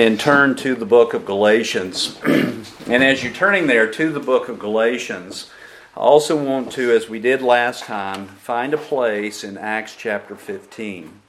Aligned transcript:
and 0.00 0.18
turn 0.18 0.54
to 0.54 0.74
the 0.74 0.86
book 0.86 1.12
of 1.12 1.26
Galatians. 1.26 2.18
and 2.24 3.04
as 3.04 3.22
you're 3.22 3.34
turning 3.34 3.66
there 3.66 3.86
to 3.90 4.10
the 4.10 4.18
book 4.18 4.48
of 4.48 4.58
Galatians, 4.58 5.50
I 5.94 6.00
also 6.00 6.42
want 6.42 6.72
to, 6.72 6.90
as 6.90 7.10
we 7.10 7.18
did 7.18 7.42
last 7.42 7.84
time, 7.84 8.26
find 8.26 8.72
a 8.72 8.78
place 8.78 9.44
in 9.44 9.58
Acts 9.58 9.94
chapter 9.94 10.36
15. 10.36 11.20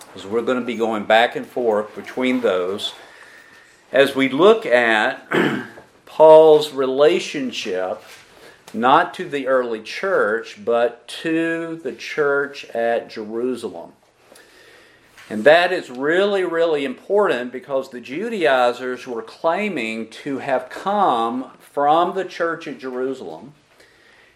Because 0.00 0.26
we're 0.26 0.42
going 0.42 0.58
to 0.58 0.66
be 0.66 0.74
going 0.74 1.04
back 1.04 1.36
and 1.36 1.46
forth 1.46 1.94
between 1.94 2.40
those 2.40 2.92
as 3.92 4.16
we 4.16 4.28
look 4.28 4.66
at 4.66 5.28
Paul's 6.06 6.72
relationship 6.72 8.02
not 8.74 9.14
to 9.14 9.28
the 9.28 9.46
early 9.46 9.80
church, 9.80 10.64
but 10.64 11.06
to 11.06 11.76
the 11.84 11.92
church 11.92 12.64
at 12.70 13.10
Jerusalem. 13.10 13.92
And 15.30 15.44
that 15.44 15.72
is 15.72 15.88
really, 15.88 16.42
really 16.42 16.84
important 16.84 17.52
because 17.52 17.90
the 17.90 18.00
Judaizers 18.00 19.06
were 19.06 19.22
claiming 19.22 20.10
to 20.10 20.38
have 20.38 20.68
come 20.68 21.52
from 21.60 22.16
the 22.16 22.24
church 22.24 22.66
at 22.66 22.80
Jerusalem. 22.80 23.54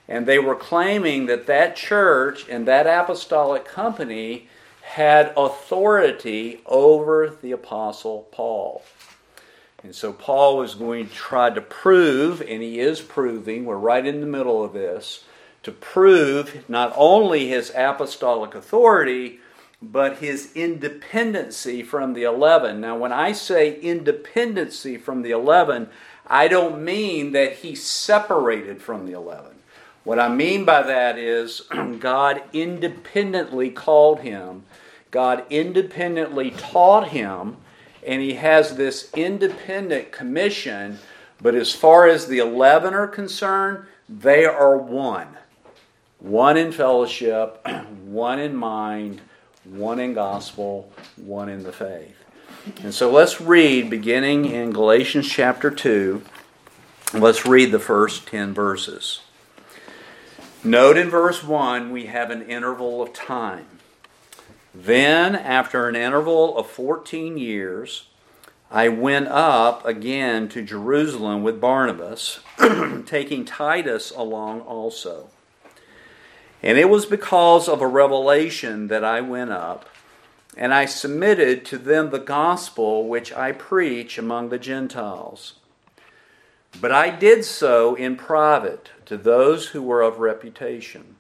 And 0.06 0.24
they 0.24 0.38
were 0.38 0.54
claiming 0.54 1.26
that 1.26 1.48
that 1.48 1.74
church 1.74 2.48
and 2.48 2.68
that 2.68 2.86
apostolic 2.86 3.64
company 3.64 4.48
had 4.82 5.32
authority 5.36 6.60
over 6.64 7.36
the 7.42 7.50
Apostle 7.50 8.28
Paul. 8.30 8.84
And 9.82 9.96
so 9.96 10.12
Paul 10.12 10.58
was 10.58 10.76
going 10.76 11.08
to 11.08 11.14
try 11.14 11.50
to 11.50 11.60
prove, 11.60 12.40
and 12.40 12.62
he 12.62 12.78
is 12.78 13.00
proving, 13.00 13.64
we're 13.64 13.76
right 13.76 14.06
in 14.06 14.20
the 14.20 14.26
middle 14.26 14.62
of 14.62 14.72
this, 14.72 15.24
to 15.64 15.72
prove 15.72 16.68
not 16.68 16.92
only 16.94 17.48
his 17.48 17.72
apostolic 17.74 18.54
authority, 18.54 19.40
but 19.92 20.18
his 20.18 20.52
independency 20.54 21.82
from 21.82 22.14
the 22.14 22.22
11. 22.22 22.80
Now, 22.80 22.96
when 22.96 23.12
I 23.12 23.32
say 23.32 23.78
independency 23.80 24.96
from 24.96 25.22
the 25.22 25.30
11, 25.30 25.88
I 26.26 26.48
don't 26.48 26.82
mean 26.82 27.32
that 27.32 27.56
he 27.56 27.74
separated 27.74 28.80
from 28.80 29.06
the 29.06 29.12
11. 29.12 29.52
What 30.04 30.18
I 30.18 30.28
mean 30.28 30.64
by 30.64 30.82
that 30.82 31.18
is 31.18 31.62
God 31.98 32.42
independently 32.52 33.70
called 33.70 34.20
him, 34.20 34.64
God 35.10 35.44
independently 35.50 36.50
taught 36.50 37.08
him, 37.08 37.56
and 38.06 38.20
he 38.20 38.34
has 38.34 38.76
this 38.76 39.10
independent 39.14 40.12
commission. 40.12 40.98
But 41.40 41.54
as 41.54 41.72
far 41.74 42.06
as 42.06 42.26
the 42.26 42.38
11 42.38 42.94
are 42.94 43.06
concerned, 43.06 43.86
they 44.08 44.44
are 44.44 44.76
one. 44.76 45.28
One 46.18 46.56
in 46.56 46.72
fellowship, 46.72 47.66
one 48.04 48.38
in 48.38 48.56
mind, 48.56 49.20
one 49.64 49.98
in 49.98 50.14
gospel, 50.14 50.92
one 51.16 51.48
in 51.48 51.62
the 51.62 51.72
faith. 51.72 52.16
And 52.82 52.94
so 52.94 53.10
let's 53.10 53.40
read, 53.40 53.90
beginning 53.90 54.46
in 54.46 54.72
Galatians 54.72 55.28
chapter 55.28 55.70
2, 55.70 56.22
let's 57.14 57.44
read 57.44 57.72
the 57.72 57.78
first 57.78 58.26
10 58.26 58.54
verses. 58.54 59.20
Note 60.62 60.96
in 60.96 61.10
verse 61.10 61.44
1, 61.44 61.90
we 61.90 62.06
have 62.06 62.30
an 62.30 62.42
interval 62.42 63.02
of 63.02 63.12
time. 63.12 63.66
Then, 64.74 65.36
after 65.36 65.88
an 65.88 65.94
interval 65.94 66.56
of 66.56 66.66
14 66.66 67.36
years, 67.36 68.08
I 68.70 68.88
went 68.88 69.28
up 69.28 69.86
again 69.86 70.48
to 70.48 70.62
Jerusalem 70.62 71.42
with 71.42 71.60
Barnabas, 71.60 72.40
taking 73.06 73.44
Titus 73.44 74.10
along 74.10 74.62
also. 74.62 75.28
And 76.64 76.78
it 76.78 76.88
was 76.88 77.04
because 77.04 77.68
of 77.68 77.82
a 77.82 77.86
revelation 77.86 78.88
that 78.88 79.04
I 79.04 79.20
went 79.20 79.50
up, 79.50 79.86
and 80.56 80.72
I 80.72 80.86
submitted 80.86 81.66
to 81.66 81.76
them 81.76 82.08
the 82.08 82.18
gospel 82.18 83.06
which 83.06 83.34
I 83.34 83.52
preach 83.52 84.16
among 84.16 84.48
the 84.48 84.58
Gentiles. 84.58 85.56
But 86.80 86.90
I 86.90 87.10
did 87.10 87.44
so 87.44 87.94
in 87.94 88.16
private 88.16 88.88
to 89.04 89.18
those 89.18 89.68
who 89.68 89.82
were 89.82 90.00
of 90.00 90.20
reputation, 90.20 91.16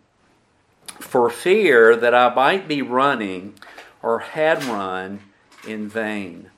for 0.98 1.28
fear 1.28 1.94
that 1.94 2.14
I 2.14 2.34
might 2.34 2.66
be 2.66 2.80
running 2.80 3.52
or 4.02 4.20
had 4.20 4.64
run 4.64 5.20
in 5.68 5.90
vain. 5.90 6.48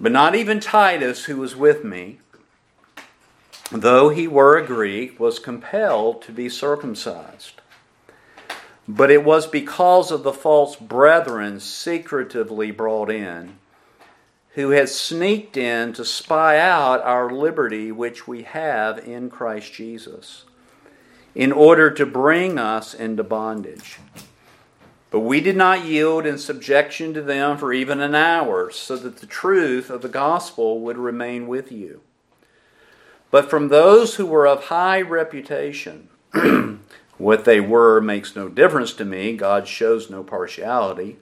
But 0.00 0.12
not 0.12 0.36
even 0.36 0.60
Titus, 0.60 1.24
who 1.24 1.38
was 1.38 1.56
with 1.56 1.82
me, 1.82 2.20
though 3.72 4.10
he 4.10 4.28
were 4.28 4.58
a 4.58 4.66
Greek, 4.66 5.18
was 5.18 5.38
compelled 5.38 6.22
to 6.22 6.32
be 6.32 6.48
circumcised. 6.48 7.60
But 8.86 9.10
it 9.10 9.24
was 9.24 9.46
because 9.46 10.10
of 10.10 10.22
the 10.22 10.32
false 10.32 10.76
brethren 10.76 11.60
secretively 11.60 12.70
brought 12.70 13.10
in, 13.10 13.56
who 14.54 14.70
had 14.70 14.88
sneaked 14.88 15.56
in 15.56 15.94
to 15.94 16.04
spy 16.04 16.58
out 16.58 17.00
our 17.02 17.30
liberty 17.30 17.90
which 17.90 18.28
we 18.28 18.42
have 18.42 18.98
in 18.98 19.30
Christ 19.30 19.72
Jesus, 19.72 20.44
in 21.34 21.52
order 21.52 21.90
to 21.90 22.04
bring 22.04 22.58
us 22.58 22.92
into 22.92 23.24
bondage. 23.24 23.98
But 25.10 25.20
we 25.20 25.40
did 25.40 25.56
not 25.56 25.84
yield 25.84 26.26
in 26.26 26.36
subjection 26.36 27.14
to 27.14 27.22
them 27.22 27.56
for 27.56 27.72
even 27.72 28.00
an 28.00 28.14
hour, 28.14 28.70
so 28.70 28.96
that 28.96 29.18
the 29.18 29.26
truth 29.26 29.88
of 29.88 30.02
the 30.02 30.08
gospel 30.08 30.80
would 30.80 30.98
remain 30.98 31.46
with 31.46 31.70
you. 31.70 32.02
But 33.32 33.48
from 33.48 33.68
those 33.68 34.16
who 34.16 34.26
were 34.26 34.46
of 34.46 34.64
high 34.64 35.00
reputation, 35.00 36.08
what 37.18 37.46
they 37.46 37.60
were 37.60 37.98
makes 38.00 38.36
no 38.36 38.50
difference 38.50 38.92
to 38.92 39.06
me. 39.06 39.34
God 39.36 39.66
shows 39.66 40.10
no 40.10 40.22
partiality. 40.22 41.16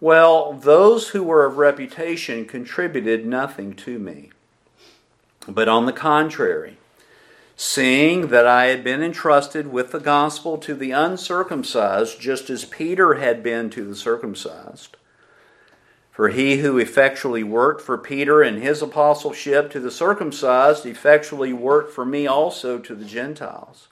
Well, 0.00 0.52
those 0.52 1.08
who 1.08 1.24
were 1.24 1.44
of 1.44 1.58
reputation 1.58 2.44
contributed 2.46 3.26
nothing 3.26 3.74
to 3.74 3.98
me. 3.98 4.30
But 5.48 5.68
on 5.68 5.86
the 5.86 5.92
contrary, 5.92 6.78
seeing 7.56 8.28
that 8.28 8.46
I 8.46 8.66
had 8.66 8.84
been 8.84 9.02
entrusted 9.02 9.66
with 9.66 9.90
the 9.90 9.98
gospel 9.98 10.58
to 10.58 10.74
the 10.74 10.92
uncircumcised, 10.92 12.20
just 12.20 12.48
as 12.50 12.64
Peter 12.64 13.14
had 13.14 13.42
been 13.42 13.68
to 13.70 13.84
the 13.84 13.96
circumcised, 13.96 14.96
for 16.20 16.28
he 16.28 16.58
who 16.58 16.76
effectually 16.76 17.42
worked 17.42 17.80
for 17.80 17.96
Peter 17.96 18.42
in 18.42 18.60
his 18.60 18.82
apostleship 18.82 19.70
to 19.70 19.80
the 19.80 19.90
circumcised 19.90 20.84
effectually 20.84 21.50
worked 21.50 21.90
for 21.90 22.04
me 22.04 22.26
also 22.26 22.78
to 22.78 22.94
the 22.94 23.06
Gentiles. 23.06 23.88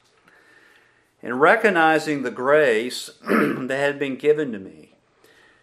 And 1.22 1.40
recognizing 1.40 2.22
the 2.22 2.30
grace 2.30 3.12
that 3.26 3.78
had 3.78 3.98
been 3.98 4.16
given 4.16 4.52
to 4.52 4.58
me, 4.58 4.92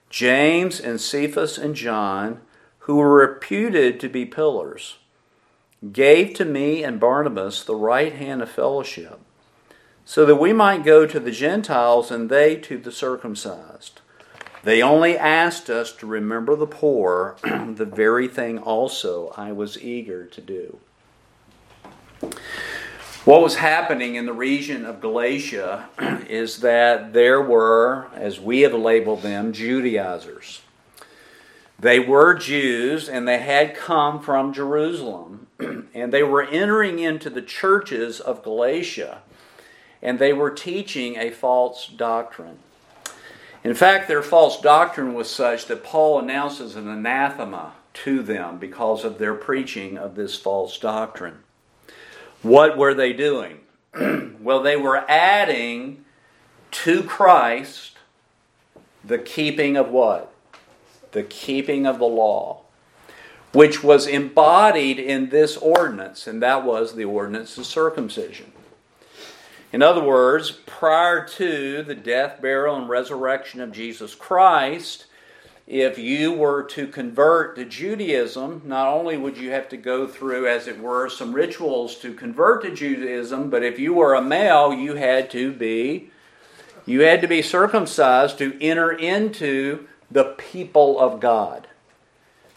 James 0.09 0.80
and 0.80 1.00
Cephas 1.00 1.59
and 1.59 1.76
John, 1.76 2.42
who 2.80 2.96
were 2.96 3.14
reputed 3.14 4.00
to 4.00 4.09
be 4.09 4.26
pillars, 4.26 4.97
gave 5.94 6.34
to 6.34 6.46
me 6.46 6.84
and 6.84 7.00
Barnabas 7.00 7.64
the 7.64 7.76
right 7.76 8.14
hand 8.14 8.42
of 8.42 8.50
fellowship, 8.50 9.20
so 10.03 10.26
that 10.26 10.38
we 10.38 10.52
might 10.52 10.84
go 10.84 11.06
to 11.06 11.20
the 11.20 11.30
Gentiles 11.30 12.09
and 12.09 12.28
they 12.28 12.56
to 12.56 12.80
the 12.80 12.92
circumcised. 12.92 14.02
They 14.66 14.81
only 14.81 15.16
asked 15.16 15.70
us 15.70 15.92
to 15.98 16.08
remember 16.08 16.56
the 16.56 16.66
poor, 16.66 17.36
the 17.44 17.86
very 17.86 18.28
thing 18.28 18.58
also 18.58 19.31
I 19.38 19.52
was 19.52 19.80
eager 19.80 20.26
to 20.26 20.42
do. 20.42 20.80
What 23.26 23.44
was 23.44 23.58
happening 23.58 24.16
in 24.16 24.26
the 24.26 24.34
region 24.34 24.84
of 24.84 25.02
Galatia 25.02 25.88
is 26.28 26.62
that 26.62 27.14
there 27.14 27.40
were, 27.40 28.08
as 28.16 28.40
we 28.40 28.62
have 28.62 28.74
labeled 28.74 29.22
them, 29.22 29.53
Judaizers. 29.53 30.62
They 31.78 32.00
were 32.00 32.34
Jews 32.34 33.08
and 33.08 33.28
they 33.28 33.40
had 33.40 33.76
come 33.76 34.20
from 34.20 34.52
Jerusalem 34.52 35.46
and 35.94 36.12
they 36.12 36.24
were 36.24 36.42
entering 36.42 36.97
into 36.97 37.30
the 37.30 37.44
churches 37.44 38.20
of 38.20 38.42
Galatia 38.42 39.22
and 40.02 40.18
they 40.18 40.34
were 40.34 40.50
teaching 40.50 41.18
a 41.18 41.30
false 41.30 41.86
doctrine. 41.86 42.58
In 43.66 43.74
fact, 43.74 44.08
their 44.08 44.22
false 44.22 44.62
doctrine 44.62 45.16
was 45.16 45.28
such 45.28 45.66
that 45.66 45.84
Paul 45.84 46.20
announces 46.20 46.76
an 46.76 46.88
anathema 46.88 47.74
to 47.96 48.22
them 48.22 48.59
because 48.59 49.03
of 49.03 49.17
their 49.17 49.34
preaching 49.34 49.97
of 49.97 50.14
this 50.14 50.35
false 50.35 50.78
doctrine. 50.78 51.40
What 52.44 52.78
were 52.78 52.94
they 52.94 53.12
doing? 53.12 53.62
well, 54.40 54.62
they 54.62 54.78
were 54.78 55.03
adding 55.09 56.06
to 56.84 57.02
Christ 57.02 57.97
the 59.03 59.17
keeping 59.17 59.78
of 59.78 59.90
what? 59.90 60.32
The 61.14 61.23
keeping 61.23 61.88
of 61.88 61.97
the 61.97 62.06
law, 62.06 62.62
which 63.52 63.84
was 63.84 64.06
embodied 64.06 65.00
in 65.00 65.29
this 65.29 65.58
ordinance, 65.58 66.28
and 66.28 66.40
that 66.44 66.64
was 66.64 66.94
the 66.94 67.06
ordinance 67.06 67.58
of 67.58 67.66
circumcision. 67.66 68.52
In 69.76 69.84
other 69.84 70.02
words, 70.02 70.52
prior 70.52 71.28
to 71.28 71.84
the 71.84 71.96
death, 71.96 72.42
burial, 72.42 72.78
and 72.78 72.88
resurrection 72.88 73.60
of 73.60 73.74
Jesus 73.74 74.16
Christ, 74.16 75.04
if 75.68 76.00
you 76.00 76.32
were 76.32 76.64
to 76.64 76.88
convert 76.88 77.58
to 77.58 77.66
Judaism, 77.66 78.62
not 78.64 78.88
only 78.88 79.18
would 79.18 79.36
you 79.36 79.52
have 79.52 79.68
to 79.68 79.76
go 79.76 80.08
through, 80.08 80.48
as 80.48 80.70
it 80.70 80.80
were, 80.80 81.10
some 81.10 81.34
rituals 81.34 81.98
to 81.98 82.14
convert 82.14 82.64
to 82.64 82.74
Judaism, 82.74 83.50
but 83.50 83.64
if 83.64 83.78
you 83.78 83.94
were 83.94 84.14
a 84.14 84.22
male, 84.22 84.74
you 84.74 84.96
had 84.96 85.30
to 85.32 85.52
be 85.52 86.10
you 86.86 87.02
had 87.02 87.20
to 87.20 87.28
be 87.28 87.42
circumcised 87.42 88.38
to 88.38 88.58
enter 88.62 88.94
into 88.94 89.90
the 90.10 90.24
people 90.24 90.98
of 90.98 91.20
God. 91.20 91.68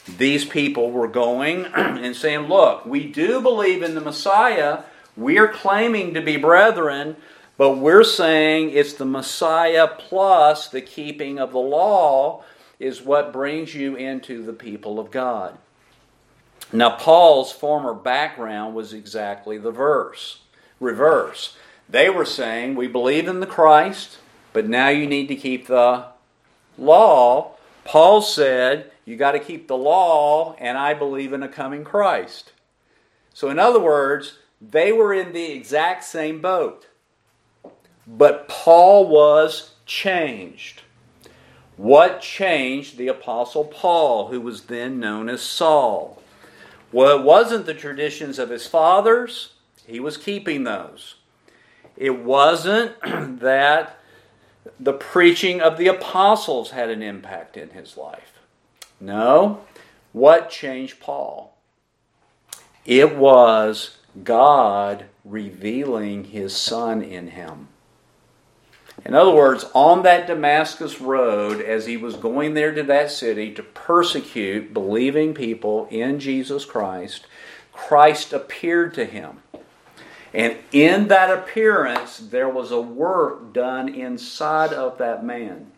these 0.06 0.44
people 0.44 0.92
were 0.92 1.08
going 1.08 1.64
and 1.74 2.14
saying, 2.14 2.46
Look, 2.46 2.86
we 2.86 3.10
do 3.10 3.40
believe 3.40 3.82
in 3.82 3.96
the 3.96 4.00
Messiah. 4.00 4.84
We're 5.18 5.48
claiming 5.48 6.14
to 6.14 6.20
be 6.20 6.36
brethren, 6.36 7.16
but 7.56 7.78
we're 7.78 8.04
saying 8.04 8.70
it's 8.70 8.92
the 8.92 9.04
Messiah 9.04 9.88
plus 9.88 10.68
the 10.68 10.80
keeping 10.80 11.40
of 11.40 11.50
the 11.50 11.58
law 11.58 12.44
is 12.78 13.02
what 13.02 13.32
brings 13.32 13.74
you 13.74 13.96
into 13.96 14.44
the 14.44 14.52
people 14.52 15.00
of 15.00 15.10
God. 15.10 15.58
Now, 16.72 16.90
Paul's 16.90 17.50
former 17.50 17.94
background 17.94 18.76
was 18.76 18.92
exactly 18.92 19.58
the 19.58 19.72
verse, 19.72 20.42
reverse. 20.78 21.56
They 21.88 22.08
were 22.08 22.24
saying, 22.24 22.76
We 22.76 22.86
believe 22.86 23.26
in 23.26 23.40
the 23.40 23.46
Christ, 23.46 24.18
but 24.52 24.68
now 24.68 24.88
you 24.88 25.08
need 25.08 25.26
to 25.26 25.34
keep 25.34 25.66
the 25.66 26.04
law. 26.78 27.54
Paul 27.82 28.22
said, 28.22 28.92
You 29.04 29.16
got 29.16 29.32
to 29.32 29.40
keep 29.40 29.66
the 29.66 29.76
law, 29.76 30.54
and 30.60 30.78
I 30.78 30.94
believe 30.94 31.32
in 31.32 31.42
a 31.42 31.48
coming 31.48 31.82
Christ. 31.82 32.52
So, 33.34 33.50
in 33.50 33.58
other 33.58 33.80
words, 33.80 34.38
they 34.60 34.92
were 34.92 35.12
in 35.14 35.32
the 35.32 35.52
exact 35.52 36.04
same 36.04 36.40
boat. 36.40 36.86
But 38.06 38.48
Paul 38.48 39.08
was 39.08 39.74
changed. 39.86 40.82
What 41.76 42.20
changed 42.20 42.96
the 42.96 43.08
Apostle 43.08 43.64
Paul, 43.64 44.28
who 44.28 44.40
was 44.40 44.62
then 44.64 44.98
known 44.98 45.28
as 45.28 45.42
Saul? 45.42 46.20
Well, 46.90 47.18
it 47.18 47.22
wasn't 47.22 47.66
the 47.66 47.74
traditions 47.74 48.38
of 48.38 48.50
his 48.50 48.66
fathers, 48.66 49.54
he 49.86 50.00
was 50.00 50.16
keeping 50.16 50.64
those. 50.64 51.16
It 51.96 52.22
wasn't 52.22 52.94
that 53.40 53.98
the 54.80 54.92
preaching 54.92 55.60
of 55.60 55.76
the 55.76 55.88
apostles 55.88 56.70
had 56.70 56.90
an 56.90 57.02
impact 57.02 57.56
in 57.56 57.70
his 57.70 57.96
life. 57.96 58.40
No. 59.00 59.64
What 60.12 60.50
changed 60.50 61.00
Paul? 61.00 61.56
It 62.84 63.16
was 63.16 63.97
God 64.24 65.04
revealing 65.24 66.24
his 66.24 66.56
Son 66.56 67.02
in 67.02 67.28
him. 67.28 67.68
In 69.04 69.14
other 69.14 69.34
words, 69.34 69.64
on 69.74 70.02
that 70.02 70.26
Damascus 70.26 71.00
road, 71.00 71.60
as 71.60 71.86
he 71.86 71.96
was 71.96 72.16
going 72.16 72.54
there 72.54 72.74
to 72.74 72.82
that 72.84 73.10
city 73.10 73.52
to 73.54 73.62
persecute 73.62 74.74
believing 74.74 75.34
people 75.34 75.86
in 75.90 76.18
Jesus 76.18 76.64
Christ, 76.64 77.26
Christ 77.72 78.32
appeared 78.32 78.94
to 78.94 79.04
him. 79.04 79.42
And 80.34 80.56
in 80.72 81.08
that 81.08 81.30
appearance, 81.30 82.18
there 82.18 82.48
was 82.48 82.70
a 82.70 82.80
work 82.80 83.52
done 83.52 83.88
inside 83.88 84.72
of 84.72 84.98
that 84.98 85.24
man. 85.24 85.70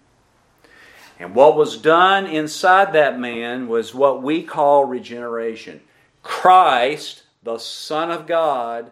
And 1.19 1.35
what 1.35 1.57
was 1.57 1.77
done 1.77 2.27
inside 2.27 2.95
that 2.95 3.21
man 3.21 3.69
was 3.69 3.95
what 3.95 4.23
we 4.23 4.43
call 4.43 4.87
regeneration. 4.87 5.83
Christ, 6.23 7.23
the 7.43 7.59
Son 7.59 8.11
of 8.11 8.27
God, 8.27 8.91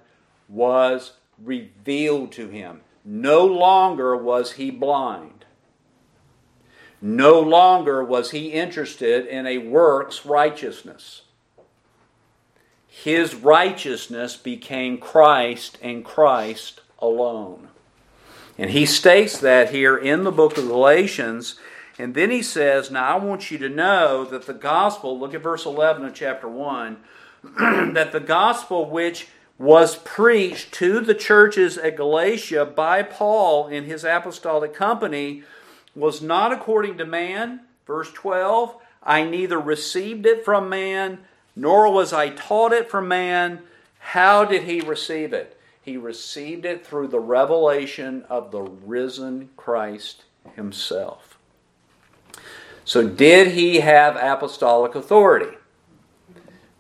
was 0.49 1.12
revealed 1.43 2.33
to 2.33 2.49
him. 2.49 2.81
No 3.05 3.45
longer 3.45 4.17
was 4.17 4.53
he 4.53 4.71
blind. 4.71 5.45
No 7.00 7.41
longer 7.41 8.03
was 8.03 8.33
he 8.33 8.49
interested 8.53 9.27
in 9.27 9.47
a 9.47 9.59
works 9.59 10.27
righteousness. 10.27 11.23
His 12.89 13.35
righteousness 13.35 14.37
became 14.37 14.99
Christ 14.99 15.79
and 15.81 16.05
Christ 16.05 16.81
alone. 16.99 17.69
And 18.59 18.71
he 18.71 18.87
states 18.87 19.39
that 19.39 19.71
here 19.71 19.97
in 19.97 20.25
the 20.25 20.33
book 20.33 20.59
of 20.59 20.67
Galatians. 20.67 21.55
And 21.97 22.15
then 22.15 22.33
he 22.33 22.43
says, 22.43 22.91
Now 22.91 23.17
I 23.17 23.25
want 23.25 23.53
you 23.53 23.59
to 23.59 23.69
know 23.69 24.25
that 24.25 24.47
the 24.47 24.55
gospel, 24.55 25.19
look 25.19 25.33
at 25.33 25.43
verse 25.43 25.65
11 25.65 26.05
of 26.05 26.15
chapter 26.15 26.49
1, 26.49 26.97
that 27.58 28.12
the 28.12 28.20
gospel 28.20 28.88
which 28.88 29.29
was 29.58 29.96
preached 29.96 30.73
to 30.73 31.00
the 31.00 31.14
churches 31.14 31.76
at 31.76 31.96
Galatia 31.96 32.64
by 32.64 33.02
Paul 33.02 33.67
in 33.67 33.85
his 33.85 34.05
apostolic 34.05 34.73
company 34.73 35.43
was 35.94 36.23
not 36.23 36.52
according 36.52 36.99
to 36.99 37.05
man. 37.05 37.61
Verse 37.87 38.12
12 38.12 38.76
I 39.02 39.25
neither 39.25 39.58
received 39.58 40.26
it 40.26 40.44
from 40.44 40.69
man, 40.69 41.20
nor 41.56 41.90
was 41.90 42.12
I 42.12 42.31
taught 42.31 42.73
it 42.73 42.90
from 42.90 43.08
man. 43.08 43.61
How 43.99 44.44
did 44.44 44.64
he 44.64 44.81
receive 44.81 45.32
it? 45.32 45.58
He 45.82 45.96
received 45.96 46.64
it 46.64 46.87
through 46.87 47.08
the 47.08 47.20
revelation 47.20 48.25
of 48.29 48.50
the 48.50 48.62
risen 48.62 49.50
Christ 49.56 50.25
himself. 50.55 51.38
So, 52.85 53.06
did 53.06 53.49
he 53.49 53.81
have 53.81 54.17
apostolic 54.17 54.94
authority? 54.94 55.56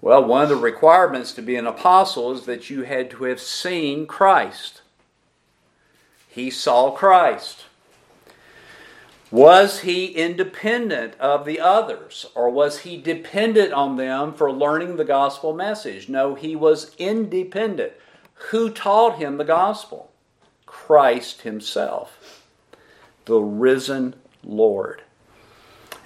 Well, 0.00 0.24
one 0.24 0.44
of 0.44 0.48
the 0.48 0.56
requirements 0.56 1.32
to 1.34 1.42
be 1.42 1.56
an 1.56 1.66
apostle 1.66 2.32
is 2.32 2.46
that 2.46 2.70
you 2.70 2.82
had 2.82 3.10
to 3.10 3.24
have 3.24 3.40
seen 3.40 4.06
Christ. 4.06 4.82
He 6.28 6.50
saw 6.50 6.92
Christ. 6.92 7.64
Was 9.30 9.80
he 9.80 10.06
independent 10.06 11.14
of 11.20 11.44
the 11.44 11.60
others, 11.60 12.26
or 12.34 12.48
was 12.48 12.80
he 12.80 12.96
dependent 12.96 13.72
on 13.72 13.96
them 13.96 14.32
for 14.32 14.50
learning 14.50 14.96
the 14.96 15.04
gospel 15.04 15.52
message? 15.52 16.08
No, 16.08 16.34
he 16.34 16.56
was 16.56 16.94
independent. 16.96 17.92
Who 18.50 18.70
taught 18.70 19.18
him 19.18 19.36
the 19.36 19.44
gospel? 19.44 20.10
Christ 20.64 21.42
himself, 21.42 22.46
the 23.26 23.40
risen 23.40 24.14
Lord. 24.42 25.02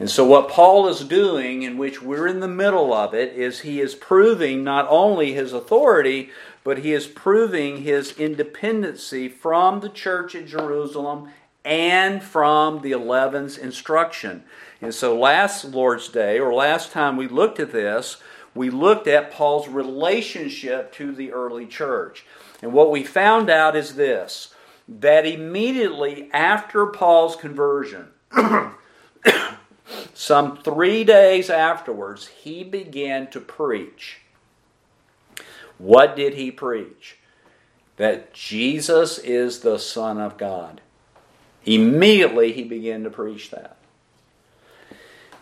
And 0.02 0.10
so, 0.10 0.24
what 0.24 0.48
Paul 0.48 0.88
is 0.88 1.04
doing, 1.04 1.62
in 1.62 1.78
which 1.78 2.02
we're 2.02 2.26
in 2.26 2.40
the 2.40 2.48
middle 2.48 2.92
of 2.92 3.14
it, 3.14 3.34
is 3.34 3.60
he 3.60 3.80
is 3.80 3.94
proving 3.94 4.64
not 4.64 4.84
only 4.88 5.32
his 5.32 5.52
authority, 5.52 6.30
but 6.64 6.78
he 6.78 6.92
is 6.92 7.06
proving 7.06 7.82
his 7.82 8.18
independency 8.18 9.28
from 9.28 9.78
the 9.78 9.88
church 9.88 10.34
at 10.34 10.46
Jerusalem 10.48 11.28
and 11.64 12.20
from 12.20 12.80
the 12.80 12.90
eleven's 12.90 13.56
instruction. 13.56 14.42
And 14.80 14.92
so, 14.92 15.16
last 15.16 15.66
Lord's 15.66 16.08
Day, 16.08 16.40
or 16.40 16.52
last 16.52 16.90
time 16.90 17.16
we 17.16 17.28
looked 17.28 17.60
at 17.60 17.70
this, 17.70 18.16
we 18.56 18.70
looked 18.70 19.06
at 19.06 19.30
Paul's 19.30 19.68
relationship 19.68 20.92
to 20.94 21.12
the 21.12 21.30
early 21.30 21.64
church. 21.64 22.26
And 22.60 22.72
what 22.72 22.90
we 22.90 23.04
found 23.04 23.48
out 23.48 23.76
is 23.76 23.94
this 23.94 24.52
that 24.88 25.24
immediately 25.24 26.28
after 26.32 26.86
Paul's 26.86 27.36
conversion, 27.36 28.08
Some 30.14 30.58
three 30.58 31.04
days 31.04 31.50
afterwards, 31.50 32.26
he 32.26 32.64
began 32.64 33.28
to 33.30 33.40
preach. 33.40 34.20
What 35.78 36.16
did 36.16 36.34
he 36.34 36.50
preach? 36.50 37.16
That 37.96 38.32
Jesus 38.32 39.18
is 39.18 39.60
the 39.60 39.78
Son 39.78 40.18
of 40.18 40.38
God. 40.38 40.80
Immediately, 41.64 42.52
he 42.52 42.64
began 42.64 43.04
to 43.04 43.10
preach 43.10 43.50
that. 43.50 43.76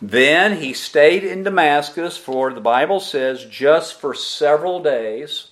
Then 0.02 0.56
he 0.60 0.72
stayed 0.72 1.24
in 1.24 1.42
Damascus 1.42 2.16
for, 2.16 2.52
the 2.52 2.60
Bible 2.60 3.00
says, 3.00 3.44
just 3.44 4.00
for 4.00 4.14
several 4.14 4.82
days. 4.82 5.48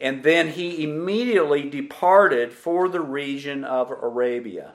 And 0.00 0.22
then 0.22 0.50
he 0.50 0.84
immediately 0.84 1.68
departed 1.68 2.52
for 2.52 2.88
the 2.88 3.00
region 3.00 3.64
of 3.64 3.90
Arabia. 3.90 4.72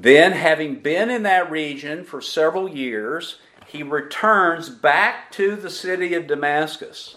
Then, 0.00 0.30
having 0.30 0.76
been 0.76 1.10
in 1.10 1.24
that 1.24 1.50
region 1.50 2.04
for 2.04 2.20
several 2.20 2.68
years, 2.68 3.40
he 3.66 3.82
returns 3.82 4.68
back 4.68 5.32
to 5.32 5.56
the 5.56 5.70
city 5.70 6.14
of 6.14 6.28
Damascus. 6.28 7.16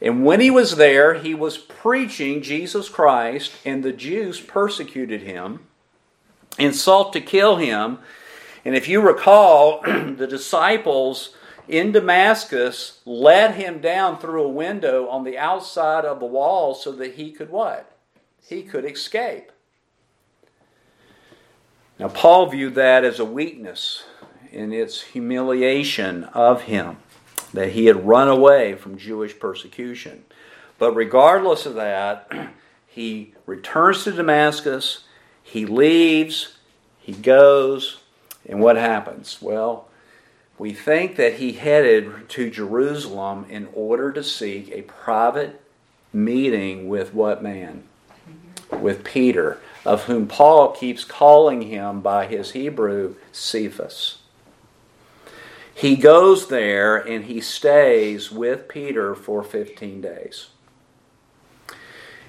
And 0.00 0.24
when 0.24 0.40
he 0.40 0.50
was 0.50 0.76
there, 0.76 1.12
he 1.12 1.34
was 1.34 1.58
preaching 1.58 2.40
Jesus 2.40 2.88
Christ, 2.88 3.52
and 3.66 3.82
the 3.82 3.92
Jews 3.92 4.40
persecuted 4.40 5.20
him 5.24 5.60
and 6.58 6.74
sought 6.74 7.12
to 7.12 7.20
kill 7.20 7.56
him. 7.56 7.98
And 8.64 8.74
if 8.74 8.88
you 8.88 9.02
recall, 9.02 9.82
the 9.82 10.26
disciples 10.26 11.36
in 11.68 11.92
Damascus 11.92 13.00
let 13.04 13.56
him 13.56 13.82
down 13.82 14.18
through 14.18 14.44
a 14.44 14.48
window 14.48 15.06
on 15.08 15.24
the 15.24 15.36
outside 15.36 16.06
of 16.06 16.18
the 16.18 16.24
wall 16.24 16.74
so 16.74 16.92
that 16.92 17.16
he 17.16 17.30
could 17.30 17.50
what? 17.50 17.94
He 18.48 18.62
could 18.62 18.86
escape. 18.86 19.52
Now, 21.98 22.08
Paul 22.08 22.46
viewed 22.46 22.74
that 22.74 23.04
as 23.04 23.20
a 23.20 23.24
weakness 23.24 24.04
in 24.50 24.72
its 24.72 25.00
humiliation 25.00 26.24
of 26.24 26.62
him, 26.62 26.96
that 27.52 27.70
he 27.70 27.86
had 27.86 28.06
run 28.06 28.28
away 28.28 28.74
from 28.74 28.98
Jewish 28.98 29.38
persecution. 29.38 30.24
But 30.78 30.94
regardless 30.94 31.66
of 31.66 31.74
that, 31.74 32.30
he 32.86 33.34
returns 33.46 34.04
to 34.04 34.12
Damascus, 34.12 35.04
he 35.42 35.66
leaves, 35.66 36.56
he 36.98 37.12
goes, 37.12 38.00
and 38.46 38.60
what 38.60 38.76
happens? 38.76 39.38
Well, 39.40 39.88
we 40.58 40.72
think 40.72 41.16
that 41.16 41.34
he 41.34 41.52
headed 41.52 42.28
to 42.30 42.50
Jerusalem 42.50 43.46
in 43.48 43.68
order 43.72 44.12
to 44.12 44.24
seek 44.24 44.70
a 44.70 44.82
private 44.82 45.60
meeting 46.12 46.88
with 46.88 47.14
what 47.14 47.42
man? 47.42 47.84
With 48.70 49.04
Peter 49.04 49.60
of 49.84 50.04
whom 50.04 50.26
Paul 50.26 50.72
keeps 50.72 51.04
calling 51.04 51.62
him 51.62 52.00
by 52.00 52.26
his 52.26 52.52
Hebrew 52.52 53.16
Cephas. 53.32 54.18
he 55.74 55.96
goes 55.96 56.48
there 56.48 56.96
and 56.96 57.24
he 57.24 57.40
stays 57.40 58.30
with 58.30 58.68
Peter 58.68 59.14
for 59.14 59.42
15 59.42 60.00
days. 60.00 60.48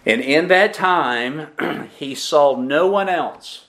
And 0.05 0.21
in 0.21 0.47
that 0.49 0.73
time, 0.73 1.47
he 1.97 2.15
saw 2.15 2.55
no 2.55 2.87
one 2.87 3.09
else 3.09 3.65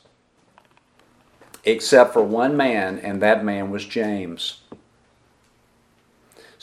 except 1.67 2.13
for 2.13 2.23
one 2.23 2.57
man, 2.57 2.99
and 3.01 3.21
that 3.21 3.45
man 3.45 3.71
was 3.71 3.85
James. 3.85 4.61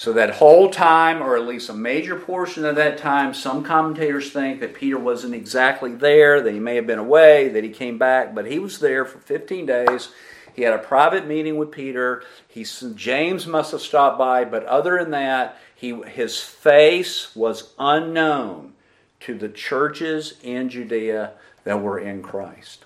So, 0.03 0.11
that 0.11 0.31
whole 0.31 0.69
time, 0.69 1.21
or 1.21 1.37
at 1.37 1.47
least 1.47 1.69
a 1.69 1.73
major 1.73 2.17
portion 2.17 2.65
of 2.65 2.75
that 2.75 2.97
time, 2.97 3.33
some 3.33 3.63
commentators 3.63 4.33
think 4.33 4.59
that 4.59 4.73
Peter 4.73 4.97
wasn't 4.97 5.33
exactly 5.33 5.95
there, 5.95 6.41
that 6.41 6.53
he 6.53 6.59
may 6.59 6.75
have 6.75 6.85
been 6.85 6.99
away, 6.99 7.47
that 7.47 7.63
he 7.63 7.69
came 7.69 7.97
back, 7.97 8.35
but 8.35 8.45
he 8.45 8.59
was 8.59 8.79
there 8.79 9.05
for 9.05 9.19
15 9.19 9.65
days. 9.65 10.09
He 10.53 10.63
had 10.63 10.73
a 10.73 10.77
private 10.77 11.25
meeting 11.25 11.55
with 11.55 11.71
Peter. 11.71 12.21
He, 12.49 12.65
James 12.95 13.47
must 13.47 13.71
have 13.71 13.79
stopped 13.79 14.19
by, 14.19 14.43
but 14.43 14.65
other 14.65 14.99
than 14.99 15.11
that, 15.11 15.57
he, 15.73 15.93
his 16.01 16.41
face 16.41 17.33
was 17.33 17.71
unknown 17.79 18.73
to 19.21 19.37
the 19.37 19.47
churches 19.47 20.33
in 20.43 20.67
Judea 20.67 21.31
that 21.63 21.81
were 21.81 21.97
in 21.97 22.21
Christ. 22.21 22.83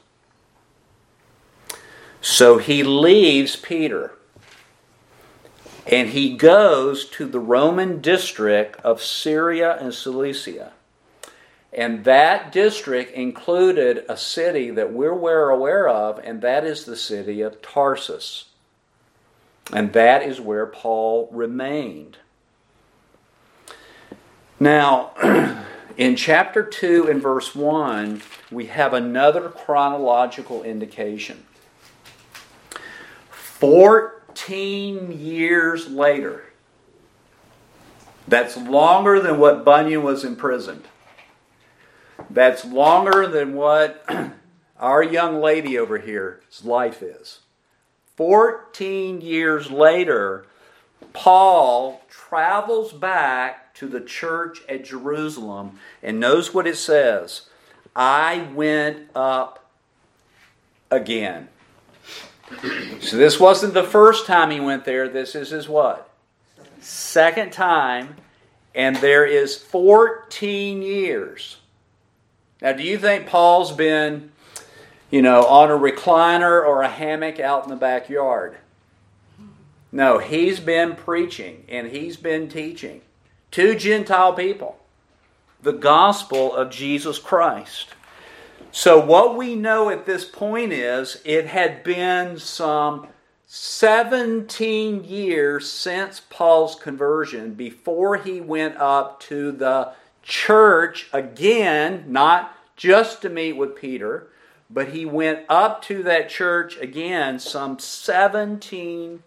So 2.21 2.59
he 2.59 2.83
leaves 2.83 3.55
Peter 3.55 4.16
and 5.87 6.09
he 6.09 6.35
goes 6.35 7.05
to 7.05 7.25
the 7.25 7.39
Roman 7.39 8.01
district 8.01 8.79
of 8.81 9.01
Syria 9.01 9.77
and 9.79 9.93
Cilicia. 9.93 10.73
And 11.71 12.03
that 12.03 12.51
district 12.51 13.13
included 13.13 14.03
a 14.09 14.17
city 14.17 14.69
that 14.71 14.91
we're 14.91 15.13
well 15.13 15.47
aware 15.47 15.87
of, 15.87 16.19
and 16.19 16.41
that 16.41 16.65
is 16.65 16.83
the 16.83 16.95
city 16.95 17.41
of 17.41 17.61
Tarsus. 17.61 18.45
And 19.71 19.93
that 19.93 20.23
is 20.23 20.41
where 20.41 20.65
Paul 20.65 21.29
remained. 21.31 22.17
Now, 24.59 25.11
in 25.97 26.15
chapter 26.15 26.63
2 26.63 27.07
and 27.09 27.21
verse 27.21 27.53
1, 27.53 28.21
we 28.51 28.65
have 28.67 28.93
another 28.93 29.49
chronological 29.49 30.63
indication. 30.63 31.45
14 34.37 35.19
years 35.19 35.89
later, 35.89 36.43
that's 38.27 38.55
longer 38.55 39.19
than 39.19 39.39
what 39.39 39.65
Bunyan 39.65 40.03
was 40.03 40.23
imprisoned. 40.23 40.83
That's 42.29 42.63
longer 42.63 43.27
than 43.27 43.55
what 43.55 44.07
our 44.79 45.01
young 45.01 45.41
lady 45.41 45.77
over 45.77 45.97
here's 45.97 46.63
life 46.63 47.01
is. 47.01 47.39
14 48.15 49.21
years 49.21 49.71
later, 49.71 50.45
Paul 51.13 52.03
travels 52.07 52.93
back 52.93 53.73
to 53.75 53.87
the 53.87 54.01
church 54.01 54.59
at 54.69 54.85
Jerusalem 54.85 55.79
and 56.03 56.19
knows 56.19 56.53
what 56.53 56.67
it 56.67 56.77
says 56.77 57.49
I 57.95 58.47
went 58.53 59.09
up 59.15 59.71
again. 60.91 61.49
So 63.01 63.17
this 63.17 63.39
wasn't 63.39 63.73
the 63.73 63.83
first 63.83 64.25
time 64.25 64.51
he 64.51 64.59
went 64.59 64.85
there. 64.85 65.09
This 65.09 65.35
is 65.35 65.49
his 65.49 65.67
what? 65.67 66.09
Second 66.79 67.51
time. 67.51 68.15
And 68.73 68.95
there 68.97 69.25
is 69.25 69.57
14 69.57 70.81
years 70.81 71.57
now, 72.61 72.73
do 72.73 72.83
you 72.83 72.97
think 72.97 73.27
Paul's 73.27 73.71
been, 73.71 74.31
you 75.11 75.21
know, 75.21 75.45
on 75.45 75.69
a 75.69 75.77
recliner 75.77 76.65
or 76.65 76.81
a 76.81 76.89
hammock 76.89 77.39
out 77.39 77.63
in 77.63 77.69
the 77.69 77.75
backyard? 77.75 78.57
No, 79.91 80.17
he's 80.17 80.59
been 80.59 80.95
preaching 80.95 81.65
and 81.69 81.87
he's 81.87 82.17
been 82.17 82.49
teaching 82.49 83.01
to 83.51 83.75
Gentile 83.75 84.33
people 84.33 84.79
the 85.61 85.71
gospel 85.71 86.53
of 86.53 86.69
Jesus 86.69 87.19
Christ. 87.19 87.89
So, 88.71 89.03
what 89.03 89.35
we 89.35 89.55
know 89.55 89.89
at 89.89 90.05
this 90.05 90.25
point 90.25 90.71
is 90.71 91.21
it 91.25 91.47
had 91.47 91.83
been 91.83 92.37
some 92.37 93.07
17 93.47 95.05
years 95.05 95.71
since 95.71 96.21
Paul's 96.29 96.75
conversion 96.75 97.53
before 97.53 98.17
he 98.17 98.41
went 98.41 98.77
up 98.77 99.19
to 99.21 99.51
the 99.51 99.93
church 100.21 101.09
again, 101.13 102.03
not 102.07 102.55
just 102.75 103.21
to 103.21 103.29
meet 103.29 103.53
with 103.53 103.75
Peter, 103.75 104.27
but 104.69 104.89
he 104.89 105.05
went 105.05 105.45
up 105.47 105.81
to 105.83 106.03
that 106.03 106.29
church 106.29 106.77
again 106.77 107.39
some 107.39 107.79
17 107.79 109.23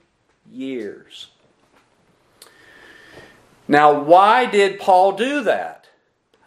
years. 0.53 1.29
Now, 3.67 4.01
why 4.01 4.47
did 4.47 4.79
Paul 4.81 5.13
do 5.13 5.43
that? 5.45 5.80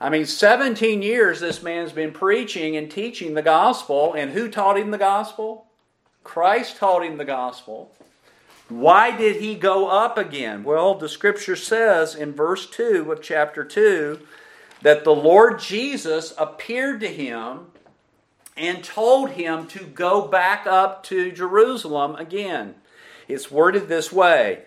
I 0.04 0.10
mean, 0.10 0.26
17 0.26 1.02
years 1.02 1.40
this 1.40 1.64
man's 1.64 1.94
been 1.94 2.12
preaching 2.12 2.76
and 2.76 2.92
teaching 2.92 3.36
the 3.36 3.42
gospel, 3.42 4.14
and 4.14 4.32
who 4.32 4.50
taught 4.50 4.78
him 4.78 4.92
the 4.92 4.98
gospel? 4.98 5.68
Christ 6.26 6.76
taught 6.76 7.06
him 7.06 7.16
the 7.16 7.24
gospel. 7.24 7.90
Why 8.68 9.16
did 9.16 9.38
he 9.38 9.56
go 9.56 9.88
up 9.88 10.18
again? 10.18 10.66
Well, 10.66 10.96
the 10.96 11.08
scripture 11.08 11.56
says 11.56 12.16
in 12.16 12.34
verse 12.34 12.70
2 12.70 13.10
of 13.14 13.22
chapter 13.22 13.64
2 13.64 14.20
that 14.82 15.06
the 15.06 15.16
Lord 15.16 15.62
Jesus 15.62 16.34
appeared 16.38 17.00
to 17.00 17.08
him 17.08 17.68
and 18.58 18.84
told 18.84 19.32
him 19.32 19.68
to 19.68 19.86
go 19.86 20.28
back 20.28 20.68
up 20.68 21.06
to 21.06 21.32
Jerusalem 21.32 22.18
again. 22.18 22.76
It's 23.30 23.50
worded 23.50 23.88
this 23.88 24.12
way 24.12 24.64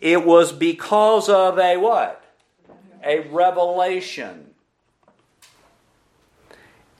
it 0.00 0.24
was 0.24 0.52
because 0.52 1.28
of 1.28 1.58
a 1.58 1.76
what? 1.76 2.22
A 3.04 3.28
revelation. 3.30 4.49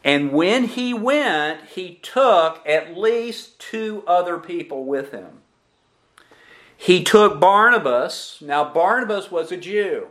And 0.02 0.32
when 0.32 0.64
he 0.64 0.94
went, 0.94 1.66
he 1.66 2.00
took 2.02 2.62
at 2.66 2.96
least 2.96 3.58
two 3.58 4.02
other 4.06 4.38
people 4.38 4.84
with 4.84 5.12
him. 5.12 5.42
He 6.76 7.04
took 7.04 7.38
Barnabas. 7.38 8.38
Now, 8.40 8.64
Barnabas 8.72 9.30
was 9.30 9.52
a 9.52 9.56
Jew. 9.58 10.08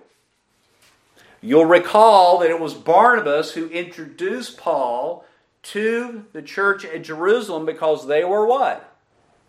You'll 1.42 1.66
recall 1.66 2.38
that 2.40 2.52
it 2.52 2.60
was 2.60 2.74
Barnabas 2.74 3.54
who 3.54 3.70
introduced 3.70 4.58
Paul 4.58 5.26
to 5.64 6.26
the 6.34 6.42
church 6.42 6.86
at 6.86 7.04
Jerusalem 7.04 7.66
because 7.66 8.08
they 8.08 8.24
were 8.24 8.46
what? 8.46 8.96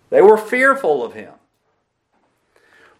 They 0.08 0.22
were 0.22 0.38
fearful 0.38 1.04
of 1.04 1.14
him. 1.14 1.34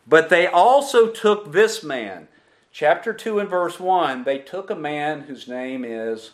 But 0.06 0.28
they 0.28 0.47
also 0.47 1.09
took 1.09 1.52
this 1.52 1.82
man. 1.82 2.28
Chapter 2.73 3.12
2 3.12 3.38
and 3.38 3.49
verse 3.49 3.80
1, 3.80 4.25
they 4.25 4.38
took 4.38 4.70
a 4.70 4.76
man 4.76 5.23
whose 5.23 5.49
name 5.49 5.85
is 5.85 6.32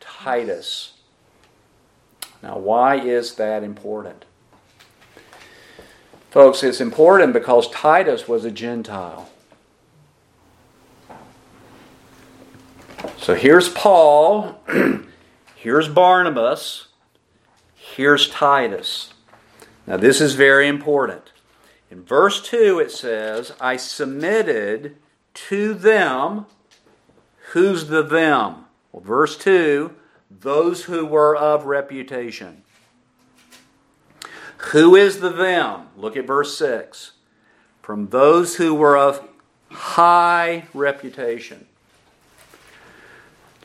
Titus. 0.00 0.94
Now, 2.42 2.58
why 2.58 2.96
is 2.96 3.34
that 3.34 3.62
important? 3.62 4.24
Folks, 6.30 6.62
it's 6.62 6.80
important 6.80 7.32
because 7.32 7.70
Titus 7.70 8.28
was 8.28 8.44
a 8.44 8.50
Gentile. 8.50 9.30
So 13.16 13.34
here's 13.34 13.68
Paul, 13.68 14.60
here's 15.54 15.88
Barnabas, 15.88 16.88
here's 17.74 18.28
Titus. 18.28 19.12
Now, 19.86 19.96
this 19.96 20.20
is 20.20 20.34
very 20.34 20.68
important. 20.68 21.32
In 21.90 22.04
verse 22.04 22.42
2, 22.42 22.78
it 22.78 22.90
says, 22.90 23.52
I 23.60 23.76
submitted 23.76 24.96
to 25.34 25.74
them. 25.74 26.46
Who's 27.52 27.86
the 27.86 28.02
them? 28.02 28.66
Well, 28.92 29.02
verse 29.02 29.36
2, 29.36 29.94
those 30.30 30.84
who 30.84 31.06
were 31.06 31.36
of 31.36 31.64
reputation. 31.66 32.62
Who 34.72 34.96
is 34.96 35.20
the 35.20 35.30
them? 35.30 35.88
Look 35.96 36.16
at 36.16 36.26
verse 36.26 36.56
6. 36.58 37.12
From 37.80 38.08
those 38.08 38.56
who 38.56 38.74
were 38.74 38.98
of 38.98 39.26
high 39.70 40.66
reputation. 40.74 41.66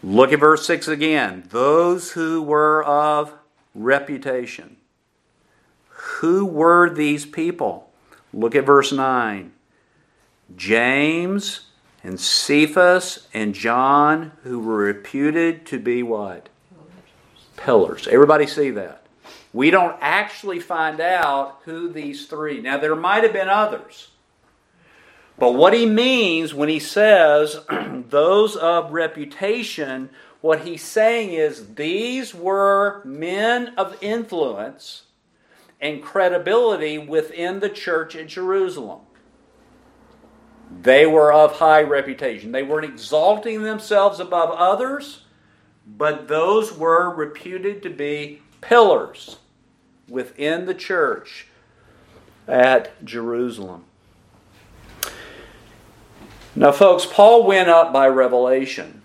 Look 0.04 0.34
at 0.34 0.40
verse 0.40 0.66
6 0.68 0.88
again. 0.88 1.46
Those 1.50 2.12
who 2.12 2.42
were 2.42 2.84
of 2.84 3.34
reputation. 3.74 4.78
Who 5.88 6.46
were 6.46 6.90
these 6.90 7.26
people? 7.26 7.90
Look 8.34 8.56
at 8.56 8.66
verse 8.66 8.92
9. 8.92 9.52
James 10.56 11.68
and 12.04 12.20
Cephas 12.20 13.28
and 13.34 13.56
John, 13.56 14.34
who 14.44 14.60
were 14.60 14.78
reputed 14.78 15.66
to 15.68 15.80
be 15.80 16.04
what? 16.04 16.50
Pillars. 17.56 18.08
Everybody 18.08 18.46
see 18.46 18.72
that? 18.72 19.06
We 19.54 19.72
don't 19.72 19.96
actually 20.02 20.60
find 20.60 21.00
out 21.00 21.60
who 21.64 21.88
these 21.88 22.26
three. 22.26 22.60
Now, 22.60 22.78
there 22.78 22.96
might 22.96 23.24
have 23.24 23.34
been 23.34 23.50
others. 23.50 24.10
But 25.38 25.54
what 25.54 25.74
he 25.74 25.86
means 25.86 26.54
when 26.54 26.70
he 26.70 26.80
says 26.80 27.60
those 28.10 28.56
of 28.56 28.92
reputation, 28.92 30.10
what 30.42 30.62
he's 30.62 30.84
saying 30.84 31.34
is 31.34 31.76
these 31.76 32.36
were 32.36 33.02
men 33.06 33.74
of 33.78 33.98
influence 34.02 35.04
and 35.80 36.02
credibility 36.02 36.98
within 36.98 37.60
the 37.60 37.70
church 37.70 38.16
at 38.16 38.28
Jerusalem. 38.28 39.02
They 40.82 41.06
were 41.06 41.32
of 41.32 41.54
high 41.54 41.84
reputation. 41.84 42.52
They 42.52 42.64
weren't 42.64 42.86
exalting 42.86 43.64
themselves 43.64 44.20
above 44.20 44.52
others, 44.52 45.24
but 45.86 46.28
those 46.28 46.74
were 46.74 47.14
reputed 47.14 47.84
to 47.84 47.90
be 47.90 48.42
pillars 48.62 49.38
within 50.10 50.66
the 50.66 50.74
church 50.74 51.48
at 52.48 53.04
Jerusalem. 53.06 53.86
Now, 56.56 56.72
folks, 56.72 57.06
Paul 57.06 57.46
went 57.46 57.70
up 57.70 57.92
by 57.92 58.08
revelation. 58.08 59.02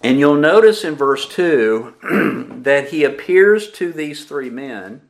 And 0.00 0.18
you'll 0.18 0.36
notice 0.36 0.84
in 0.84 0.94
verse 0.94 1.28
2 1.28 2.60
that 2.62 2.90
he 2.90 3.02
appears 3.02 3.70
to 3.72 3.92
these 3.92 4.24
three 4.24 4.50
men 4.50 5.02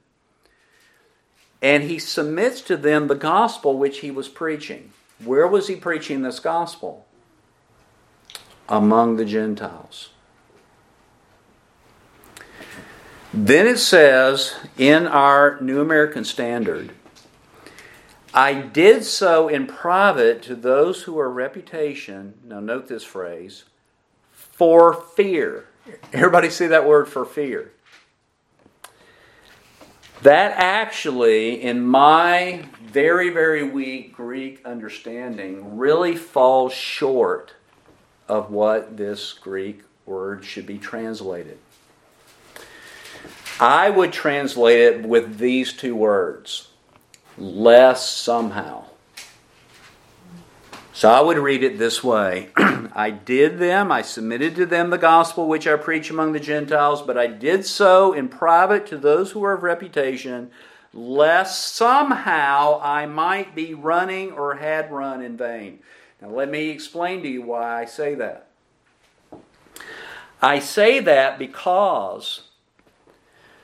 and 1.60 1.84
he 1.84 1.98
submits 1.98 2.60
to 2.62 2.76
them 2.76 3.08
the 3.08 3.14
gospel 3.14 3.76
which 3.76 3.98
he 3.98 4.10
was 4.10 4.28
preaching. 4.28 4.92
Where 5.24 5.46
was 5.46 5.68
he 5.68 5.76
preaching 5.76 6.22
this 6.22 6.40
gospel? 6.40 7.06
Among 8.68 9.16
the 9.16 9.24
Gentiles. 9.24 10.10
Then 13.32 13.66
it 13.66 13.78
says 13.78 14.54
in 14.76 15.06
our 15.06 15.60
New 15.60 15.80
American 15.80 16.24
Standard, 16.24 16.92
I 18.32 18.54
did 18.54 19.04
so 19.04 19.48
in 19.48 19.66
private 19.66 20.42
to 20.42 20.54
those 20.54 21.02
who 21.02 21.18
are 21.18 21.30
reputation, 21.30 22.34
now 22.44 22.60
note 22.60 22.88
this 22.88 23.04
phrase, 23.04 23.64
for 24.32 24.94
fear. 24.94 25.66
Everybody 26.12 26.50
see 26.50 26.66
that 26.66 26.86
word 26.86 27.08
for 27.08 27.24
fear? 27.24 27.72
That 30.22 30.52
actually, 30.56 31.62
in 31.62 31.86
my 31.86 32.64
very, 32.82 33.30
very 33.30 33.62
weak 33.62 34.14
Greek 34.14 34.60
understanding, 34.64 35.78
really 35.78 36.16
falls 36.16 36.72
short 36.72 37.54
of 38.26 38.50
what 38.50 38.96
this 38.96 39.32
Greek 39.32 39.82
word 40.06 40.44
should 40.44 40.66
be 40.66 40.78
translated. 40.78 41.58
I 43.60 43.90
would 43.90 44.12
translate 44.12 44.80
it 44.80 45.02
with 45.04 45.38
these 45.38 45.72
two 45.72 45.94
words 45.94 46.68
less 47.36 48.08
somehow. 48.08 48.84
So 50.98 51.08
I 51.08 51.20
would 51.20 51.38
read 51.38 51.62
it 51.62 51.78
this 51.78 52.02
way 52.02 52.48
I 52.56 53.10
did 53.10 53.60
them, 53.60 53.92
I 53.92 54.02
submitted 54.02 54.56
to 54.56 54.66
them 54.66 54.90
the 54.90 54.98
gospel 54.98 55.46
which 55.46 55.64
I 55.64 55.76
preach 55.76 56.10
among 56.10 56.32
the 56.32 56.40
Gentiles, 56.40 57.02
but 57.02 57.16
I 57.16 57.28
did 57.28 57.64
so 57.64 58.12
in 58.12 58.28
private 58.28 58.84
to 58.88 58.98
those 58.98 59.30
who 59.30 59.44
are 59.44 59.52
of 59.52 59.62
reputation, 59.62 60.50
lest 60.92 61.72
somehow 61.76 62.80
I 62.82 63.06
might 63.06 63.54
be 63.54 63.74
running 63.74 64.32
or 64.32 64.56
had 64.56 64.90
run 64.90 65.22
in 65.22 65.36
vain. 65.36 65.78
Now 66.20 66.30
let 66.30 66.50
me 66.50 66.68
explain 66.68 67.22
to 67.22 67.28
you 67.28 67.42
why 67.42 67.82
I 67.82 67.84
say 67.84 68.16
that. 68.16 68.48
I 70.42 70.58
say 70.58 70.98
that 70.98 71.38
because 71.38 72.42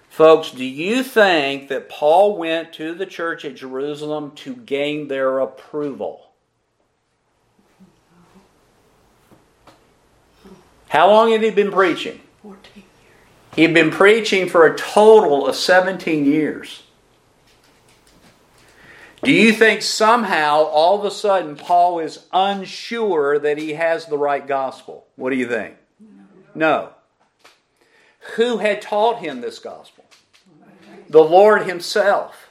Folks, 0.08 0.52
do 0.52 0.64
you 0.64 1.02
think 1.02 1.66
that 1.66 1.88
Paul 1.88 2.36
went 2.36 2.72
to 2.74 2.94
the 2.94 3.06
church 3.06 3.44
at 3.44 3.56
Jerusalem 3.56 4.30
to 4.36 4.54
gain 4.54 5.08
their 5.08 5.40
approval? 5.40 6.30
How 10.94 11.10
long 11.10 11.32
had 11.32 11.42
he 11.42 11.50
been 11.50 11.72
preaching? 11.72 12.20
14 12.42 12.60
years. 12.76 12.84
He'd 13.56 13.74
been 13.74 13.90
preaching 13.90 14.48
for 14.48 14.64
a 14.64 14.78
total 14.78 15.44
of 15.48 15.56
17 15.56 16.24
years. 16.24 16.84
Do 19.24 19.32
you 19.32 19.52
think 19.52 19.82
somehow 19.82 20.62
all 20.62 21.00
of 21.00 21.04
a 21.04 21.10
sudden 21.10 21.56
Paul 21.56 21.98
is 21.98 22.26
unsure 22.32 23.40
that 23.40 23.58
he 23.58 23.72
has 23.72 24.06
the 24.06 24.16
right 24.16 24.46
gospel? 24.46 25.06
What 25.16 25.30
do 25.30 25.36
you 25.36 25.48
think? 25.48 25.74
No. 26.54 26.90
Who 28.36 28.58
had 28.58 28.80
taught 28.80 29.18
him 29.18 29.40
this 29.40 29.58
gospel? 29.58 30.04
the 31.08 31.22
Lord 31.22 31.66
Himself. 31.66 32.50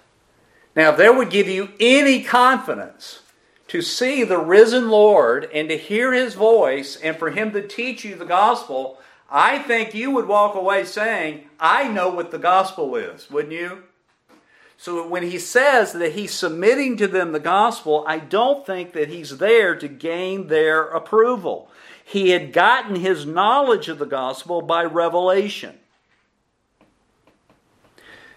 Now, 0.75 0.91
if 0.91 0.97
there 0.97 1.13
would 1.13 1.29
give 1.29 1.47
you 1.47 1.69
any 1.79 2.23
confidence 2.23 3.22
to 3.67 3.81
see 3.81 4.23
the 4.23 4.37
risen 4.37 4.89
Lord 4.89 5.49
and 5.53 5.69
to 5.69 5.77
hear 5.77 6.13
His 6.13 6.33
voice 6.33 6.95
and 6.95 7.15
for 7.17 7.31
Him 7.31 7.51
to 7.51 7.67
teach 7.67 8.03
you 8.03 8.15
the 8.15 8.25
gospel, 8.25 8.99
I 9.29 9.59
think 9.59 9.93
you 9.93 10.11
would 10.11 10.27
walk 10.27 10.55
away 10.55 10.85
saying, 10.85 11.45
I 11.59 11.87
know 11.87 12.09
what 12.09 12.31
the 12.31 12.37
gospel 12.37 12.95
is, 12.95 13.31
wouldn't 13.31 13.53
you? 13.53 13.83
So 14.77 15.07
when 15.07 15.23
he 15.23 15.39
says 15.39 15.93
that 15.93 16.11
he's 16.11 16.33
submitting 16.33 16.97
to 16.97 17.07
them 17.07 17.31
the 17.31 17.39
gospel, 17.39 18.03
I 18.05 18.19
don't 18.19 18.65
think 18.65 18.91
that 18.93 19.07
he's 19.07 19.37
there 19.37 19.75
to 19.75 19.87
gain 19.87 20.47
their 20.47 20.83
approval. 20.83 21.71
He 22.03 22.31
had 22.31 22.51
gotten 22.51 22.97
his 22.97 23.25
knowledge 23.25 23.87
of 23.87 23.97
the 23.97 24.05
gospel 24.05 24.61
by 24.61 24.83
revelation. 24.83 25.79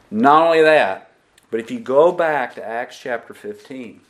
Not 0.09 0.45
only 0.45 0.62
that, 0.62 1.11
but 1.51 1.59
if 1.59 1.71
you 1.71 1.81
go 1.81 2.12
back 2.12 2.55
to 2.55 2.65
Acts 2.65 3.01
chapter 3.01 3.35
15, 3.35 4.01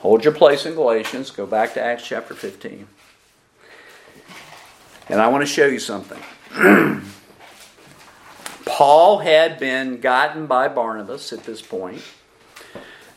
hold 0.00 0.24
your 0.24 0.34
place 0.34 0.66
in 0.66 0.74
Galatians, 0.74 1.30
go 1.30 1.46
back 1.46 1.74
to 1.74 1.80
Acts 1.82 2.06
chapter 2.06 2.34
15. 2.34 2.86
And 5.08 5.20
I 5.20 5.28
want 5.28 5.42
to 5.42 5.46
show 5.46 5.66
you 5.66 5.78
something. 5.78 6.20
Paul 8.64 9.18
had 9.18 9.58
been 9.58 10.00
gotten 10.00 10.46
by 10.46 10.68
Barnabas 10.68 11.32
at 11.32 11.44
this 11.44 11.60
point. 11.60 12.02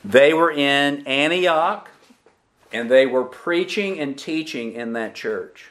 They 0.04 0.34
were 0.34 0.52
in 0.52 1.06
Antioch 1.08 1.89
and 2.72 2.89
they 2.89 3.06
were 3.06 3.24
preaching 3.24 4.00
and 4.00 4.17
teaching 4.17 4.74
in 4.74 4.93
that 4.93 5.15
church. 5.15 5.69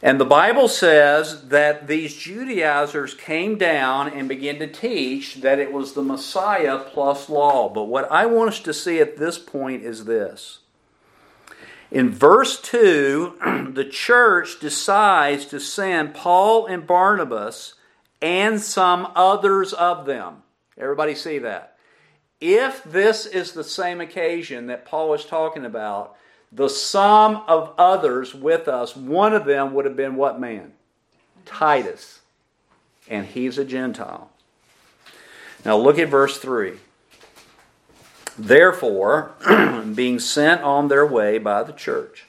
And 0.00 0.20
the 0.20 0.24
Bible 0.24 0.68
says 0.68 1.48
that 1.48 1.88
these 1.88 2.14
Judaizers 2.14 3.14
came 3.14 3.58
down 3.58 4.08
and 4.08 4.28
began 4.28 4.60
to 4.60 4.68
teach 4.68 5.36
that 5.36 5.58
it 5.58 5.72
was 5.72 5.92
the 5.92 6.02
Messiah 6.02 6.78
plus 6.78 7.28
law. 7.28 7.68
But 7.68 7.84
what 7.84 8.10
I 8.10 8.26
want 8.26 8.50
us 8.50 8.60
to 8.60 8.72
see 8.72 9.00
at 9.00 9.16
this 9.16 9.38
point 9.38 9.82
is 9.82 10.04
this. 10.04 10.60
In 11.90 12.10
verse 12.10 12.60
2, 12.60 13.70
the 13.72 13.84
church 13.84 14.60
decides 14.60 15.46
to 15.46 15.58
send 15.58 16.14
Paul 16.14 16.66
and 16.66 16.86
Barnabas 16.86 17.74
and 18.22 18.60
some 18.60 19.10
others 19.16 19.72
of 19.72 20.06
them. 20.06 20.42
Everybody 20.76 21.16
see 21.16 21.38
that? 21.38 21.76
If 22.40 22.84
this 22.84 23.26
is 23.26 23.52
the 23.52 23.64
same 23.64 24.00
occasion 24.00 24.66
that 24.66 24.84
Paul 24.84 25.12
is 25.14 25.24
talking 25.24 25.64
about, 25.64 26.14
the 26.50 26.68
sum 26.68 27.42
of 27.46 27.74
others 27.78 28.34
with 28.34 28.68
us, 28.68 28.96
one 28.96 29.34
of 29.34 29.44
them 29.44 29.74
would 29.74 29.84
have 29.84 29.96
been 29.96 30.16
what 30.16 30.40
man? 30.40 30.72
Titus. 31.44 32.20
And 33.08 33.26
he's 33.26 33.58
a 33.58 33.64
Gentile. 33.64 34.30
Now 35.64 35.76
look 35.76 35.98
at 35.98 36.08
verse 36.08 36.38
3. 36.38 36.78
Therefore, 38.38 39.32
being 39.94 40.18
sent 40.18 40.62
on 40.62 40.88
their 40.88 41.06
way 41.06 41.38
by 41.38 41.62
the 41.62 41.72
church, 41.72 42.26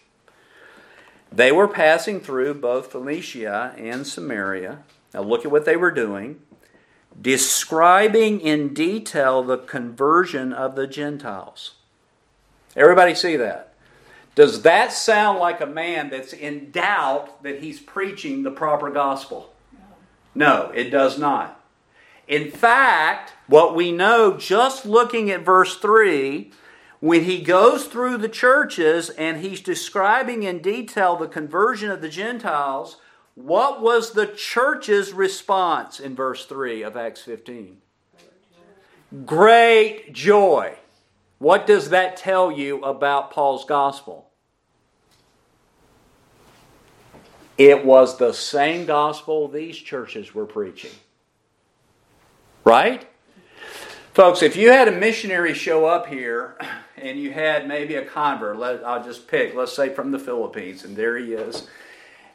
they 1.31 1.51
were 1.51 1.67
passing 1.67 2.19
through 2.19 2.55
both 2.55 2.91
Phoenicia 2.91 3.75
and 3.77 4.07
Samaria. 4.07 4.79
Now 5.13 5.21
look 5.21 5.45
at 5.45 5.51
what 5.51 5.65
they 5.65 5.75
were 5.75 5.91
doing 5.91 6.41
describing 7.19 8.39
in 8.39 8.73
detail 8.73 9.43
the 9.43 9.57
conversion 9.57 10.53
of 10.53 10.75
the 10.75 10.87
Gentiles. 10.87 11.75
Everybody 12.75 13.15
see 13.15 13.35
that? 13.35 13.68
Does 14.39 14.61
that 14.61 14.93
sound 14.93 15.37
like 15.39 15.59
a 15.59 15.65
man 15.65 16.09
that's 16.09 16.31
in 16.31 16.71
doubt 16.71 17.43
that 17.43 17.61
he's 17.61 17.81
preaching 17.81 18.43
the 18.43 18.51
proper 18.51 18.89
gospel? 18.89 19.51
No, 20.33 20.71
it 20.73 20.91
does 20.91 21.19
not. 21.19 21.61
In 22.25 22.49
fact, 22.49 23.33
what 23.47 23.75
we 23.75 23.91
know 23.91 24.37
just 24.37 24.85
looking 24.85 25.29
at 25.29 25.43
verse 25.43 25.75
3, 25.75 26.53
when 27.01 27.25
he 27.25 27.41
goes 27.41 27.87
through 27.87 28.15
the 28.15 28.29
churches 28.29 29.09
and 29.09 29.41
he's 29.41 29.59
describing 29.59 30.43
in 30.43 30.61
detail 30.61 31.17
the 31.17 31.27
conversion 31.27 31.91
of 31.91 31.99
the 31.99 32.07
Gentiles, 32.07 32.95
what 33.35 33.81
was 33.81 34.13
the 34.13 34.27
church's 34.27 35.11
response 35.11 35.99
in 35.99 36.15
verse 36.15 36.45
3 36.45 36.81
of 36.81 36.95
Acts 36.95 37.23
15? 37.23 37.81
Great 39.25 40.13
joy. 40.13 40.75
What 41.39 41.67
does 41.67 41.89
that 41.89 42.15
tell 42.15 42.49
you 42.49 42.79
about 42.83 43.31
Paul's 43.31 43.65
gospel? 43.65 44.28
It 47.59 47.83
was 47.83 48.17
the 48.17 48.31
same 48.31 48.85
gospel 48.85 49.49
these 49.49 49.77
churches 49.77 50.33
were 50.33 50.45
preaching. 50.45 50.93
Right? 52.63 53.05
Folks, 54.13 54.41
if 54.41 54.55
you 54.55 54.71
had 54.71 54.87
a 54.87 54.93
missionary 54.93 55.53
show 55.53 55.85
up 55.85 56.07
here 56.07 56.57
and 56.97 57.19
you 57.19 57.33
had 57.33 57.67
maybe 57.67 57.95
a 57.95 58.05
convert, 58.05 58.57
let, 58.57 58.85
I'll 58.85 59.03
just 59.03 59.27
pick, 59.27 59.55
let's 59.55 59.73
say 59.73 59.89
from 59.89 60.11
the 60.11 60.19
Philippines, 60.19 60.85
and 60.85 60.95
there 60.95 61.17
he 61.17 61.33
is. 61.33 61.67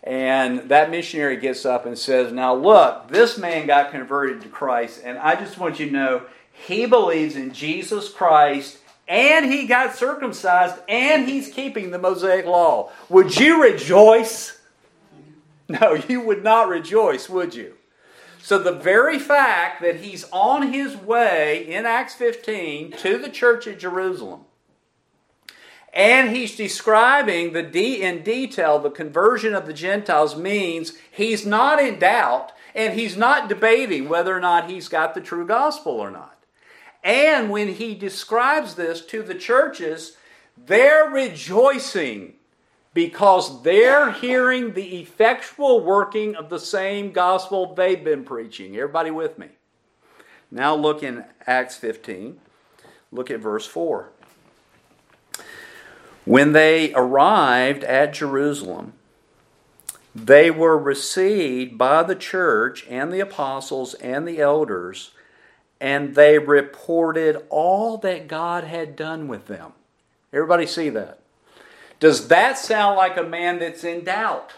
And 0.02 0.68
that 0.68 0.90
missionary 0.90 1.38
gets 1.38 1.64
up 1.64 1.86
and 1.86 1.96
says, 1.98 2.30
Now 2.30 2.54
look, 2.54 3.08
this 3.08 3.38
man 3.38 3.66
got 3.66 3.92
converted 3.92 4.42
to 4.42 4.48
Christ, 4.48 5.00
and 5.02 5.16
I 5.16 5.36
just 5.36 5.56
want 5.56 5.80
you 5.80 5.86
to 5.86 5.92
know 5.92 6.22
he 6.52 6.84
believes 6.84 7.34
in 7.34 7.54
Jesus 7.54 8.10
Christ 8.10 8.76
and 9.08 9.46
he 9.46 9.66
got 9.66 9.94
circumcised 9.94 10.76
and 10.86 11.26
he's 11.26 11.48
keeping 11.48 11.90
the 11.90 11.98
Mosaic 11.98 12.44
law. 12.44 12.90
Would 13.08 13.36
you 13.38 13.62
rejoice? 13.62 14.53
No, 15.68 15.94
you 15.94 16.20
would 16.20 16.44
not 16.44 16.68
rejoice, 16.68 17.28
would 17.28 17.54
you? 17.54 17.74
So, 18.42 18.58
the 18.58 18.72
very 18.72 19.18
fact 19.18 19.80
that 19.80 20.00
he's 20.00 20.26
on 20.30 20.72
his 20.72 20.94
way 20.94 21.66
in 21.66 21.86
Acts 21.86 22.14
15 22.14 22.92
to 22.98 23.16
the 23.16 23.30
church 23.30 23.66
at 23.66 23.78
Jerusalem, 23.78 24.40
and 25.94 26.36
he's 26.36 26.54
describing 26.56 27.52
the 27.52 27.62
de- 27.62 28.02
in 28.02 28.22
detail 28.22 28.78
the 28.78 28.90
conversion 28.90 29.54
of 29.54 29.64
the 29.64 29.72
Gentiles 29.72 30.36
means 30.36 30.92
he's 31.10 31.46
not 31.46 31.82
in 31.82 31.98
doubt 31.98 32.52
and 32.74 32.92
he's 32.98 33.16
not 33.16 33.48
debating 33.48 34.08
whether 34.08 34.36
or 34.36 34.40
not 34.40 34.68
he's 34.68 34.88
got 34.88 35.14
the 35.14 35.20
true 35.20 35.46
gospel 35.46 35.92
or 35.92 36.10
not. 36.10 36.44
And 37.04 37.48
when 37.48 37.68
he 37.68 37.94
describes 37.94 38.74
this 38.74 39.04
to 39.06 39.22
the 39.22 39.34
churches, 39.34 40.16
they're 40.56 41.08
rejoicing 41.08 42.34
because 42.94 43.62
they're 43.62 44.12
hearing 44.12 44.72
the 44.72 45.00
effectual 45.00 45.80
working 45.80 46.34
of 46.36 46.48
the 46.48 46.58
same 46.58 47.12
gospel 47.12 47.74
they've 47.74 48.04
been 48.04 48.24
preaching. 48.24 48.76
Everybody 48.76 49.10
with 49.10 49.38
me? 49.38 49.48
Now 50.50 50.74
look 50.74 51.02
in 51.02 51.24
Acts 51.46 51.76
15. 51.76 52.40
Look 53.10 53.30
at 53.30 53.40
verse 53.40 53.66
4. 53.66 54.10
When 56.24 56.52
they 56.52 56.94
arrived 56.94 57.84
at 57.84 58.14
Jerusalem, 58.14 58.94
they 60.14 60.50
were 60.50 60.78
received 60.78 61.76
by 61.76 62.02
the 62.04 62.14
church 62.14 62.86
and 62.88 63.12
the 63.12 63.20
apostles 63.20 63.94
and 63.94 64.26
the 64.26 64.40
elders 64.40 65.10
and 65.80 66.14
they 66.14 66.38
reported 66.38 67.44
all 67.50 67.98
that 67.98 68.26
God 68.26 68.64
had 68.64 68.96
done 68.96 69.28
with 69.28 69.48
them. 69.48 69.72
Everybody 70.32 70.66
see 70.66 70.88
that? 70.88 71.18
Does 72.04 72.28
that 72.28 72.58
sound 72.58 72.98
like 72.98 73.16
a 73.16 73.22
man 73.22 73.60
that's 73.60 73.82
in 73.82 74.04
doubt? 74.04 74.52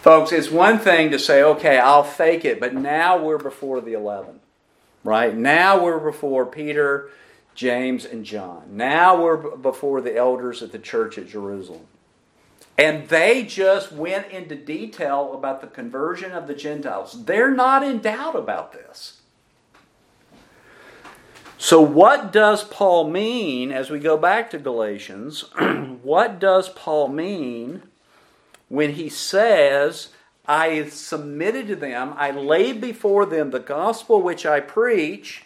Folks, 0.00 0.30
it's 0.30 0.48
one 0.48 0.78
thing 0.78 1.10
to 1.10 1.18
say, 1.18 1.42
okay, 1.42 1.76
I'll 1.76 2.04
fake 2.04 2.44
it, 2.44 2.60
but 2.60 2.72
now 2.72 3.20
we're 3.20 3.36
before 3.36 3.80
the 3.80 3.94
11, 3.94 4.38
right? 5.02 5.36
Now 5.36 5.82
we're 5.82 5.98
before 5.98 6.46
Peter, 6.46 7.10
James, 7.56 8.04
and 8.04 8.24
John. 8.24 8.76
Now 8.76 9.20
we're 9.20 9.56
before 9.56 10.00
the 10.00 10.16
elders 10.16 10.62
at 10.62 10.70
the 10.70 10.78
church 10.78 11.18
at 11.18 11.26
Jerusalem. 11.26 11.88
And 12.78 13.08
they 13.08 13.42
just 13.42 13.90
went 13.90 14.30
into 14.30 14.54
detail 14.54 15.34
about 15.34 15.62
the 15.62 15.66
conversion 15.66 16.30
of 16.30 16.46
the 16.46 16.54
Gentiles. 16.54 17.24
They're 17.24 17.50
not 17.50 17.82
in 17.82 17.98
doubt 17.98 18.36
about 18.36 18.72
this. 18.72 19.22
So, 21.64 21.80
what 21.80 22.30
does 22.30 22.62
Paul 22.62 23.08
mean 23.08 23.72
as 23.72 23.88
we 23.88 23.98
go 23.98 24.18
back 24.18 24.50
to 24.50 24.58
Galatians? 24.58 25.46
what 26.02 26.38
does 26.38 26.68
Paul 26.68 27.08
mean 27.08 27.84
when 28.68 28.92
he 28.92 29.08
says, 29.08 30.10
I 30.46 30.86
submitted 30.90 31.66
to 31.68 31.76
them, 31.76 32.12
I 32.18 32.32
laid 32.32 32.82
before 32.82 33.24
them 33.24 33.50
the 33.50 33.60
gospel 33.60 34.20
which 34.20 34.44
I 34.44 34.60
preach, 34.60 35.44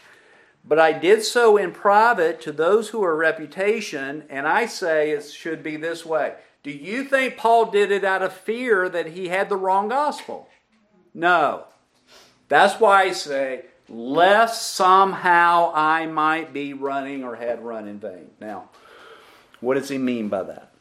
but 0.65 0.81
I 0.81 0.91
did 0.91 1.23
so 1.23 1.57
in 1.57 1.71
private 1.71 2.41
to 2.41 2.51
those 2.51 2.89
who 2.89 3.05
are 3.05 3.15
reputation, 3.15 4.25
and 4.29 4.49
I 4.49 4.67
say 4.67 5.13
it 5.13 5.23
should 5.23 5.63
be 5.63 5.77
this 5.77 6.05
way 6.05 6.35
do 6.65 6.73
you 6.73 7.05
think 7.05 7.37
Paul 7.37 7.71
did 7.71 7.93
it 7.93 8.03
out 8.03 8.23
of 8.25 8.33
fear 8.33 8.89
that 8.89 9.07
he 9.07 9.29
had 9.29 9.49
the 9.49 9.57
wrong 9.57 9.89
gospel? 9.89 10.49
No. 11.15 11.67
That's 12.49 12.81
why 12.81 13.05
I 13.05 13.13
say, 13.13 13.67
lest 13.89 14.73
somehow 14.73 15.73
I 15.75 16.07
might 16.07 16.53
be 16.53 16.73
running 16.73 17.25
or 17.25 17.37
had 17.37 17.65
run 17.65 17.89
in 17.89 17.99
vain. 17.99 18.31
Now, 18.41 18.69
what 19.61 19.75
does 19.75 19.89
he 19.89 19.99
mean 19.99 20.29
by 20.29 20.43
that? 20.45 20.73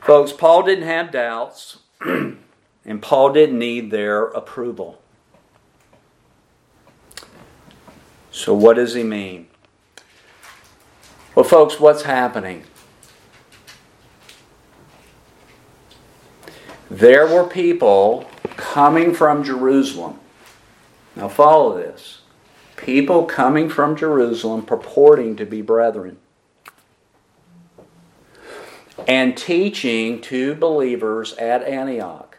Folks, 0.00 0.32
Paul 0.32 0.62
didn't 0.62 0.84
have 0.84 1.10
doubts, 1.10 1.78
and 2.00 3.02
Paul 3.02 3.32
didn't 3.32 3.58
need 3.58 3.90
their 3.90 4.24
approval. 4.28 5.00
So, 8.30 8.54
what 8.54 8.76
does 8.76 8.94
he 8.94 9.02
mean? 9.02 9.48
Well, 11.34 11.44
folks, 11.44 11.78
what's 11.78 12.02
happening? 12.02 12.64
there 16.90 17.26
were 17.26 17.44
people 17.44 18.28
coming 18.56 19.14
from 19.14 19.44
Jerusalem. 19.44 20.18
Now, 21.18 21.26
follow 21.26 21.76
this. 21.76 22.20
People 22.76 23.24
coming 23.24 23.68
from 23.68 23.96
Jerusalem 23.96 24.64
purporting 24.64 25.34
to 25.36 25.44
be 25.44 25.62
brethren 25.62 26.18
and 29.08 29.36
teaching 29.36 30.20
to 30.20 30.54
believers 30.54 31.32
at 31.34 31.64
Antioch 31.64 32.38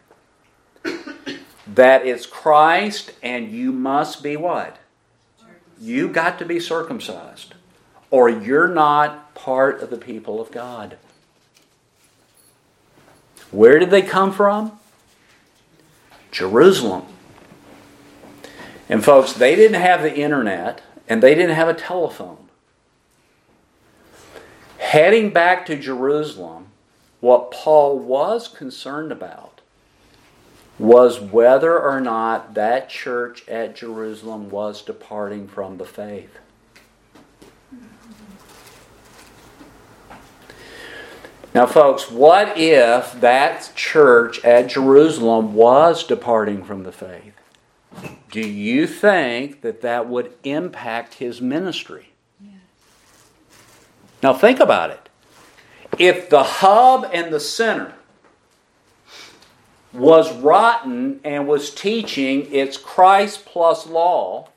that 1.68 2.06
it's 2.08 2.26
Christ 2.26 3.12
and 3.22 3.52
you 3.52 3.74
must 3.74 4.24
be 4.24 4.38
what? 4.38 4.78
You 5.78 6.08
got 6.08 6.40
to 6.40 6.46
be 6.46 6.62
circumcised 6.62 7.56
or 8.10 8.30
you're 8.30 8.70
not 8.70 9.36
part 9.36 9.82
of 9.82 9.90
the 9.90 9.98
people 9.98 10.40
of 10.40 10.52
God. 10.52 10.98
Where 13.52 13.78
did 13.78 13.90
they 13.90 14.04
come 14.04 14.32
from? 14.32 14.80
Jerusalem. 16.32 17.06
And 18.90 19.06
folks, 19.06 19.34
they 19.34 19.56
didn't 19.56 19.80
have 19.80 20.02
the 20.02 20.18
internet 20.18 20.82
and 21.08 21.22
they 21.22 21.36
didn't 21.36 21.56
have 21.56 21.70
a 21.70 21.74
telephone. 21.76 22.50
Heading 24.80 25.30
back 25.30 25.66
to 25.68 25.76
Jerusalem, 25.76 26.68
what 27.20 27.52
Paul 27.52 28.00
was 28.00 28.48
concerned 28.48 29.12
about 29.12 29.62
was 30.80 31.20
whether 31.20 31.80
or 31.80 32.00
not 32.00 32.56
that 32.56 32.90
church 32.90 33.48
at 33.48 33.76
Jerusalem 33.76 34.50
was 34.50 34.82
departing 34.82 35.48
from 35.48 35.78
the 35.78 35.86
faith. 35.86 36.40
Now, 41.54 41.66
folks, 41.66 42.10
what 42.10 42.58
if 42.58 43.20
that 43.20 43.72
church 43.76 44.44
at 44.46 44.68
Jerusalem 44.68 45.54
was 45.54 46.04
departing 46.04 46.64
from 46.64 46.84
the 46.84 46.92
faith? 46.92 47.39
Do 48.32 48.42
you 48.42 48.86
think 48.86 49.62
that 49.62 49.82
that 49.82 50.08
would 50.08 50.34
impact 50.44 51.16
his 51.16 51.42
ministry? 51.42 52.14
Now, 54.22 54.34
think 54.34 54.60
about 54.60 54.90
it. 54.92 55.10
If 55.98 56.30
the 56.30 56.44
hub 56.44 57.10
and 57.12 57.34
the 57.34 57.40
center 57.40 57.94
was 59.94 60.32
rotten 60.34 61.20
and 61.24 61.48
was 61.48 61.74
teaching 61.74 62.54
its 62.54 62.78
Christ 62.78 63.46
plus 63.46 63.88
law, 63.88 64.50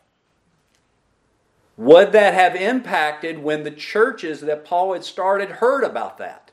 would 1.76 2.12
that 2.12 2.34
have 2.34 2.54
impacted 2.54 3.38
when 3.38 3.62
the 3.62 3.70
churches 3.70 4.40
that 4.42 4.64
Paul 4.64 4.92
had 4.92 5.04
started 5.04 5.48
heard 5.48 5.84
about 5.84 6.18
that? 6.18 6.50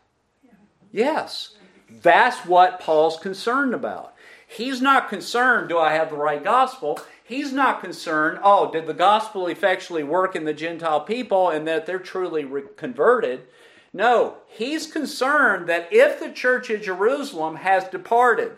Yes. 0.91 1.55
That's 2.01 2.45
what 2.45 2.79
Paul's 2.79 3.17
concerned 3.17 3.73
about. 3.73 4.13
He's 4.51 4.81
not 4.81 5.09
concerned, 5.09 5.69
do 5.69 5.77
I 5.77 5.93
have 5.93 6.09
the 6.09 6.15
right 6.15 6.43
gospel? 6.43 6.99
He's 7.23 7.53
not 7.53 7.81
concerned, 7.81 8.39
oh, 8.43 8.71
did 8.71 8.87
the 8.87 8.95
gospel 8.95 9.45
effectually 9.45 10.01
work 10.01 10.35
in 10.35 10.45
the 10.45 10.55
Gentile 10.55 11.01
people 11.01 11.49
and 11.49 11.67
that 11.67 11.85
they're 11.85 11.99
truly 11.99 12.45
re- 12.45 12.63
converted? 12.75 13.41
No, 13.93 14.37
he's 14.47 14.91
concerned 14.91 15.69
that 15.69 15.87
if 15.91 16.19
the 16.19 16.31
church 16.31 16.71
at 16.71 16.81
Jerusalem 16.81 17.57
has 17.57 17.83
departed, 17.83 18.53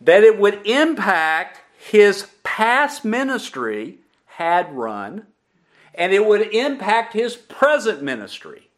that 0.00 0.24
it 0.24 0.38
would 0.38 0.66
impact 0.66 1.60
his 1.78 2.28
past 2.42 3.04
ministry 3.04 3.98
had 4.36 4.74
run, 4.74 5.26
and 5.94 6.14
it 6.14 6.24
would 6.24 6.54
impact 6.54 7.12
his 7.12 7.36
present 7.36 8.00
ministry. 8.00 8.70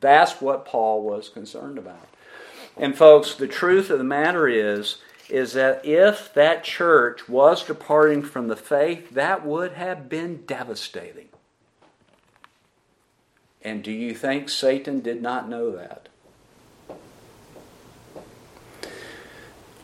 That's 0.00 0.42
what 0.42 0.66
Paul 0.66 1.02
was 1.02 1.30
concerned 1.30 1.78
about. 1.78 2.09
And 2.76 2.96
folks, 2.96 3.34
the 3.34 3.48
truth 3.48 3.90
of 3.90 3.98
the 3.98 4.04
matter 4.04 4.48
is 4.48 4.98
is 5.28 5.52
that 5.52 5.84
if 5.84 6.34
that 6.34 6.64
church 6.64 7.28
was 7.28 7.64
departing 7.64 8.22
from 8.22 8.48
the 8.48 8.56
faith, 8.56 9.10
that 9.10 9.46
would 9.46 9.72
have 9.74 10.08
been 10.08 10.44
devastating. 10.44 11.28
And 13.62 13.82
do 13.82 13.92
you 13.92 14.14
think 14.14 14.48
Satan 14.48 15.00
did 15.00 15.22
not 15.22 15.48
know 15.48 15.70
that? 15.70 16.08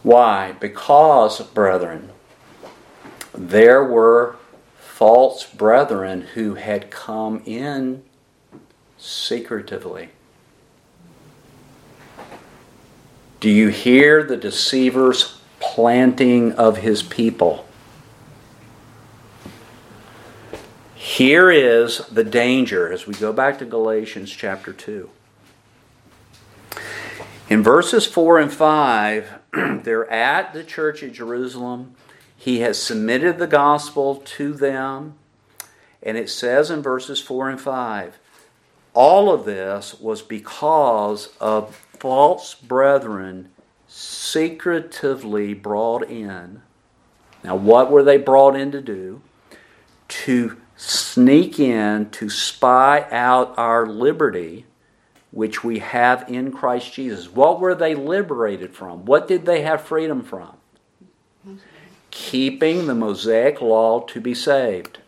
Why? 0.02 0.52
Because, 0.52 1.40
brethren, 1.42 2.10
there 3.34 3.84
were 3.84 4.36
false 4.78 5.44
brethren 5.44 6.22
who 6.34 6.54
had 6.54 6.90
come 6.90 7.42
in 7.44 8.02
secretively 8.96 10.10
Do 13.38 13.50
you 13.50 13.68
hear 13.68 14.22
the 14.22 14.36
deceiver's 14.36 15.38
planting 15.60 16.52
of 16.52 16.78
his 16.78 17.02
people? 17.02 17.66
Here 20.94 21.50
is 21.50 21.98
the 22.06 22.24
danger 22.24 22.90
as 22.90 23.06
we 23.06 23.12
go 23.14 23.32
back 23.32 23.58
to 23.58 23.66
Galatians 23.66 24.30
chapter 24.30 24.72
2. 24.72 25.10
In 27.48 27.62
verses 27.62 28.06
4 28.06 28.38
and 28.40 28.52
5, 28.52 29.34
they're 29.82 30.10
at 30.10 30.54
the 30.54 30.64
church 30.64 31.02
at 31.02 31.12
Jerusalem. 31.12 31.94
He 32.36 32.60
has 32.60 32.82
submitted 32.82 33.38
the 33.38 33.46
gospel 33.46 34.16
to 34.16 34.54
them. 34.54 35.14
And 36.02 36.16
it 36.16 36.30
says 36.30 36.70
in 36.70 36.82
verses 36.82 37.20
4 37.20 37.50
and 37.50 37.60
5 37.60 38.18
all 38.96 39.30
of 39.30 39.44
this 39.44 40.00
was 40.00 40.22
because 40.22 41.28
of 41.38 41.85
false 41.98 42.54
brethren 42.54 43.50
secretively 43.88 45.54
brought 45.54 46.08
in. 46.08 46.62
Now, 47.42 47.56
what 47.56 47.90
were 47.90 48.02
they 48.02 48.16
brought 48.16 48.56
in 48.56 48.72
to 48.72 48.80
do? 48.80 49.22
To 50.08 50.56
sneak 50.76 51.58
in, 51.58 52.10
to 52.10 52.28
spy 52.28 53.06
out 53.10 53.54
our 53.56 53.86
liberty, 53.86 54.66
which 55.30 55.64
we 55.64 55.78
have 55.78 56.28
in 56.28 56.52
Christ 56.52 56.92
Jesus. 56.92 57.32
What 57.32 57.60
were 57.60 57.74
they 57.74 57.94
liberated 57.94 58.74
from? 58.74 59.04
What 59.04 59.28
did 59.28 59.46
they 59.46 59.62
have 59.62 59.82
freedom 59.82 60.22
from? 60.22 60.56
Keeping 62.10 62.86
the 62.86 62.94
Mosaic 62.94 63.60
law 63.60 64.00
to 64.00 64.20
be 64.20 64.34
saved. 64.34 64.98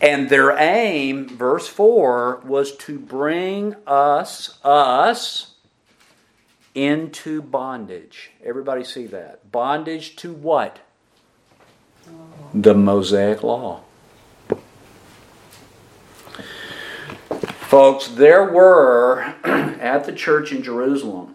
And 0.00 0.28
their 0.28 0.50
aim, 0.58 1.28
verse 1.28 1.68
4, 1.68 2.42
was 2.44 2.76
to 2.78 2.98
bring 2.98 3.76
us, 3.86 4.58
us, 4.62 5.54
into 6.74 7.40
bondage. 7.40 8.30
Everybody 8.44 8.84
see 8.84 9.06
that? 9.06 9.50
Bondage 9.50 10.14
to 10.16 10.32
what? 10.32 10.80
The 12.52 12.74
Mosaic 12.74 13.42
Law. 13.42 13.82
Folks, 17.38 18.08
there 18.08 18.44
were 18.44 19.34
at 19.44 20.04
the 20.04 20.12
church 20.12 20.52
in 20.52 20.62
Jerusalem 20.62 21.34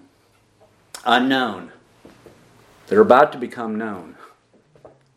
unknown. 1.06 1.72
They're 2.88 3.02
about 3.02 3.32
to 3.32 3.38
become 3.38 3.76
known, 3.76 4.16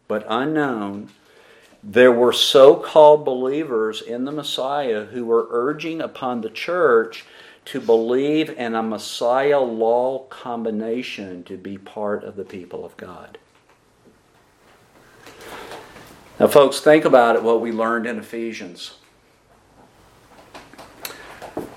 but 0.08 0.24
unknown 0.28 1.10
there 1.86 2.12
were 2.12 2.32
so 2.32 2.76
called 2.76 3.26
believers 3.26 4.00
in 4.00 4.24
the 4.24 4.32
Messiah 4.32 5.04
who 5.04 5.26
were 5.26 5.46
urging 5.50 6.00
upon 6.00 6.40
the 6.40 6.48
church 6.48 7.24
to 7.66 7.80
believe 7.80 8.50
in 8.50 8.74
a 8.74 8.82
Messiah 8.82 9.60
law 9.60 10.20
combination 10.28 11.44
to 11.44 11.56
be 11.58 11.76
part 11.76 12.24
of 12.24 12.36
the 12.36 12.44
people 12.44 12.84
of 12.84 12.96
God. 12.96 13.38
Now, 16.40 16.48
folks, 16.48 16.80
think 16.80 17.04
about 17.04 17.36
it 17.36 17.42
what 17.42 17.60
we 17.60 17.70
learned 17.70 18.06
in 18.06 18.18
Ephesians. 18.18 18.94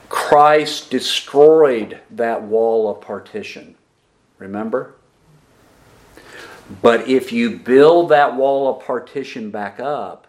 Christ 0.08 0.90
destroyed 0.90 2.00
that 2.10 2.44
wall 2.44 2.90
of 2.90 3.02
partition. 3.02 3.76
Remember? 4.40 4.97
But 6.82 7.08
if 7.08 7.32
you 7.32 7.58
build 7.58 8.10
that 8.10 8.36
wall 8.36 8.70
of 8.70 8.86
partition 8.86 9.52
back 9.52 9.80
up, 9.80 10.28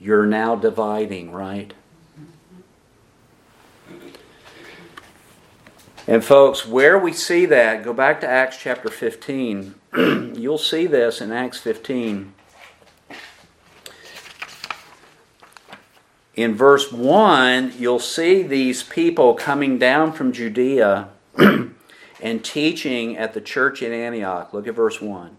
you're 0.00 0.26
now 0.26 0.56
dividing, 0.56 1.30
right? 1.30 1.72
And 6.08 6.24
folks, 6.24 6.66
where 6.66 6.98
we 6.98 7.12
see 7.12 7.46
that, 7.46 7.84
go 7.84 7.92
back 7.92 8.20
to 8.22 8.28
Acts 8.28 8.56
chapter 8.58 8.88
15. 8.88 9.74
You'll 10.34 10.58
see 10.58 10.86
this 10.86 11.20
in 11.20 11.30
Acts 11.30 11.58
15. 11.58 12.34
In 16.34 16.54
verse 16.54 16.90
1, 16.90 17.74
you'll 17.78 17.98
see 17.98 18.42
these 18.42 18.82
people 18.82 19.34
coming 19.34 19.78
down 19.78 20.12
from 20.12 20.32
Judea 20.32 21.10
and 22.22 22.42
teaching 22.42 23.18
at 23.18 23.34
the 23.34 23.40
church 23.42 23.82
in 23.82 23.92
Antioch. 23.92 24.54
Look 24.54 24.66
at 24.66 24.74
verse 24.74 24.98
1. 24.98 25.36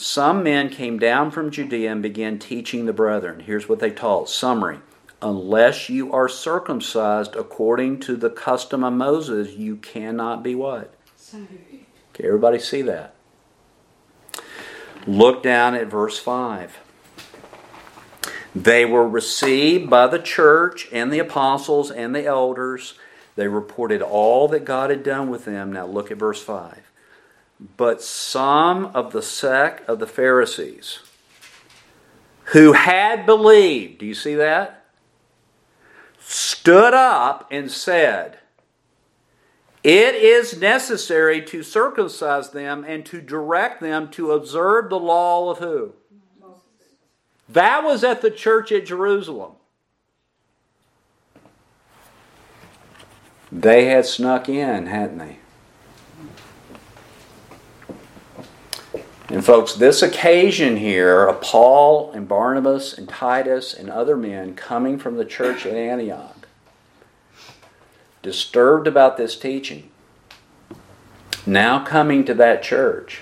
Some 0.00 0.44
men 0.44 0.70
came 0.70 1.00
down 1.00 1.32
from 1.32 1.50
Judea 1.50 1.90
and 1.90 2.00
began 2.00 2.38
teaching 2.38 2.86
the 2.86 2.92
brethren. 2.92 3.40
Here's 3.40 3.68
what 3.68 3.80
they 3.80 3.90
taught. 3.90 4.28
Summary. 4.28 4.78
Unless 5.20 5.88
you 5.88 6.12
are 6.12 6.28
circumcised 6.28 7.34
according 7.34 7.98
to 8.00 8.14
the 8.14 8.30
custom 8.30 8.84
of 8.84 8.92
Moses, 8.92 9.54
you 9.54 9.74
cannot 9.74 10.44
be 10.44 10.54
what? 10.54 10.94
Okay, 12.14 12.28
everybody 12.28 12.60
see 12.60 12.80
that? 12.82 13.16
Look 15.04 15.42
down 15.42 15.74
at 15.74 15.88
verse 15.88 16.16
5. 16.20 16.78
They 18.54 18.84
were 18.84 19.08
received 19.08 19.90
by 19.90 20.06
the 20.06 20.20
church 20.20 20.88
and 20.92 21.12
the 21.12 21.18
apostles 21.18 21.90
and 21.90 22.14
the 22.14 22.24
elders. 22.24 22.94
They 23.34 23.48
reported 23.48 24.00
all 24.00 24.46
that 24.48 24.64
God 24.64 24.90
had 24.90 25.02
done 25.02 25.28
with 25.28 25.44
them. 25.44 25.72
Now 25.72 25.86
look 25.86 26.12
at 26.12 26.18
verse 26.18 26.40
5. 26.40 26.87
But 27.76 28.02
some 28.02 28.86
of 28.86 29.12
the 29.12 29.22
sect 29.22 29.88
of 29.88 29.98
the 29.98 30.06
Pharisees 30.06 31.00
who 32.52 32.72
had 32.72 33.26
believed, 33.26 33.98
do 33.98 34.06
you 34.06 34.14
see 34.14 34.34
that? 34.36 34.86
Stood 36.20 36.94
up 36.94 37.46
and 37.50 37.70
said, 37.70 38.38
It 39.82 40.14
is 40.14 40.58
necessary 40.58 41.42
to 41.42 41.62
circumcise 41.62 42.50
them 42.50 42.84
and 42.86 43.04
to 43.06 43.20
direct 43.20 43.80
them 43.80 44.08
to 44.12 44.32
observe 44.32 44.88
the 44.88 44.98
law 44.98 45.50
of 45.50 45.58
who? 45.58 45.94
That 47.48 47.82
was 47.82 48.04
at 48.04 48.20
the 48.20 48.30
church 48.30 48.70
at 48.72 48.86
Jerusalem. 48.86 49.52
They 53.50 53.86
had 53.86 54.04
snuck 54.04 54.48
in, 54.48 54.86
hadn't 54.86 55.18
they? 55.18 55.38
And, 59.30 59.44
folks, 59.44 59.74
this 59.74 60.00
occasion 60.00 60.78
here 60.78 61.26
of 61.26 61.42
Paul 61.42 62.10
and 62.12 62.26
Barnabas 62.26 62.96
and 62.96 63.06
Titus 63.06 63.74
and 63.74 63.90
other 63.90 64.16
men 64.16 64.54
coming 64.54 64.98
from 64.98 65.18
the 65.18 65.24
church 65.24 65.66
at 65.66 65.74
Antioch, 65.74 66.48
disturbed 68.22 68.86
about 68.86 69.18
this 69.18 69.38
teaching, 69.38 69.90
now 71.44 71.84
coming 71.84 72.24
to 72.24 72.32
that 72.34 72.62
church, 72.62 73.20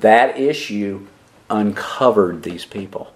that 0.00 0.38
issue 0.38 1.06
uncovered 1.50 2.42
these 2.42 2.64
people. 2.64 3.12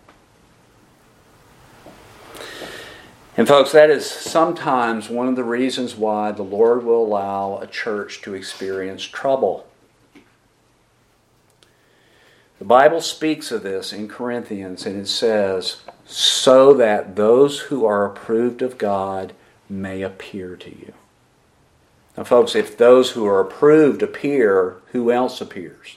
And, 3.38 3.48
folks, 3.48 3.72
that 3.72 3.88
is 3.88 4.04
sometimes 4.04 5.08
one 5.08 5.28
of 5.28 5.36
the 5.36 5.44
reasons 5.44 5.96
why 5.96 6.30
the 6.30 6.42
Lord 6.42 6.84
will 6.84 7.02
allow 7.02 7.56
a 7.56 7.66
church 7.66 8.20
to 8.22 8.34
experience 8.34 9.02
trouble 9.02 9.66
the 12.60 12.66
Bible 12.66 13.00
speaks 13.00 13.50
of 13.50 13.62
this 13.62 13.90
in 13.90 14.06
Corinthians 14.06 14.84
and 14.84 15.00
it 15.00 15.08
says, 15.08 15.78
so 16.04 16.74
that 16.74 17.16
those 17.16 17.58
who 17.58 17.86
are 17.86 18.04
approved 18.04 18.60
of 18.60 18.76
God 18.76 19.32
may 19.66 20.02
appear 20.02 20.56
to 20.56 20.68
you. 20.68 20.92
Now, 22.18 22.24
folks, 22.24 22.54
if 22.54 22.76
those 22.76 23.12
who 23.12 23.24
are 23.24 23.40
approved 23.40 24.02
appear, 24.02 24.76
who 24.92 25.10
else 25.10 25.40
appears? 25.40 25.96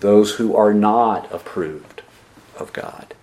Those 0.00 0.34
who 0.34 0.56
are 0.56 0.74
not 0.74 1.32
approved 1.32 2.02
of 2.58 2.72
God. 2.72 3.14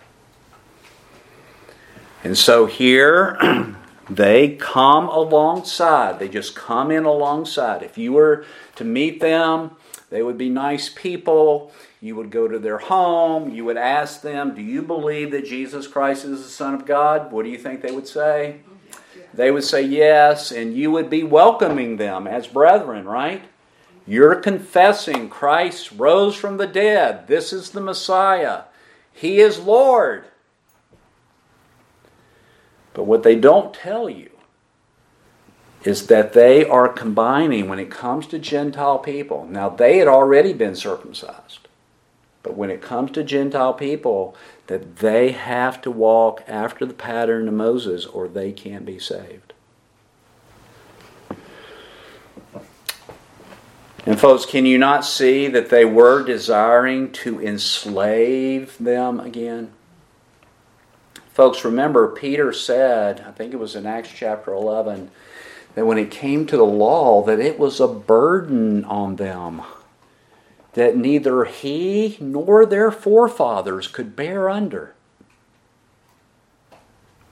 And 2.24 2.38
so 2.38 2.66
here, 2.66 3.76
they 4.10 4.56
come 4.56 5.10
alongside. 5.10 6.20
They 6.20 6.30
just 6.30 6.56
come 6.56 6.92
in 6.92 7.04
alongside. 7.04 7.84
If 7.84 7.98
you 7.98 8.14
were 8.14 8.46
to 8.78 8.86
meet 8.86 9.20
them, 9.20 9.72
they 10.10 10.24
would 10.24 10.38
be 10.38 10.50
nice 10.50 10.89
people. 10.89 11.72
You 12.02 12.15
would 12.15 12.32
go 12.32 12.48
to 12.48 12.60
their 12.60 12.80
home. 12.80 13.54
You 13.54 13.65
would 13.65 13.78
ask 13.78 14.22
them, 14.22 14.56
Do 14.56 14.62
you 14.62 14.82
believe 14.82 15.32
that 15.32 15.45
Jesus 15.45 15.88
Christ 15.88 16.26
is 16.26 16.43
the 16.43 16.50
Son 16.50 16.74
of 16.74 16.86
God? 16.86 17.32
What 17.32 17.43
do 17.43 17.50
you 17.50 17.58
think 17.58 17.82
they 17.82 17.91
would 17.91 18.08
say? 18.08 18.62
They 19.34 19.52
would 19.52 19.63
say 19.63 19.84
yes, 19.84 20.52
and 20.52 20.76
you 20.76 20.89
would 20.91 21.10
be 21.10 21.24
welcoming 21.24 21.98
them 21.98 22.26
as 22.26 22.48
brethren, 22.48 23.06
right? 23.06 23.43
You're 24.08 24.36
confessing 24.36 25.30
Christ 25.30 25.91
rose 25.91 26.36
from 26.36 26.58
the 26.58 26.65
dead. 26.65 27.28
This 27.28 27.54
is 27.54 27.69
the 27.69 27.82
Messiah. 27.82 28.63
He 29.13 29.39
is 29.39 29.60
Lord. 29.60 30.26
But 32.95 33.04
what 33.04 33.22
they 33.22 33.36
don't 33.36 33.74
tell 33.74 34.10
you 34.10 34.29
is 35.84 36.08
that 36.08 36.34
they 36.34 36.65
are 36.65 36.89
combining 36.89 37.70
when 37.70 37.80
it 37.80 37.89
comes 37.89 38.28
to 38.28 38.39
Gentile 38.39 39.00
people. 39.00 39.46
Now, 39.46 39.70
they 39.70 39.98
had 39.98 40.08
already 40.08 40.54
been 40.54 40.76
circumcised. 40.76 41.68
But 42.44 42.56
when 42.56 42.70
it 42.70 42.82
comes 42.82 43.12
to 43.12 43.24
Gentile 43.24 43.74
people, 43.74 44.36
that 44.68 44.98
they 44.98 45.32
have 45.32 45.82
to 45.82 45.92
walk 45.92 46.44
after 46.48 46.86
the 46.86 46.94
pattern 46.94 47.48
of 47.48 47.54
Moses 47.54 48.06
or 48.06 48.28
they 48.28 48.52
can't 48.52 48.86
be 48.86 49.00
saved. 49.00 49.54
And, 54.06 54.20
folks, 54.20 54.46
can 54.46 54.65
you 54.65 54.78
not 54.78 55.06
see 55.06 55.48
that 55.48 55.70
they 55.70 55.86
were 55.86 56.24
desiring 56.24 57.12
to 57.12 57.42
enslave 57.42 58.78
them 58.78 59.20
again? 59.20 59.72
Folks, 61.34 61.63
remember, 61.63 62.08
Peter 62.08 62.52
said, 62.52 63.24
I 63.28 63.32
think 63.32 63.54
it 63.54 63.58
was 63.58 63.76
in 63.76 63.86
Acts 63.86 64.12
chapter 64.13 64.54
11, 64.54 65.12
that 65.80 65.86
when 65.86 65.98
it 65.98 66.12
came 66.12 66.46
to 66.46 66.58
the 66.58 66.65
law, 66.65 67.24
that 67.24 67.39
it 67.39 67.58
was 67.58 67.80
a 67.80 67.88
burden 67.88 68.84
on 68.84 69.15
them 69.15 69.62
that 70.74 70.98
neither 70.98 71.46
he 71.46 72.18
nor 72.20 72.65
their 72.65 72.92
forefathers 72.92 73.88
could 73.88 74.13
bear 74.13 74.50
under. 74.50 74.94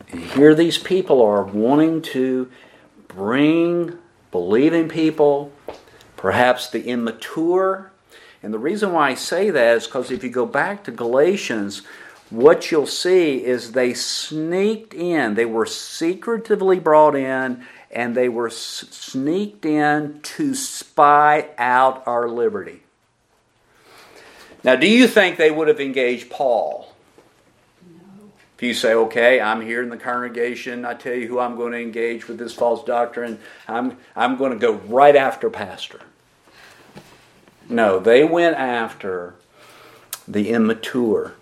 And 0.10 0.21
here 0.21 0.55
these 0.55 0.77
people 0.77 1.21
are 1.21 1.43
wanting 1.43 2.01
to 2.03 2.49
bring 3.10 3.97
believing 4.31 4.88
people, 4.88 5.51
perhaps 6.15 6.69
the 6.69 6.86
immature. 6.86 7.91
And 8.41 8.53
the 8.53 8.60
reason 8.60 8.93
why 8.93 9.10
I 9.10 9.15
say 9.15 9.49
that 9.49 9.75
is 9.75 9.88
because 9.88 10.10
if 10.10 10.23
you 10.23 10.29
go 10.29 10.45
back 10.45 10.86
to 10.86 10.91
Galatians, 10.91 11.81
what 12.29 12.71
you'll 12.71 12.88
see 12.88 13.43
is 13.43 13.73
they 13.73 13.93
sneaked 13.93 14.93
in. 14.93 15.36
They 15.36 15.45
were 15.45 15.65
secretively 15.65 16.79
brought 16.79 17.17
in 17.17 17.65
and 17.97 18.13
they 18.13 18.29
were 18.29 18.51
sneaked 18.51 19.65
in 19.65 20.19
to 20.21 20.53
spy 20.53 21.49
out 21.57 22.03
our 22.05 22.29
liberty. 22.29 22.83
Now, 24.63 24.75
do 24.75 24.88
you 24.88 25.07
think 25.07 25.38
they 25.38 25.49
would 25.49 25.67
have 25.67 25.79
engaged 25.79 26.29
Paul? 26.29 26.93
If 28.55 28.62
you 28.62 28.75
say, 28.75 28.93
okay, 28.93 29.41
I'm 29.41 29.62
here 29.62 29.81
in 29.81 29.89
the 29.89 29.97
congregation, 29.97 30.86
I 30.86 30.93
tell 30.93 31.15
you 31.15 31.27
who 31.27 31.39
I'm 31.39 31.55
going 31.55 31.71
to 31.71 31.79
engage 31.79 32.27
with 32.27 32.38
this 32.38 32.53
false 32.53 32.83
doctrine, 32.83 33.39
I'm, 33.67 33.97
I'm 34.15 34.38
going 34.38 34.51
to 34.51 34.60
go 34.60 34.73
right 34.73 35.15
after 35.15 35.49
Pastor. 35.49 36.01
No, 37.67 37.97
they 37.97 38.23
went 38.23 38.57
after 38.57 39.33
the 40.27 40.51
immature. 40.51 41.33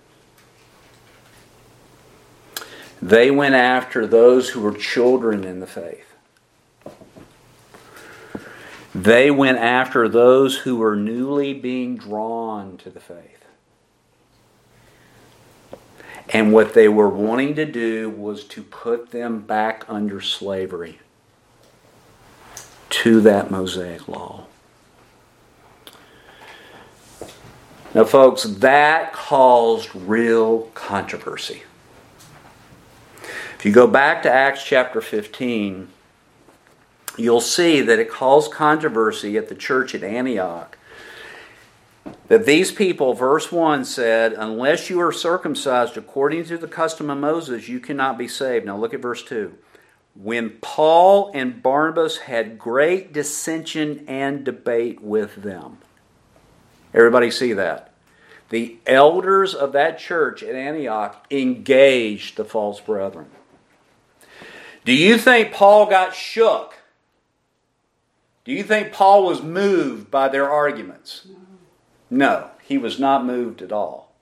They 3.01 3.29
went 3.29 3.55
after 3.55 4.07
those 4.07 4.51
who 4.51 4.61
were 4.61 4.73
children 4.73 5.43
in 5.43 5.59
the 5.59 5.67
faith. 5.67 6.14
They 8.95 9.29
went 9.29 9.57
after 9.57 10.07
those 10.07 10.59
who 10.59 10.77
were 10.77 10.95
newly 10.95 11.53
being 11.53 11.97
drawn 11.97 12.77
to 12.77 12.89
the 12.89 13.01
faith. 13.01 13.43
And 16.29 16.53
what 16.53 16.73
they 16.73 16.87
were 16.87 17.09
wanting 17.09 17.55
to 17.55 17.65
do 17.65 18.09
was 18.09 18.45
to 18.45 18.63
put 18.63 19.11
them 19.11 19.41
back 19.41 19.83
under 19.89 20.21
slavery 20.21 20.99
to 22.91 23.19
that 23.19 23.51
Mosaic 23.51 24.07
law. 24.07 24.45
Now, 27.93 28.05
folks, 28.05 28.43
that 28.43 29.11
caused 29.11 29.93
real 29.93 30.71
controversy. 30.73 31.63
If 33.59 33.65
you 33.65 33.73
go 33.73 33.87
back 33.87 34.23
to 34.23 34.31
Acts 34.31 34.63
chapter 34.63 35.01
15, 35.01 35.89
you'll 37.17 37.41
see 37.41 37.81
that 37.81 37.99
it 37.99 38.09
caused 38.09 38.51
controversy 38.51 39.37
at 39.37 39.49
the 39.49 39.55
church 39.55 39.95
at 39.95 40.03
Antioch 40.03 40.77
that 42.27 42.45
these 42.45 42.71
people, 42.71 43.13
verse 43.13 43.51
1 43.51 43.85
said, 43.85 44.33
unless 44.33 44.89
you 44.89 44.99
are 44.99 45.11
circumcised 45.11 45.97
according 45.97 46.45
to 46.45 46.57
the 46.57 46.67
custom 46.67 47.09
of 47.09 47.17
Moses, 47.17 47.67
you 47.67 47.79
cannot 47.79 48.17
be 48.17 48.27
saved. 48.27 48.65
Now 48.65 48.77
look 48.77 48.93
at 48.93 49.01
verse 49.01 49.23
2. 49.23 49.55
When 50.15 50.51
Paul 50.61 51.31
and 51.33 51.61
Barnabas 51.61 52.17
had 52.19 52.57
great 52.57 53.11
dissension 53.11 54.05
and 54.07 54.43
debate 54.43 55.01
with 55.01 55.35
them. 55.35 55.79
Everybody 56.93 57.29
see 57.29 57.53
that? 57.53 57.91
The 58.49 58.77
elders 58.85 59.53
of 59.53 59.73
that 59.73 59.99
church 59.99 60.41
at 60.41 60.55
Antioch 60.55 61.25
engaged 61.29 62.37
the 62.37 62.45
false 62.45 62.79
brethren. 62.79 63.27
Do 64.85 64.93
you 64.93 65.17
think 65.17 65.51
Paul 65.51 65.87
got 65.87 66.15
shook? 66.15 66.74
Do 68.45 68.51
you 68.51 68.63
think 68.63 68.93
Paul 68.93 69.25
was 69.25 69.41
moved 69.41 70.11
by 70.11 70.29
their 70.29 70.49
arguments? 70.49 71.27
No, 72.09 72.51
he 72.61 72.77
was 72.77 72.99
not 72.99 73.25
moved 73.25 73.63
at 73.63 73.71
all. 73.71 74.13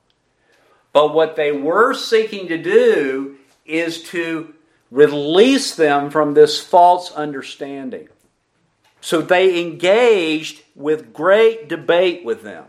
But 0.93 1.13
what 1.13 1.35
they 1.35 1.51
were 1.51 1.93
seeking 1.93 2.47
to 2.47 2.57
do 2.57 3.35
is 3.65 4.01
to 4.03 4.53
release 4.89 5.75
them 5.75 6.09
from 6.09 6.33
this 6.33 6.61
false 6.61 7.11
understanding. 7.11 8.07
So 9.01 9.21
they 9.21 9.59
engaged 9.59 10.63
with 10.75 11.11
great 11.11 11.67
debate 11.67 12.23
with 12.23 12.43
them. 12.43 12.65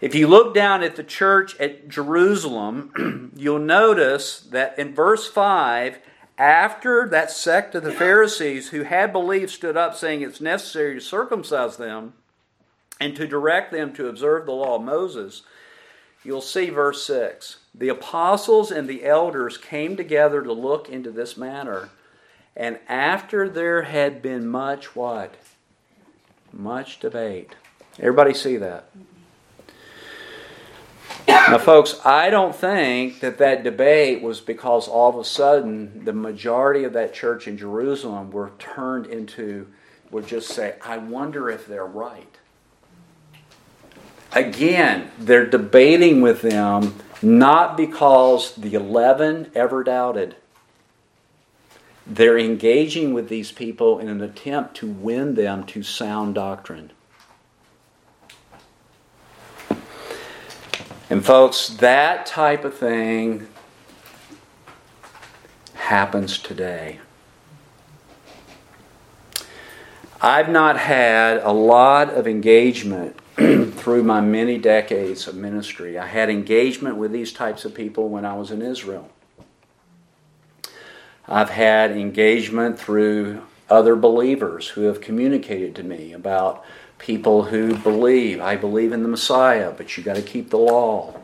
If 0.00 0.14
you 0.14 0.28
look 0.28 0.54
down 0.54 0.82
at 0.82 0.96
the 0.96 1.02
church 1.02 1.58
at 1.58 1.88
Jerusalem, 1.88 3.32
you'll 3.36 3.58
notice 3.58 4.40
that 4.52 4.78
in 4.78 4.94
verse 4.94 5.26
5, 5.26 5.98
after 6.40 7.06
that 7.06 7.30
sect 7.30 7.74
of 7.74 7.82
the 7.82 7.92
Pharisees 7.92 8.70
who 8.70 8.84
had 8.84 9.12
believed 9.12 9.50
stood 9.50 9.76
up 9.76 9.94
saying 9.94 10.22
it's 10.22 10.40
necessary 10.40 10.94
to 10.94 11.00
circumcise 11.00 11.76
them, 11.76 12.14
and 12.98 13.14
to 13.14 13.26
direct 13.26 13.72
them 13.72 13.92
to 13.92 14.08
observe 14.08 14.46
the 14.46 14.52
law 14.52 14.76
of 14.76 14.82
Moses, 14.82 15.42
you'll 16.24 16.40
see 16.40 16.70
verse 16.70 17.04
6. 17.04 17.58
The 17.74 17.90
apostles 17.90 18.70
and 18.70 18.88
the 18.88 19.04
elders 19.04 19.58
came 19.58 19.96
together 19.96 20.42
to 20.42 20.52
look 20.52 20.88
into 20.88 21.10
this 21.10 21.36
matter, 21.36 21.90
and 22.56 22.78
after 22.88 23.46
there 23.46 23.82
had 23.82 24.22
been 24.22 24.46
much 24.46 24.96
what? 24.96 25.34
Much 26.52 27.00
debate. 27.00 27.54
Everybody 27.98 28.32
see 28.32 28.56
that? 28.56 28.88
Now, 31.30 31.58
folks, 31.58 32.04
I 32.04 32.28
don't 32.28 32.54
think 32.54 33.20
that 33.20 33.38
that 33.38 33.62
debate 33.62 34.20
was 34.22 34.40
because 34.40 34.88
all 34.88 35.10
of 35.10 35.16
a 35.16 35.24
sudden 35.24 36.04
the 36.04 36.12
majority 36.12 36.84
of 36.84 36.92
that 36.94 37.14
church 37.14 37.46
in 37.46 37.56
Jerusalem 37.56 38.30
were 38.30 38.50
turned 38.58 39.06
into, 39.06 39.68
would 40.10 40.26
just 40.26 40.48
say, 40.48 40.74
I 40.84 40.98
wonder 40.98 41.48
if 41.48 41.66
they're 41.66 41.86
right. 41.86 42.36
Again, 44.32 45.10
they're 45.18 45.46
debating 45.46 46.20
with 46.20 46.42
them 46.42 46.94
not 47.22 47.76
because 47.76 48.54
the 48.54 48.74
11 48.74 49.52
ever 49.54 49.84
doubted. 49.84 50.36
They're 52.06 52.38
engaging 52.38 53.12
with 53.12 53.28
these 53.28 53.52
people 53.52 53.98
in 53.98 54.08
an 54.08 54.20
attempt 54.20 54.76
to 54.78 54.88
win 54.88 55.34
them 55.34 55.64
to 55.66 55.82
sound 55.82 56.34
doctrine. 56.34 56.92
And, 61.10 61.26
folks, 61.26 61.66
that 61.66 62.24
type 62.24 62.64
of 62.64 62.72
thing 62.72 63.48
happens 65.74 66.38
today. 66.38 67.00
I've 70.20 70.48
not 70.48 70.76
had 70.76 71.38
a 71.38 71.50
lot 71.50 72.10
of 72.10 72.28
engagement 72.28 73.18
through 73.36 74.04
my 74.04 74.20
many 74.20 74.56
decades 74.56 75.26
of 75.26 75.34
ministry. 75.34 75.98
I 75.98 76.06
had 76.06 76.30
engagement 76.30 76.96
with 76.96 77.10
these 77.10 77.32
types 77.32 77.64
of 77.64 77.74
people 77.74 78.08
when 78.08 78.24
I 78.24 78.34
was 78.34 78.52
in 78.52 78.62
Israel. 78.62 79.10
I've 81.26 81.50
had 81.50 81.90
engagement 81.90 82.78
through 82.78 83.42
other 83.68 83.96
believers 83.96 84.68
who 84.68 84.82
have 84.82 85.00
communicated 85.00 85.74
to 85.76 85.82
me 85.82 86.12
about 86.12 86.64
people 87.00 87.44
who 87.44 87.76
believe, 87.76 88.40
I 88.40 88.56
believe 88.56 88.92
in 88.92 89.02
the 89.02 89.08
Messiah, 89.08 89.72
but 89.76 89.96
you 89.96 90.04
got 90.04 90.16
to 90.16 90.22
keep 90.22 90.50
the 90.50 90.58
law. 90.58 91.18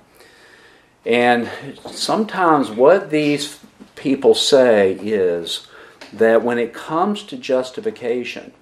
And 1.05 1.49
sometimes 1.91 2.71
what 2.71 3.11
these 3.11 3.61
people 3.95 4.35
say 4.35 4.95
is 4.95 5.69
that 6.12 6.43
when 6.43 6.59
it 6.59 6.74
comes 6.74 7.22
to 7.24 7.37
justification, 7.37 8.53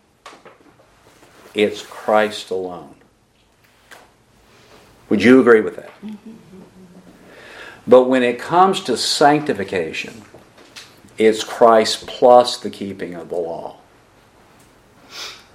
it's 1.55 1.83
Christ 1.83 2.51
alone. 2.51 2.97
Would 5.09 5.23
you 5.23 5.41
agree 5.41 5.61
with 5.61 5.77
that? 5.77 5.91
Mm-hmm. 6.03 6.33
But 7.87 8.05
when 8.05 8.23
it 8.23 8.39
comes 8.39 8.81
to 8.85 8.97
sanctification, 8.97 10.23
it's 11.17 11.45
Christ 11.45 12.07
plus 12.07 12.57
the 12.59 12.71
keeping 12.71 13.15
of 13.15 13.29
the 13.29 13.37
law. 13.37 13.77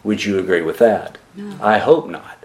Would 0.09 0.25
you 0.25 0.39
agree 0.39 0.63
with 0.63 0.79
that? 0.79 1.19
No. 1.35 1.55
I 1.61 1.77
hope 1.77 2.09
not. 2.09 2.43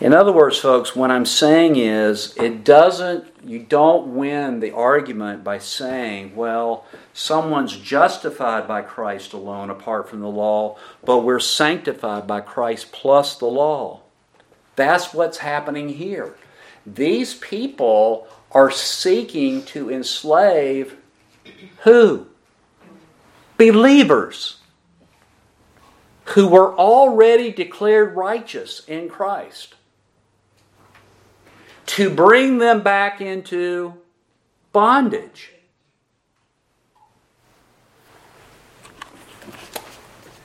In 0.00 0.12
other 0.12 0.32
words, 0.32 0.58
folks, 0.58 0.96
what 0.96 1.12
I'm 1.12 1.24
saying 1.24 1.76
is 1.76 2.36
it 2.36 2.64
doesn't, 2.64 3.32
you 3.44 3.60
don't 3.60 4.08
win 4.16 4.58
the 4.58 4.72
argument 4.72 5.44
by 5.44 5.58
saying, 5.58 6.34
well, 6.34 6.84
someone's 7.12 7.76
justified 7.76 8.66
by 8.66 8.82
Christ 8.82 9.32
alone 9.32 9.70
apart 9.70 10.08
from 10.08 10.18
the 10.18 10.26
law, 10.26 10.76
but 11.04 11.20
we're 11.20 11.38
sanctified 11.38 12.26
by 12.26 12.40
Christ 12.40 12.90
plus 12.90 13.36
the 13.36 13.46
law. 13.46 14.00
That's 14.74 15.14
what's 15.14 15.38
happening 15.38 15.90
here. 15.90 16.34
These 16.84 17.34
people 17.34 18.26
are 18.50 18.72
seeking 18.72 19.64
to 19.66 19.88
enslave 19.92 20.96
who? 21.84 22.26
Believers. 23.56 24.56
Who 26.24 26.48
were 26.48 26.74
already 26.74 27.50
declared 27.50 28.16
righteous 28.16 28.82
in 28.86 29.08
Christ 29.08 29.74
to 31.86 32.08
bring 32.08 32.58
them 32.58 32.82
back 32.82 33.20
into 33.20 33.94
bondage. 34.72 35.50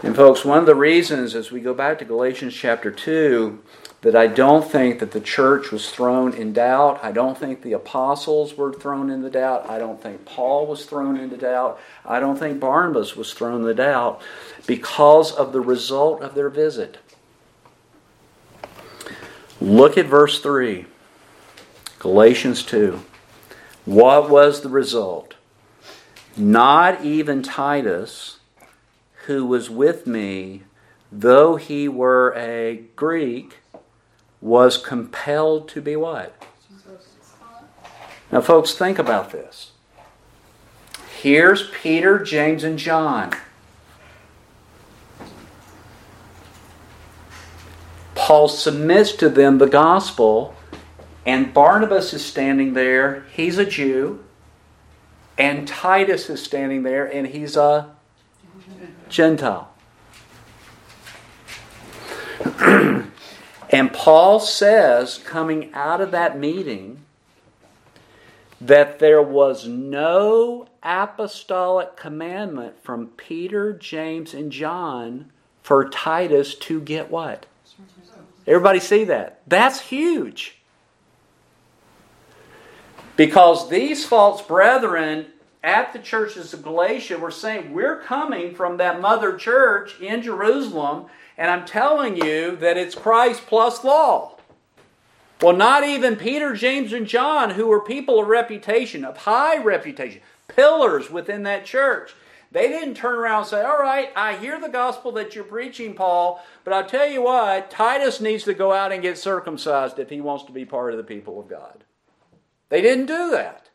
And, 0.04 0.16
folks, 0.16 0.46
one 0.46 0.60
of 0.60 0.66
the 0.66 0.76
reasons 0.76 1.34
as 1.36 1.52
we 1.52 1.60
go 1.60 1.74
back 1.74 2.00
to 2.00 2.06
Galatians 2.06 2.54
chapter 2.54 2.92
2 2.92 3.60
that 4.08 4.16
I 4.16 4.28
don't 4.28 4.66
think 4.66 5.00
that 5.00 5.12
the 5.12 5.20
church 5.20 5.70
was 5.70 5.90
thrown 5.90 6.34
in 6.34 6.54
doubt. 6.54 7.04
I 7.04 7.12
don't 7.12 7.38
think 7.38 7.62
the 7.62 7.74
apostles 7.74 8.56
were 8.56 8.72
thrown 8.72 9.10
into 9.10 9.30
doubt. 9.30 9.70
I 9.70 9.80
don't 9.80 10.02
think 10.02 10.24
Paul 10.24 10.66
was 10.66 10.86
thrown 10.86 11.18
into 11.18 11.36
doubt. 11.36 11.78
I 12.06 12.22
don't 12.22 12.40
think 12.40 12.58
Barnabas 12.58 13.18
was 13.18 13.34
thrown 13.34 13.60
into 13.60 13.74
doubt 13.74 14.22
because 14.66 15.34
of 15.34 15.52
the 15.52 15.60
result 15.60 16.22
of 16.22 16.36
their 16.36 16.48
visit. 16.48 17.00
Look 19.60 19.98
at 19.98 20.06
verse 20.06 20.40
3, 20.40 20.86
Galatians 22.00 22.64
2. 22.64 23.02
What 23.84 24.30
was 24.30 24.62
the 24.62 24.70
result? 24.70 25.34
Not 26.38 27.04
even 27.04 27.44
Titus, 27.44 28.38
who 29.26 29.46
was 29.46 29.70
with 29.70 30.08
me, 30.08 30.64
though 31.12 31.58
he 31.58 31.90
were 31.90 32.34
a 32.38 32.84
Greek, 32.96 33.58
was 34.48 34.78
compelled 34.78 35.68
to 35.70 35.82
be 35.82 35.96
what? 35.96 36.34
Now, 38.32 38.42
folks, 38.42 38.74
think 38.74 38.98
about 38.98 39.32
this. 39.32 39.72
Here's 41.22 41.70
Peter, 41.70 42.20
James, 42.20 42.64
and 42.64 42.80
John. 42.80 43.34
Paul 48.16 48.48
submits 48.48 49.14
to 49.14 49.30
them 49.30 49.58
the 49.58 49.68
gospel, 49.68 50.56
and 51.26 51.54
Barnabas 51.54 52.14
is 52.14 52.26
standing 52.26 52.74
there. 52.74 53.26
He's 53.34 53.58
a 53.58 53.66
Jew. 53.66 54.24
And 55.38 55.68
Titus 55.68 56.30
is 56.30 56.44
standing 56.44 56.84
there, 56.84 57.06
and 57.06 57.28
he's 57.28 57.56
a 57.56 57.96
Gentile. 59.10 59.70
And 63.70 63.92
Paul 63.92 64.40
says, 64.40 65.18
coming 65.18 65.72
out 65.74 66.00
of 66.00 66.12
that 66.12 66.40
meeting, 66.40 67.04
that 68.62 69.00
there 69.00 69.22
was 69.22 69.68
no 69.68 70.68
apostolic 70.82 71.96
commandment 71.96 72.82
from 72.82 73.08
Peter, 73.08 73.74
James, 73.74 74.34
and 74.34 74.52
John 74.52 75.32
for 75.62 75.90
Titus 75.90 76.56
to 76.56 76.80
get 76.80 77.12
what? 77.12 77.46
Everybody 78.48 78.80
see 78.80 79.04
that? 79.04 79.42
That's 79.46 79.82
huge. 79.82 80.58
Because 83.18 83.70
these 83.70 84.06
false 84.06 84.42
brethren 84.42 85.26
at 85.64 85.94
the 85.94 86.00
churches 86.00 86.54
of 86.54 86.64
Galatia 86.64 87.18
were 87.18 87.32
saying, 87.32 87.74
We're 87.74 88.02
coming 88.02 88.56
from 88.56 88.78
that 88.78 89.02
mother 89.02 89.36
church 89.38 90.00
in 90.00 90.22
Jerusalem 90.22 91.08
and 91.38 91.52
I'm 91.52 91.66
telling 91.66 92.18
you 92.18 92.56
that 92.58 92.78
it's 92.78 92.96
Christ 92.96 93.46
plus 93.46 93.84
law. 93.84 94.38
Well, 95.42 95.56
not 95.56 95.84
even 95.84 96.16
Peter, 96.16 96.56
James, 96.56 96.92
and 96.92 97.06
John, 97.06 97.52
who 97.52 97.68
were 97.68 97.82
people 97.82 98.20
of 98.20 98.28
reputation, 98.28 99.06
of 99.06 99.18
high 99.18 99.62
reputation, 99.62 100.22
pillars 100.48 101.12
within 101.12 101.44
that 101.44 101.64
church, 101.64 102.16
they 102.52 102.70
didn't 102.70 102.96
turn 102.96 103.20
around 103.20 103.42
and 103.42 103.48
say, 103.48 103.64
All 103.64 103.78
right, 103.78 104.10
I 104.16 104.36
hear 104.38 104.60
the 104.60 104.70
gospel 104.70 105.12
that 105.12 105.36
you're 105.36 105.44
preaching, 105.44 105.94
Paul, 105.94 106.44
but 106.64 106.74
I'll 106.74 106.88
tell 106.88 107.08
you 107.08 107.22
what, 107.22 107.70
Titus 107.70 108.20
needs 108.20 108.46
to 108.46 108.56
go 108.56 108.72
out 108.72 108.92
and 108.92 109.02
get 109.02 109.18
circumcised 109.18 110.00
if 110.00 110.10
he 110.10 110.22
wants 110.22 110.46
to 110.46 110.52
be 110.52 110.66
part 110.66 110.94
of 110.94 110.98
the 110.98 111.04
people 111.04 111.40
of 111.40 111.48
God. 111.48 111.84
They 112.70 112.82
didn't 112.82 113.06
do 113.06 113.30
that. 113.32 113.67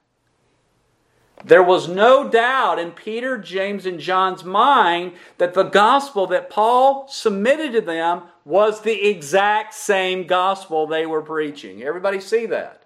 There 1.44 1.62
was 1.62 1.88
no 1.88 2.28
doubt 2.28 2.78
in 2.78 2.92
Peter, 2.92 3.36
James, 3.36 3.84
and 3.84 3.98
John's 3.98 4.44
mind 4.44 5.14
that 5.38 5.54
the 5.54 5.64
gospel 5.64 6.26
that 6.28 6.50
Paul 6.50 7.08
submitted 7.08 7.72
to 7.72 7.80
them 7.80 8.22
was 8.44 8.82
the 8.82 9.08
exact 9.08 9.74
same 9.74 10.26
gospel 10.26 10.86
they 10.86 11.04
were 11.06 11.22
preaching. 11.22 11.82
Everybody 11.82 12.20
see 12.20 12.46
that? 12.46 12.82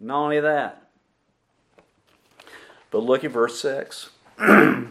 Not 0.00 0.24
only 0.24 0.40
that, 0.40 0.88
but 2.90 3.02
look 3.02 3.24
at 3.24 3.30
verse 3.30 3.60
6. 3.60 4.10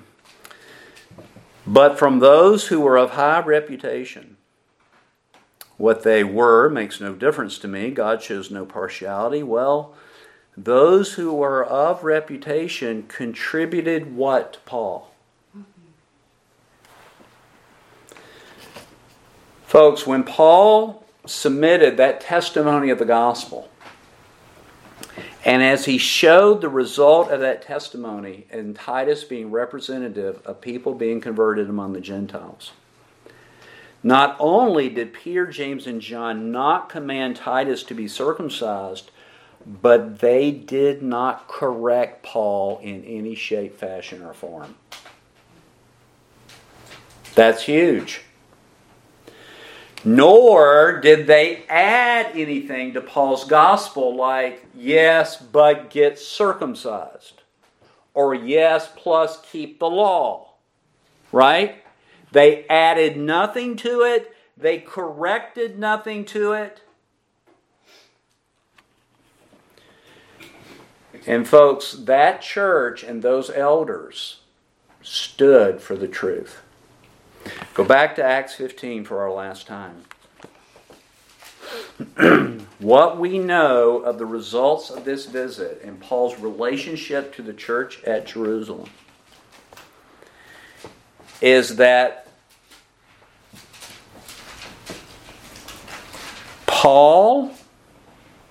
but 1.67 1.97
from 1.97 2.19
those 2.19 2.67
who 2.67 2.81
were 2.81 2.97
of 2.97 3.11
high 3.11 3.41
reputation, 3.41 4.37
what 5.77 6.03
they 6.03 6.23
were 6.23 6.69
makes 6.69 6.99
no 6.99 7.13
difference 7.13 7.57
to 7.59 7.67
me. 7.67 7.91
God 7.91 8.21
shows 8.21 8.51
no 8.51 8.65
partiality. 8.65 9.43
Well, 9.43 9.95
those 10.57 11.13
who 11.13 11.33
were 11.33 11.63
of 11.63 12.03
reputation 12.03 13.03
contributed 13.07 14.15
what 14.15 14.53
to 14.53 14.59
Paul? 14.61 15.13
Folks, 19.65 20.07
when 20.07 20.23
Paul 20.23 21.05
submitted 21.25 21.97
that 21.97 22.21
testimony 22.21 22.89
of 22.89 22.99
the 22.99 23.05
gospel, 23.05 23.69
and 25.45 25.61
as 25.61 25.85
he 25.85 25.97
showed 25.97 26.61
the 26.61 26.69
result 26.69 27.29
of 27.29 27.41
that 27.41 27.61
testimony, 27.61 28.47
and 28.49 28.75
Titus 28.75 29.23
being 29.23 29.51
representative 29.51 30.41
of 30.45 30.61
people 30.61 30.93
being 30.93 31.21
converted 31.21 31.69
among 31.69 31.93
the 31.93 32.01
Gentiles, 32.01 32.71
not 34.01 34.35
only 34.39 34.89
did 34.89 35.13
Peter, 35.13 35.45
James, 35.45 35.85
and 35.85 36.01
John 36.01 36.51
not 36.51 36.89
command 36.89 37.35
Titus 37.35 37.83
to 37.83 37.93
be 37.93 38.07
circumcised, 38.07 39.11
but 39.67 40.19
they 40.19 40.49
did 40.49 41.03
not 41.03 41.49
correct 41.49 42.23
Paul 42.23 42.79
in 42.81 43.03
any 43.03 43.35
shape, 43.35 43.77
fashion, 43.77 44.23
or 44.23 44.33
form. 44.33 44.75
That's 47.35 47.63
huge. 47.63 48.21
Nor 50.05 51.01
did 51.01 51.27
they 51.27 51.65
add 51.67 52.31
anything 52.33 52.93
to 52.93 53.01
Paul's 53.01 53.43
gospel 53.43 54.15
like, 54.15 54.65
yes, 54.73 55.35
but 55.35 55.89
get 55.89 56.17
circumcised, 56.17 57.41
or 58.13 58.33
yes, 58.33 58.89
plus 58.95 59.41
keep 59.51 59.79
the 59.79 59.89
law. 59.89 60.53
Right? 61.33 61.83
They 62.31 62.65
added 62.67 63.17
nothing 63.17 63.75
to 63.77 64.01
it, 64.01 64.33
they 64.55 64.77
corrected 64.79 65.77
nothing 65.77 66.23
to 66.25 66.53
it. 66.53 66.81
And 71.27 71.45
folks, 71.45 71.91
that 71.91 72.41
church 72.41 73.03
and 73.03 73.21
those 73.21 73.49
elders 73.49 74.39
stood 75.01 75.81
for 75.81 75.97
the 75.97 76.07
truth. 76.07 76.61
Go 77.73 77.83
back 77.83 78.15
to 78.15 78.23
Acts 78.23 78.55
15 78.55 79.03
for 79.03 79.21
our 79.21 79.31
last 79.31 79.67
time. 79.67 80.05
what 82.79 83.17
we 83.17 83.39
know 83.39 83.97
of 83.97 84.17
the 84.17 84.25
results 84.25 84.89
of 84.89 85.03
this 85.03 85.25
visit 85.25 85.81
and 85.83 85.99
Paul's 85.99 86.39
relationship 86.39 87.35
to 87.35 87.41
the 87.41 87.53
church 87.53 88.01
at 88.03 88.25
Jerusalem 88.25 88.89
is 91.41 91.75
that 91.75 92.27
Paul 96.65 97.51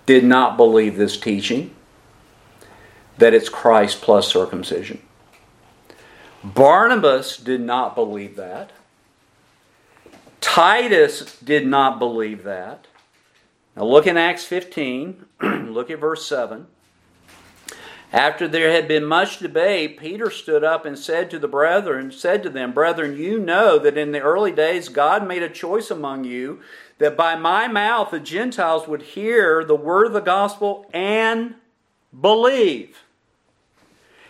did 0.05 0.25
not 0.25 0.59
believe 0.59 0.97
this 0.97 1.19
teaching 1.19 1.75
that 3.19 3.35
it's 3.35 3.49
Christ 3.49 4.03
plus 4.03 4.29
circumcision. 4.29 5.01
Barnabas 6.45 7.37
did 7.37 7.61
not 7.61 7.95
believe 7.95 8.37
that. 8.37 8.71
Titus 10.41 11.39
did 11.41 11.67
not 11.67 11.99
believe 11.99 12.45
that. 12.45 12.87
Now 13.77 13.85
look 13.85 14.07
in 14.07 14.17
Acts 14.17 14.45
15, 14.45 15.25
look 15.43 15.91
at 15.91 15.99
verse 15.99 16.27
7. 16.27 16.67
After 18.13 18.47
there 18.47 18.71
had 18.71 18.87
been 18.87 19.05
much 19.05 19.41
debate, 19.41 19.99
Peter 19.99 20.31
stood 20.31 20.63
up 20.63 20.87
and 20.87 20.99
said 20.99 21.31
to 21.31 21.39
the 21.39 21.49
brethren, 21.49 22.13
said 22.13 22.43
to 22.45 22.49
them, 22.49 22.73
Brethren, 22.73 23.19
you 23.19 23.39
know 23.39 23.79
that 23.79 23.99
in 23.99 24.13
the 24.13 24.21
early 24.21 24.53
days 24.53 24.89
God 24.89 25.27
made 25.27 25.43
a 25.43 25.51
choice 25.51 25.91
among 25.91 26.25
you 26.25 26.61
that 26.99 27.17
by 27.17 27.37
my 27.37 27.67
mouth 27.67 28.11
the 28.11 28.21
Gentiles 28.21 28.87
would 28.87 29.03
hear 29.03 29.65
the 29.65 29.75
word 29.75 30.07
of 30.07 30.13
the 30.13 30.21
gospel 30.21 30.87
and 30.93 31.57
believe. 32.19 32.97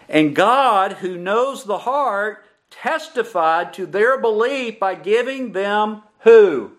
And 0.08 0.34
God, 0.36 0.94
who 0.94 1.16
knows 1.16 1.64
the 1.64 1.78
heart, 1.78 2.44
testified 2.70 3.72
to 3.74 3.86
their 3.86 4.20
belief 4.20 4.78
by 4.78 4.94
giving 4.94 5.52
them 5.52 6.02
who? 6.20 6.72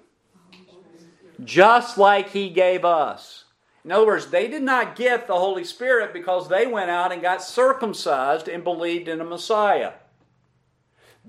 Just 1.43 1.97
like 1.97 2.29
He 2.29 2.49
gave 2.49 2.83
us. 2.85 3.45
In 3.83 3.91
other 3.91 4.05
words, 4.05 4.27
they 4.27 4.47
did 4.47 4.63
not 4.63 4.95
get 4.95 5.27
the 5.27 5.35
Holy 5.35 5.63
Spirit 5.63 6.11
because 6.11 6.49
they 6.49 6.67
went 6.67 6.89
out 6.89 7.11
and 7.13 7.21
got 7.21 7.41
circumcised 7.41 8.47
and 8.49 8.63
believed 8.63 9.07
in 9.07 9.21
a 9.21 9.25
Messiah. 9.25 9.93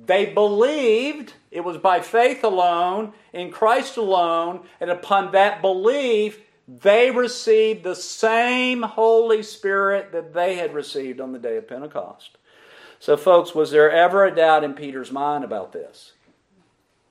They 0.07 0.27
believed 0.27 1.35
it 1.51 1.61
was 1.61 1.77
by 1.77 2.01
faith 2.01 2.45
alone, 2.45 3.13
in 3.33 3.51
Christ 3.51 3.97
alone, 3.97 4.67
and 4.81 4.91
upon 4.91 5.33
that 5.33 5.61
belief, 5.61 6.41
they 6.69 7.11
received 7.11 7.83
the 7.83 7.95
same 7.95 8.83
Holy 8.83 9.43
Spirit 9.43 10.13
that 10.13 10.35
they 10.35 10.57
had 10.57 10.75
received 10.75 11.19
on 11.19 11.33
the 11.33 11.39
day 11.39 11.57
of 11.57 11.67
Pentecost. 11.67 12.37
So, 13.01 13.17
folks, 13.17 13.55
was 13.55 13.71
there 13.71 13.91
ever 13.91 14.27
a 14.27 14.35
doubt 14.35 14.65
in 14.65 14.75
Peter's 14.75 15.11
mind 15.11 15.45
about 15.45 15.73
this? 15.73 16.13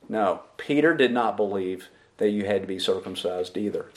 No. 0.07 0.41
Peter 0.57 0.93
did 0.93 1.11
not 1.11 1.35
believe 1.35 1.87
that 2.17 2.29
you 2.29 2.45
had 2.45 2.61
to 2.61 2.67
be 2.67 2.77
circumcised 2.77 3.57
either. 3.57 3.87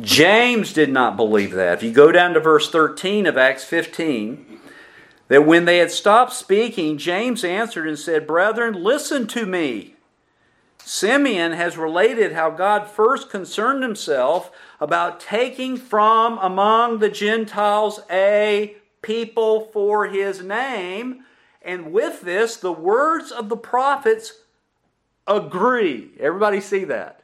James 0.00 0.72
did 0.72 0.90
not 0.90 1.16
believe 1.16 1.52
that. 1.52 1.74
If 1.74 1.82
you 1.82 1.92
go 1.92 2.10
down 2.10 2.32
to 2.34 2.40
verse 2.40 2.70
13 2.70 3.26
of 3.26 3.36
Acts 3.36 3.64
15, 3.64 4.60
that 5.28 5.46
when 5.46 5.66
they 5.66 5.78
had 5.78 5.90
stopped 5.90 6.32
speaking, 6.32 6.96
James 6.96 7.44
answered 7.44 7.86
and 7.86 7.98
said, 7.98 8.26
Brethren, 8.26 8.82
listen 8.82 9.26
to 9.28 9.44
me. 9.44 9.91
Simeon 10.84 11.52
has 11.52 11.76
related 11.76 12.32
how 12.32 12.50
God 12.50 12.88
first 12.88 13.30
concerned 13.30 13.82
himself 13.82 14.50
about 14.80 15.20
taking 15.20 15.76
from 15.76 16.38
among 16.38 16.98
the 16.98 17.08
Gentiles 17.08 18.00
a 18.10 18.76
people 19.00 19.68
for 19.72 20.06
his 20.06 20.42
name. 20.42 21.24
And 21.62 21.92
with 21.92 22.22
this, 22.22 22.56
the 22.56 22.72
words 22.72 23.30
of 23.30 23.48
the 23.48 23.56
prophets 23.56 24.40
agree. 25.26 26.10
Everybody 26.18 26.60
see 26.60 26.84
that? 26.84 27.22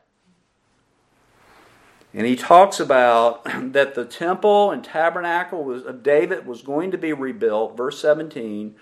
And 2.15 2.27
he 2.27 2.37
talks 2.37 2.81
about 2.81 3.45
that 3.73 3.95
the 3.95 4.05
temple 4.05 4.71
and 4.71 4.85
tabernacle 4.85 5.85
of 5.85 6.03
David 6.03 6.47
was 6.47 6.63
going 6.63 6.91
to 6.93 6.99
be 6.99 7.13
rebuilt, 7.13 7.77
verse 7.77 8.01
17, 8.01 8.77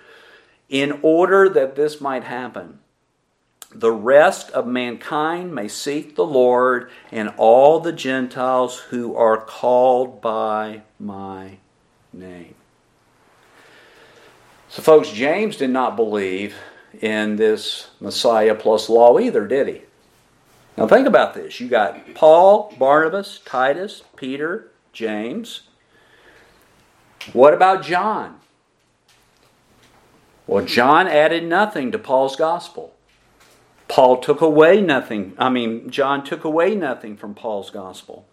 in 0.68 0.98
order 1.02 1.48
that 1.48 1.76
this 1.76 2.00
might 2.00 2.24
happen. 2.24 2.80
The 3.78 3.92
rest 3.92 4.50
of 4.52 4.66
mankind 4.66 5.54
may 5.54 5.68
seek 5.68 6.16
the 6.16 6.24
Lord, 6.24 6.90
and 7.12 7.34
all 7.36 7.78
the 7.78 7.92
Gentiles 7.92 8.78
who 8.78 9.14
are 9.14 9.36
called 9.36 10.22
by 10.22 10.80
my 10.98 11.58
name. 12.10 12.54
So, 14.70 14.80
folks, 14.80 15.10
James 15.10 15.58
did 15.58 15.68
not 15.68 15.94
believe 15.94 16.54
in 17.02 17.36
this 17.36 17.90
Messiah 18.00 18.54
plus 18.54 18.88
law 18.88 19.18
either, 19.18 19.46
did 19.46 19.68
he? 19.68 19.82
Now 20.78 20.86
think 20.86 21.06
about 21.06 21.34
this. 21.34 21.60
You 21.60 21.68
got 21.68 22.14
Paul, 22.14 22.74
Barnabas, 22.78 23.40
Titus, 23.44 24.02
Peter, 24.16 24.70
James. 24.94 25.68
What 27.34 27.52
about 27.52 27.84
John? 27.84 28.40
Well, 30.46 30.64
John 30.64 31.06
added 31.06 31.44
nothing 31.44 31.92
to 31.92 31.98
Paul's 31.98 32.36
gospel. 32.36 32.95
Paul 33.88 34.18
took 34.18 34.40
away 34.40 34.80
nothing. 34.80 35.34
I 35.38 35.48
mean, 35.48 35.90
John 35.90 36.24
took 36.24 36.44
away 36.44 36.74
nothing 36.74 37.16
from 37.16 37.34
Paul's 37.34 37.70
gospel. 37.70 38.26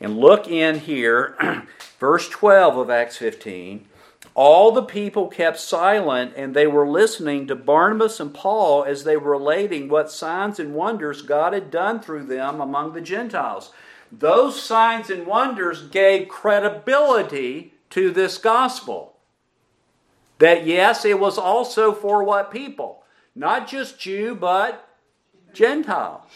And 0.00 0.18
look 0.18 0.48
in 0.48 0.80
here, 0.80 1.36
verse 1.98 2.28
12 2.28 2.76
of 2.76 2.90
Acts 2.90 3.16
15. 3.18 3.86
All 4.34 4.70
the 4.70 4.82
people 4.82 5.28
kept 5.28 5.58
silent 5.58 6.34
and 6.36 6.54
they 6.54 6.66
were 6.66 6.86
listening 6.86 7.46
to 7.46 7.54
Barnabas 7.54 8.20
and 8.20 8.34
Paul 8.34 8.84
as 8.84 9.04
they 9.04 9.16
were 9.16 9.30
relating 9.30 9.88
what 9.88 10.10
signs 10.10 10.58
and 10.58 10.74
wonders 10.74 11.22
God 11.22 11.54
had 11.54 11.70
done 11.70 12.00
through 12.00 12.24
them 12.24 12.60
among 12.60 12.92
the 12.92 13.00
Gentiles. 13.00 13.72
Those 14.12 14.62
signs 14.62 15.08
and 15.08 15.26
wonders 15.26 15.88
gave 15.88 16.28
credibility 16.28 17.72
to 17.90 18.10
this 18.10 18.36
gospel. 18.36 19.16
That 20.38 20.66
yes, 20.66 21.04
it 21.04 21.18
was 21.18 21.38
also 21.38 21.92
for 21.92 22.22
what 22.22 22.50
people? 22.50 23.04
Not 23.34 23.66
just 23.66 23.98
Jew, 23.98 24.34
but 24.34 24.85
Gentile. 25.56 26.26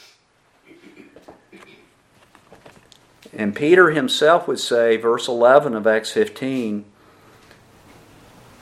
And 3.32 3.54
Peter 3.54 3.90
himself 3.90 4.48
would 4.48 4.58
say, 4.58 4.96
verse 4.96 5.28
11 5.28 5.74
of 5.74 5.86
Acts 5.86 6.10
15, 6.10 6.84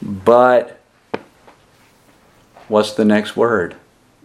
but 0.03 0.81
what's 2.67 2.93
the 2.93 3.05
next 3.05 3.37
word? 3.37 3.77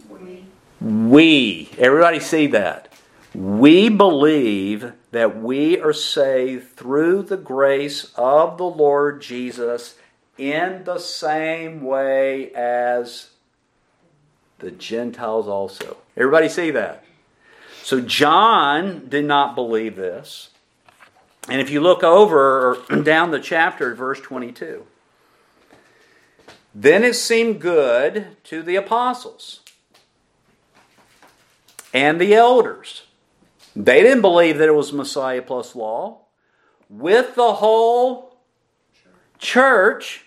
We. 0.08 0.44
We. 0.80 1.70
Everybody 1.78 2.20
see 2.20 2.46
that. 2.48 2.92
We 3.34 3.88
believe 3.88 4.92
that 5.12 5.40
we 5.40 5.80
are 5.80 5.92
saved 5.92 6.76
through 6.76 7.22
the 7.22 7.36
grace 7.36 8.12
of 8.16 8.58
the 8.58 8.64
Lord 8.64 9.22
Jesus 9.22 9.96
in 10.36 10.84
the 10.84 10.98
same 10.98 11.82
way 11.82 12.52
as 12.52 13.30
the 14.64 14.70
Gentiles 14.70 15.46
also. 15.46 15.98
Everybody 16.16 16.48
see 16.48 16.70
that? 16.72 17.04
So 17.82 18.00
John 18.00 19.08
did 19.08 19.26
not 19.26 19.54
believe 19.54 19.94
this. 19.94 20.48
And 21.48 21.60
if 21.60 21.68
you 21.68 21.80
look 21.80 22.02
over 22.02 22.78
down 23.02 23.30
the 23.30 23.40
chapter, 23.40 23.94
verse 23.94 24.20
22. 24.20 24.86
Then 26.74 27.04
it 27.04 27.14
seemed 27.14 27.60
good 27.60 28.36
to 28.44 28.62
the 28.62 28.76
apostles 28.76 29.60
and 31.92 32.20
the 32.20 32.34
elders. 32.34 33.02
They 33.76 34.02
didn't 34.02 34.22
believe 34.22 34.58
that 34.58 34.68
it 34.68 34.74
was 34.74 34.92
Messiah 34.92 35.42
plus 35.42 35.76
law. 35.76 36.20
With 36.88 37.34
the 37.34 37.54
whole 37.54 38.36
church, 39.38 40.24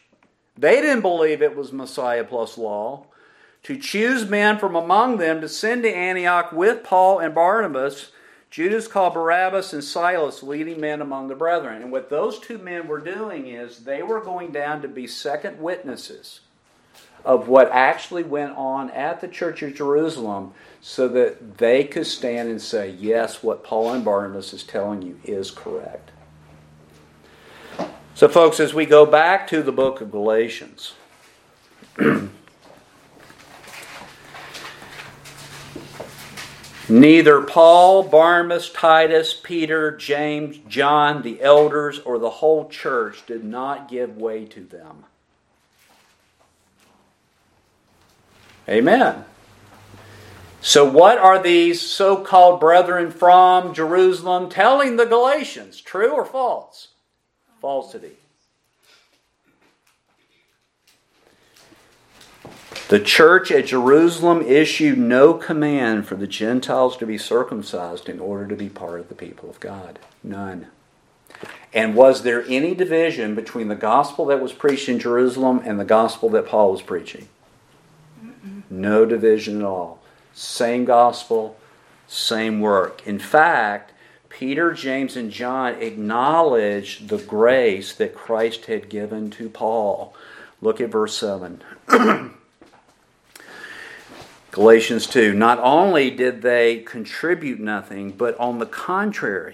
they 0.58 0.80
didn't 0.82 1.02
believe 1.02 1.42
it 1.42 1.56
was 1.56 1.74
Messiah 1.74 2.24
plus 2.24 2.58
law. 2.58 3.08
To 3.68 3.78
choose 3.78 4.30
men 4.30 4.58
from 4.58 4.76
among 4.76 5.18
them 5.18 5.40
to 5.42 5.48
send 5.48 5.84
to 5.84 5.94
Antioch 5.94 6.52
with 6.52 6.84
Paul 6.84 7.20
and 7.20 7.34
Barnabas 7.34 8.12
Judas 8.50 8.88
called 8.88 9.14
Barsabbas 9.14 9.74
and 9.74 9.84
Silas 9.84 10.42
leading 10.42 10.80
men 10.80 11.02
among 11.02 11.28
the 11.28 11.36
brethren. 11.36 11.82
And 11.82 11.92
what 11.92 12.10
those 12.10 12.40
two 12.40 12.58
men 12.58 12.88
were 12.88 13.00
doing 13.00 13.48
is 13.48 13.80
they 13.80 14.02
were 14.02 14.22
going 14.22 14.52
down 14.52 14.82
to 14.82 14.88
be 14.88 15.06
second 15.06 15.60
witnesses 15.60 16.40
of 17.26 17.50
what 17.50 17.70
actually 17.72 18.24
went 18.24 18.56
on 18.56 18.90
at 18.92 19.20
the 19.20 19.28
church 19.28 19.62
of 19.64 19.76
Jerusalem 19.76 20.54
so 20.80 21.08
that 21.10 21.58
they 21.58 21.84
could 21.84 22.08
stand 22.08 22.50
and 22.50 22.62
say, 22.62 22.90
yes, 22.90 23.44
what 23.44 23.64
Paul 23.64 23.92
and 23.92 24.06
Barnabas 24.06 24.54
is 24.54 24.64
telling 24.64 25.02
you 25.02 25.20
is 25.26 25.52
correct. 25.52 26.12
So, 28.16 28.28
folks, 28.28 28.60
as 28.60 28.74
we 28.74 28.86
go 28.86 29.06
back 29.06 29.46
to 29.48 29.62
the 29.62 29.72
book 29.72 30.00
of 30.00 30.10
Galatians, 30.10 30.94
Neither 36.90 37.42
Paul, 37.42 38.04
Barnabas, 38.04 38.70
Titus, 38.70 39.34
Peter, 39.34 39.92
James, 39.98 40.58
John, 40.70 41.22
the 41.22 41.42
elders, 41.42 42.00
or 42.00 42.18
the 42.18 42.30
whole 42.30 42.70
church 42.70 43.26
did 43.26 43.44
not 43.44 43.90
give 43.90 44.18
way 44.18 44.46
to 44.46 44.64
them. 44.64 45.04
Amen. 48.70 49.26
So, 50.62 50.84
what 50.86 51.18
are 51.18 51.42
these 51.42 51.82
so 51.82 52.18
called 52.18 52.60
brethren 52.60 53.12
from 53.12 53.74
Jerusalem 53.74 54.50
telling 54.50 54.96
the 54.96 55.06
Galatians? 55.06 55.80
True 55.80 56.12
or 56.12 56.26
false? 56.26 56.90
Falsity. 57.62 58.18
The 62.90 63.00
church 63.00 63.52
at 63.52 63.68
Jerusalem 63.68 64.42
issued 64.42 64.98
no 64.98 65.34
command 65.34 66.08
for 66.08 66.16
the 66.16 66.28
Gentiles 66.28 66.98
to 66.98 67.06
be 67.06 67.18
circumcised 67.18 68.10
in 68.10 68.20
order 68.20 68.48
to 68.48 68.56
be 68.56 68.70
part 68.70 69.00
of 69.00 69.10
the 69.10 69.16
people 69.16 69.50
of 69.50 69.60
God. 69.60 70.00
None. 70.24 70.68
And 71.74 71.96
was 71.96 72.24
there 72.24 72.44
any 72.48 72.74
division 72.74 73.36
between 73.36 73.68
the 73.68 73.76
gospel 73.76 74.26
that 74.28 74.42
was 74.42 74.54
preached 74.54 74.90
in 74.90 75.00
Jerusalem 75.00 75.62
and 75.64 75.80
the 75.80 75.86
gospel 75.86 76.30
that 76.30 76.48
Paul 76.48 76.72
was 76.72 76.82
preaching? 76.82 77.28
No 78.70 79.06
division 79.06 79.60
at 79.62 79.66
all. 79.66 80.00
Same 80.34 80.86
gospel, 80.86 81.58
same 82.08 82.60
work. 82.60 83.06
In 83.06 83.20
fact, 83.20 83.94
Peter, 84.30 84.72
James, 84.74 85.16
and 85.16 85.32
John 85.32 85.76
acknowledged 85.82 87.10
the 87.10 87.18
grace 87.18 87.94
that 87.96 88.16
Christ 88.16 88.66
had 88.66 88.90
given 88.90 89.30
to 89.32 89.50
Paul. 89.50 90.14
Look 90.62 90.80
at 90.80 90.90
verse 90.90 91.18
7. 91.18 91.64
Galatians 94.58 95.06
2. 95.06 95.36
Not 95.36 95.60
only 95.60 96.10
did 96.10 96.42
they 96.42 96.80
contribute 96.80 97.60
nothing, 97.60 98.10
but 98.10 98.36
on 98.40 98.58
the 98.58 98.66
contrary, 98.66 99.54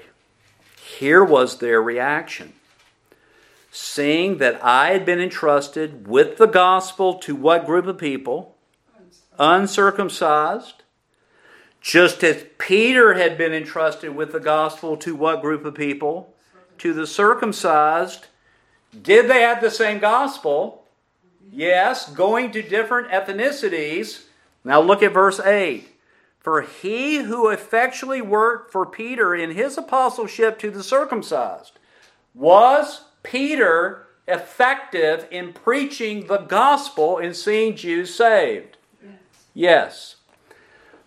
here 0.81 1.21
was 1.21 1.57
their 1.57 1.81
reaction. 1.81 2.53
Seeing 3.69 4.37
that 4.37 4.63
I 4.63 4.91
had 4.91 5.05
been 5.05 5.19
entrusted 5.19 6.07
with 6.07 6.37
the 6.37 6.47
gospel 6.47 7.15
to 7.15 7.35
what 7.35 7.65
group 7.65 7.85
of 7.85 7.97
people? 7.97 8.55
Uncircumcised. 9.37 10.83
Just 11.81 12.23
as 12.23 12.45
Peter 12.57 13.15
had 13.15 13.37
been 13.37 13.51
entrusted 13.51 14.15
with 14.15 14.31
the 14.31 14.39
gospel 14.39 14.95
to 14.95 15.17
what 15.17 15.41
group 15.41 15.65
of 15.65 15.75
people? 15.75 16.33
To 16.77 16.93
the 16.93 17.05
circumcised. 17.05 18.27
Did 19.01 19.29
they 19.29 19.41
have 19.41 19.59
the 19.59 19.69
same 19.69 19.99
gospel? 19.99 20.85
Yes, 21.51 22.09
going 22.09 22.51
to 22.51 22.61
different 22.61 23.09
ethnicities. 23.09 24.27
Now 24.63 24.81
look 24.81 25.03
at 25.03 25.13
verse 25.13 25.39
8. 25.39 25.89
For 26.39 26.61
he 26.61 27.17
who 27.17 27.47
effectually 27.49 28.21
worked 28.21 28.71
for 28.71 28.85
Peter 28.85 29.33
in 29.33 29.51
his 29.51 29.77
apostleship 29.77 30.59
to 30.59 30.69
the 30.69 30.83
circumcised 30.83 31.79
was 32.33 33.03
Peter 33.23 34.07
effective 34.27 35.25
in 35.31 35.53
preaching 35.53 36.27
the 36.27 36.37
gospel 36.37 37.17
and 37.17 37.35
seeing 37.35 37.75
Jews 37.75 38.13
saved? 38.13 38.77
Yes. 39.01 39.13
yes. 39.53 40.15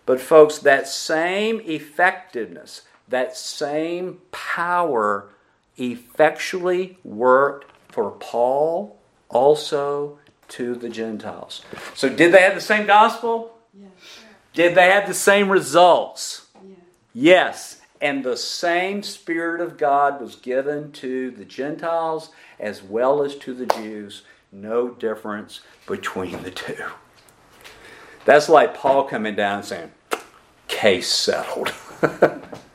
But, 0.07 0.21
folks, 0.21 0.57
that 0.59 0.87
same 0.87 1.61
effectiveness, 1.65 2.83
that 3.07 3.35
same 3.35 4.21
power 4.31 5.29
effectually 5.77 6.97
worked 7.03 7.71
for 7.91 8.11
Paul 8.11 8.97
also 9.29 10.19
to 10.49 10.75
the 10.75 10.89
Gentiles. 10.89 11.63
So, 11.95 12.09
did 12.09 12.31
they 12.31 12.41
have 12.41 12.55
the 12.55 12.61
same 12.61 12.87
gospel? 12.87 13.57
Yes. 13.73 13.89
Did 14.53 14.75
they 14.75 14.89
have 14.89 15.07
the 15.07 15.13
same 15.13 15.49
results? 15.49 16.47
Yes. 16.55 16.77
yes. 17.13 17.81
And 17.99 18.23
the 18.23 18.37
same 18.37 19.01
Spirit 19.01 19.59
of 19.59 19.77
God 19.77 20.21
was 20.21 20.35
given 20.35 20.91
to 20.93 21.31
the 21.31 21.45
Gentiles 21.45 22.29
as 22.59 22.83
well 22.83 23.23
as 23.23 23.35
to 23.37 23.53
the 23.53 23.65
Jews. 23.65 24.23
No 24.51 24.89
difference 24.89 25.61
between 25.87 26.43
the 26.43 26.51
two. 26.51 26.85
That's 28.25 28.49
like 28.49 28.75
Paul 28.75 29.05
coming 29.05 29.35
down 29.35 29.59
and 29.59 29.65
saying, 29.65 29.91
case 30.67 31.11
settled. 31.11 31.73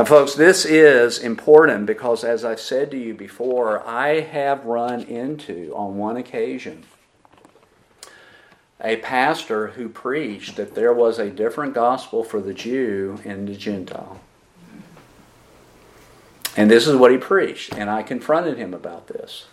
now, 0.00 0.06
folks, 0.06 0.34
this 0.34 0.64
is 0.64 1.18
important 1.18 1.84
because, 1.84 2.24
as 2.24 2.42
I've 2.42 2.58
said 2.58 2.90
to 2.92 2.96
you 2.96 3.12
before, 3.12 3.86
I 3.86 4.20
have 4.20 4.64
run 4.64 5.02
into, 5.02 5.74
on 5.76 5.98
one 5.98 6.16
occasion, 6.16 6.84
a 8.80 8.96
pastor 8.96 9.66
who 9.66 9.90
preached 9.90 10.56
that 10.56 10.74
there 10.74 10.94
was 10.94 11.18
a 11.18 11.28
different 11.28 11.74
gospel 11.74 12.24
for 12.24 12.40
the 12.40 12.54
Jew 12.54 13.20
and 13.26 13.46
the 13.46 13.54
Gentile. 13.54 14.22
And 16.56 16.70
this 16.70 16.86
is 16.86 16.96
what 16.96 17.12
he 17.12 17.18
preached, 17.18 17.74
and 17.74 17.90
I 17.90 18.02
confronted 18.02 18.56
him 18.56 18.72
about 18.72 19.08
this. 19.08 19.48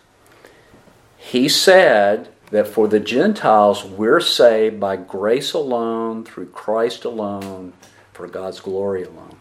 He 1.18 1.50
said 1.50 2.30
that 2.52 2.68
for 2.70 2.88
the 2.88 3.02
Gentiles, 3.02 3.84
we're 3.84 4.22
saved 4.22 4.80
by 4.80 4.96
grace 4.96 5.52
alone, 5.52 6.24
through 6.24 6.52
Christ 6.52 7.04
alone, 7.04 7.74
for 8.14 8.30
God's 8.30 8.62
glory 8.62 9.04
alone. 9.04 9.40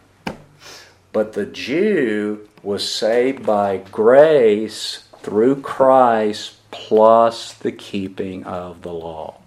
But 1.16 1.32
the 1.32 1.46
Jew 1.46 2.46
was 2.62 2.86
saved 2.86 3.46
by 3.46 3.78
grace 3.78 5.04
through 5.20 5.62
Christ 5.62 6.56
plus 6.70 7.54
the 7.54 7.72
keeping 7.72 8.44
of 8.44 8.82
the 8.82 8.92
law. 8.92 9.38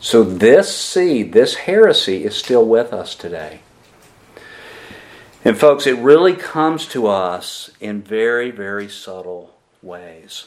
So, 0.00 0.24
this 0.24 0.76
seed, 0.76 1.34
this 1.34 1.54
heresy, 1.54 2.24
is 2.24 2.34
still 2.34 2.66
with 2.66 2.92
us 2.92 3.14
today. 3.14 3.60
And, 5.44 5.56
folks, 5.56 5.86
it 5.86 5.98
really 5.98 6.34
comes 6.34 6.84
to 6.88 7.06
us 7.06 7.70
in 7.78 8.02
very, 8.02 8.50
very 8.50 8.88
subtle 8.88 9.54
ways. 9.82 10.46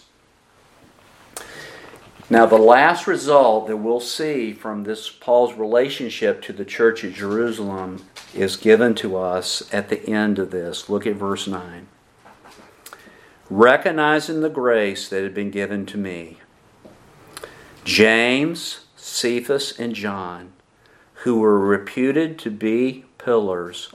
Now, 2.32 2.46
the 2.46 2.58
last 2.58 3.08
result 3.08 3.66
that 3.68 3.78
we'll 3.78 4.00
see 4.00 4.54
from 4.54 4.84
this 4.84 5.10
Paul's 5.10 5.56
relationship 5.56 6.44
to 6.44 6.54
the 6.54 6.64
church 6.64 7.04
at 7.04 7.14
Jerusalem 7.14 8.06
is 8.36 8.56
given 8.56 8.94
to 8.96 9.18
us 9.18 9.64
at 9.74 9.90
the 9.90 10.08
end 10.08 10.38
of 10.38 10.52
this. 10.52 10.90
Look 10.90 11.08
at 11.08 11.16
verse 11.16 11.48
9. 11.48 11.88
Recognizing 13.50 14.42
the 14.42 14.50
grace 14.50 15.10
that 15.10 15.24
had 15.24 15.34
been 15.34 15.50
given 15.50 15.88
to 15.88 15.98
me, 15.98 16.38
James, 17.84 18.82
Cephas, 18.96 19.80
and 19.80 19.96
John, 19.96 20.54
who 21.24 21.40
were 21.40 21.60
reputed 21.60 22.38
to 22.40 22.52
be 22.52 23.06
pillars, 23.18 23.92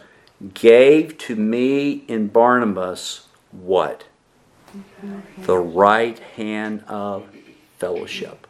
gave 0.55 1.17
to 1.19 1.37
me 1.37 2.05
in 2.09 2.27
Barnabas 2.27 3.29
what? 3.53 4.05
The 5.39 5.59
right 5.59 6.19
hand 6.19 6.83
of 6.89 7.29
fellowship. 7.85 8.47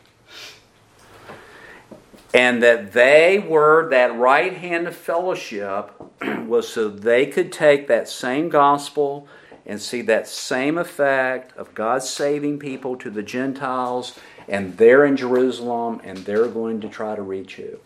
And 2.32 2.62
that 2.62 2.92
they 2.92 3.40
were, 3.40 3.88
that 3.90 4.16
right 4.16 4.56
hand 4.56 4.86
of 4.86 4.94
fellowship 4.94 5.90
was 6.46 6.68
so 6.68 6.88
they 6.88 7.26
could 7.26 7.50
take 7.50 7.88
that 7.88 8.08
same 8.08 8.48
gospel 8.48 9.26
and 9.66 9.82
see 9.82 10.02
that 10.02 10.28
same 10.28 10.78
effect 10.78 11.56
of 11.56 11.74
God 11.74 12.04
saving 12.04 12.60
people 12.60 12.94
to 12.96 13.10
the 13.10 13.24
Gentiles, 13.24 14.16
and 14.46 14.76
they're 14.76 15.04
in 15.04 15.16
Jerusalem 15.16 16.00
and 16.04 16.18
they're 16.18 16.46
going 16.46 16.80
to 16.82 16.88
try 16.88 17.16
to 17.16 17.22
reach 17.22 17.58
you, 17.58 17.80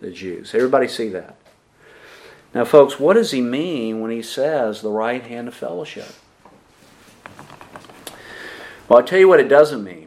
The 0.00 0.10
Jews. 0.10 0.54
Everybody 0.54 0.86
see 0.86 1.08
that? 1.10 1.36
Now, 2.52 2.66
folks, 2.66 3.00
what 3.00 3.14
does 3.14 3.30
he 3.30 3.40
mean 3.40 4.02
when 4.02 4.10
he 4.10 4.20
says 4.20 4.82
the 4.82 4.90
right 4.90 5.22
hand 5.22 5.48
of 5.48 5.54
fellowship? 5.54 6.12
Well, 8.86 8.98
I'll 8.98 9.06
tell 9.06 9.18
you 9.18 9.28
what 9.28 9.40
it 9.40 9.48
doesn't 9.48 9.82
mean. 9.82 10.03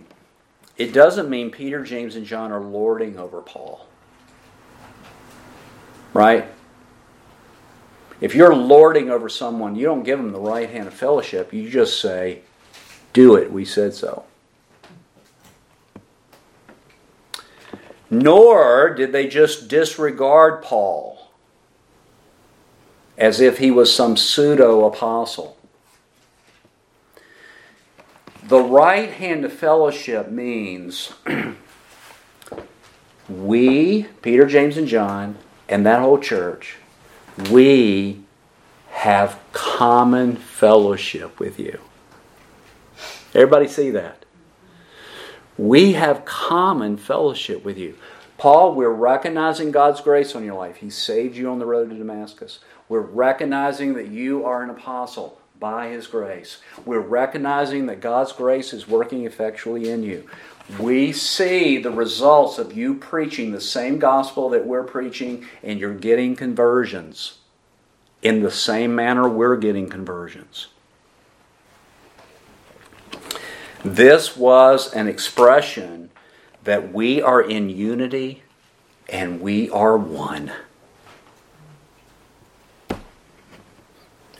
It 0.77 0.93
doesn't 0.93 1.29
mean 1.29 1.49
Peter, 1.49 1.83
James, 1.83 2.15
and 2.15 2.25
John 2.25 2.51
are 2.51 2.61
lording 2.61 3.17
over 3.17 3.41
Paul. 3.41 3.87
Right? 6.13 6.47
If 8.21 8.33
you're 8.35 8.55
lording 8.55 9.09
over 9.09 9.29
someone, 9.29 9.75
you 9.75 9.85
don't 9.85 10.03
give 10.03 10.17
them 10.19 10.31
the 10.31 10.39
right 10.39 10.69
hand 10.69 10.87
of 10.87 10.93
fellowship. 10.93 11.53
You 11.53 11.69
just 11.69 11.99
say, 11.99 12.41
Do 13.13 13.35
it, 13.35 13.51
we 13.51 13.65
said 13.65 13.93
so. 13.93 14.25
Nor 18.09 18.93
did 18.93 19.11
they 19.11 19.27
just 19.27 19.67
disregard 19.67 20.63
Paul 20.63 21.29
as 23.17 23.41
if 23.41 23.57
he 23.57 23.71
was 23.71 23.93
some 23.93 24.15
pseudo 24.15 24.85
apostle. 24.85 25.56
The 28.47 28.61
right 28.61 29.11
hand 29.11 29.43
of 29.43 29.51
fellowship 29.51 30.31
means 30.31 31.11
we, 33.29 34.03
Peter, 34.21 34.45
James, 34.45 34.77
and 34.77 34.87
John, 34.87 35.37
and 35.67 35.85
that 35.85 35.99
whole 35.99 36.17
church, 36.17 36.77
we 37.51 38.21
have 38.91 39.37
common 39.51 40.37
fellowship 40.37 41.41
with 41.41 41.59
you. 41.59 41.81
Everybody 43.35 43.67
see 43.67 43.89
that? 43.89 44.23
We 45.57 45.93
have 45.93 46.23
common 46.23 46.95
fellowship 46.95 47.65
with 47.65 47.77
you. 47.77 47.97
Paul, 48.37 48.75
we're 48.75 48.89
recognizing 48.89 49.71
God's 49.71 49.99
grace 49.99 50.35
on 50.35 50.45
your 50.45 50.55
life. 50.55 50.77
He 50.77 50.89
saved 50.89 51.35
you 51.35 51.49
on 51.49 51.59
the 51.59 51.65
road 51.65 51.89
to 51.89 51.97
Damascus. 51.97 52.59
We're 52.87 53.01
recognizing 53.01 53.95
that 53.95 54.07
you 54.07 54.45
are 54.45 54.63
an 54.63 54.69
apostle 54.69 55.41
by 55.59 55.89
His 55.89 56.07
grace. 56.07 56.59
We're 56.85 56.99
recognizing 56.99 57.85
that 57.87 58.01
God's 58.01 58.31
grace 58.31 58.73
is 58.73 58.87
working 58.87 59.25
effectually 59.25 59.89
in 59.89 60.03
you. 60.03 60.27
We 60.79 61.13
see 61.13 61.77
the 61.77 61.91
results 61.91 62.57
of 62.57 62.75
you 62.75 62.95
preaching 62.95 63.51
the 63.51 63.61
same 63.61 63.99
gospel 63.99 64.49
that 64.49 64.65
we're 64.65 64.83
preaching, 64.83 65.45
and 65.63 65.79
you're 65.79 65.93
getting 65.93 66.35
conversions 66.35 67.37
in 68.21 68.41
the 68.41 68.51
same 68.51 68.95
manner 68.95 69.29
we're 69.29 69.57
getting 69.57 69.89
conversions. 69.89 70.67
This 73.83 74.35
was 74.35 74.93
an 74.93 75.07
expression 75.07 76.09
that 76.63 76.91
we 76.91 77.21
are 77.21 77.41
in 77.41 77.69
unity 77.69 78.43
and 79.07 79.39
we 79.39 79.69
are 79.69 79.95
one. 79.95 80.51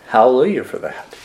Hallelujah 0.07 0.63
for 0.63 0.77
that. 0.79 1.15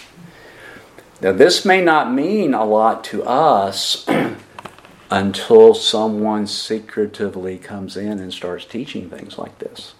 Now, 1.20 1.30
this 1.30 1.64
may 1.64 1.80
not 1.80 2.12
mean 2.12 2.52
a 2.52 2.64
lot 2.64 3.04
to 3.04 3.22
us 3.22 4.04
until 5.10 5.72
someone 5.72 6.48
secretively 6.48 7.58
comes 7.58 7.96
in 7.96 8.18
and 8.18 8.32
starts 8.32 8.64
teaching 8.64 9.08
things 9.08 9.38
like 9.38 9.56
this. 9.60 9.94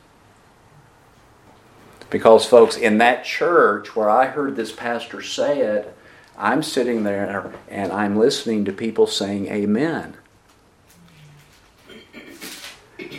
Because, 2.10 2.44
folks, 2.44 2.76
in 2.76 2.98
that 2.98 3.24
church 3.24 3.94
where 3.94 4.10
I 4.10 4.26
heard 4.26 4.56
this 4.56 4.72
pastor 4.72 5.22
say 5.22 5.60
it, 5.60 5.96
I'm 6.36 6.64
sitting 6.64 7.04
there 7.04 7.52
and 7.68 7.92
I'm 7.92 8.16
listening 8.16 8.64
to 8.64 8.72
people 8.72 9.06
saying 9.06 9.46
amen. 9.46 10.16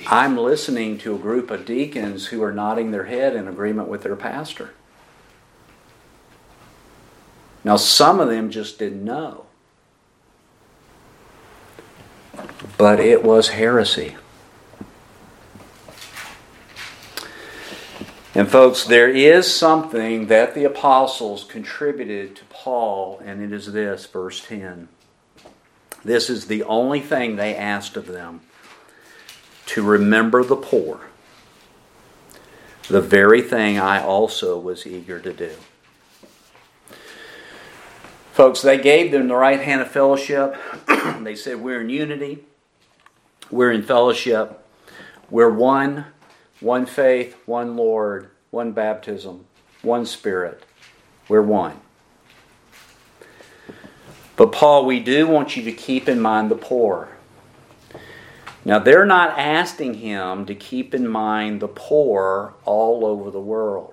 I'm 0.07 0.38
listening 0.38 0.97
to 0.99 1.16
a 1.16 1.18
group 1.18 1.49
of 1.49 1.66
deacons 1.66 2.28
who 2.28 2.43
are 2.43 2.51
nodding 2.51 2.91
their 2.91 3.05
head 3.05 3.34
in 3.34 3.47
agreement 3.47 3.88
with 3.88 4.03
their 4.03 4.18
pastor. 4.18 4.72
Now, 7.64 7.78
some 7.78 8.20
of 8.20 8.30
them 8.30 8.49
just 8.49 8.78
didn't 8.78 9.03
know. 9.03 9.45
But 12.78 12.99
it 12.99 13.24
was 13.24 13.49
heresy. 13.49 14.18
And, 18.36 18.49
folks, 18.49 18.84
there 18.84 19.09
is 19.09 19.53
something 19.53 20.28
that 20.28 20.55
the 20.55 20.64
apostles 20.64 21.43
contributed 21.43 22.36
to 22.38 22.43
Paul, 22.45 23.22
and 23.24 23.43
it 23.43 23.53
is 23.53 23.72
this, 23.72 24.07
verse 24.07 24.43
10. 24.43 24.88
This 26.03 26.30
is 26.30 26.47
the 26.47 26.64
only 26.64 26.99
thing 26.99 27.36
they 27.36 27.55
asked 27.55 27.95
of 27.95 28.07
them 28.07 28.41
to 29.68 29.84
remember 29.84 30.43
the 30.43 30.55
poor, 30.55 31.01
the 32.89 33.01
very 33.01 33.41
thing 33.41 33.80
I 33.80 34.03
also 34.03 34.59
was 34.59 34.86
eager 34.86 35.20
to 35.20 35.32
do. 35.32 35.51
Folks, 38.34 38.62
they 38.62 38.78
gave 38.78 39.12
them 39.12 39.30
the 39.30 39.36
right 39.36 39.62
hand 39.62 39.82
of 39.82 39.90
fellowship. 39.90 40.58
they 41.22 41.36
said, 41.36 41.62
We're 41.62 41.82
in 41.82 41.90
unity, 41.90 42.44
we're 43.50 43.72
in 43.72 43.84
fellowship, 43.84 44.60
we're 45.30 45.50
one 45.50 46.06
one 46.64 46.86
faith, 46.86 47.36
one 47.46 47.76
Lord, 47.76 48.30
one 48.50 48.72
baptism, 48.72 49.46
one 49.82 50.06
Spirit. 50.06 50.64
We're 51.28 51.42
one. 51.42 51.80
But, 54.38 54.54
Paul, 54.54 54.86
we 54.86 55.00
do 55.02 55.28
want 55.28 55.58
you 55.58 55.64
to 55.64 55.72
keep 55.74 56.08
in 56.08 56.22
mind 56.22 56.50
the 56.50 56.56
poor. 56.56 57.10
Now, 58.66 58.80
they're 58.80 59.06
not 59.06 59.38
asking 59.38 59.96
him 59.96 60.46
to 60.46 60.56
keep 60.56 60.96
in 60.96 61.08
mind 61.08 61.60
the 61.60 61.68
poor 61.68 62.54
all 62.64 63.06
over 63.06 63.30
the 63.30 63.42
world. 63.42 63.93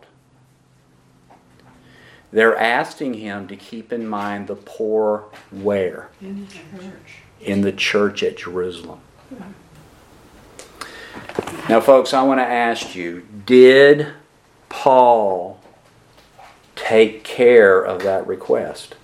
They're 2.32 2.56
asking 2.56 3.14
him 3.14 3.48
to 3.48 3.56
keep 3.56 3.92
in 3.92 4.06
mind 4.06 4.46
the 4.46 4.56
poor 4.56 5.24
where? 5.50 6.10
In 6.20 6.46
the 6.46 6.52
church. 6.52 7.22
In 7.40 7.60
the 7.62 7.72
church 7.72 8.22
at 8.22 8.36
Jerusalem. 8.36 9.00
Now, 11.68 11.80
folks, 11.80 12.14
I 12.14 12.22
want 12.22 12.38
to 12.40 12.44
ask 12.44 12.94
you 12.94 13.26
did 13.46 14.08
Paul 14.68 15.60
take 16.76 17.24
care 17.24 17.80
of 17.80 18.02
that 18.02 18.26
request? 18.26 18.94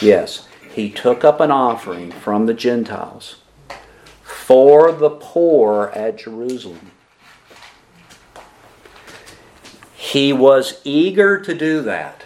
Yes. 0.00 0.48
He 0.74 0.90
took 0.90 1.24
up 1.24 1.40
an 1.40 1.50
offering 1.50 2.10
from 2.10 2.46
the 2.46 2.54
Gentiles 2.54 3.36
for 4.22 4.92
the 4.92 5.10
poor 5.10 5.92
at 5.94 6.18
Jerusalem. 6.18 6.90
He 10.12 10.30
was 10.30 10.78
eager 10.84 11.40
to 11.40 11.54
do 11.54 11.80
that. 11.84 12.24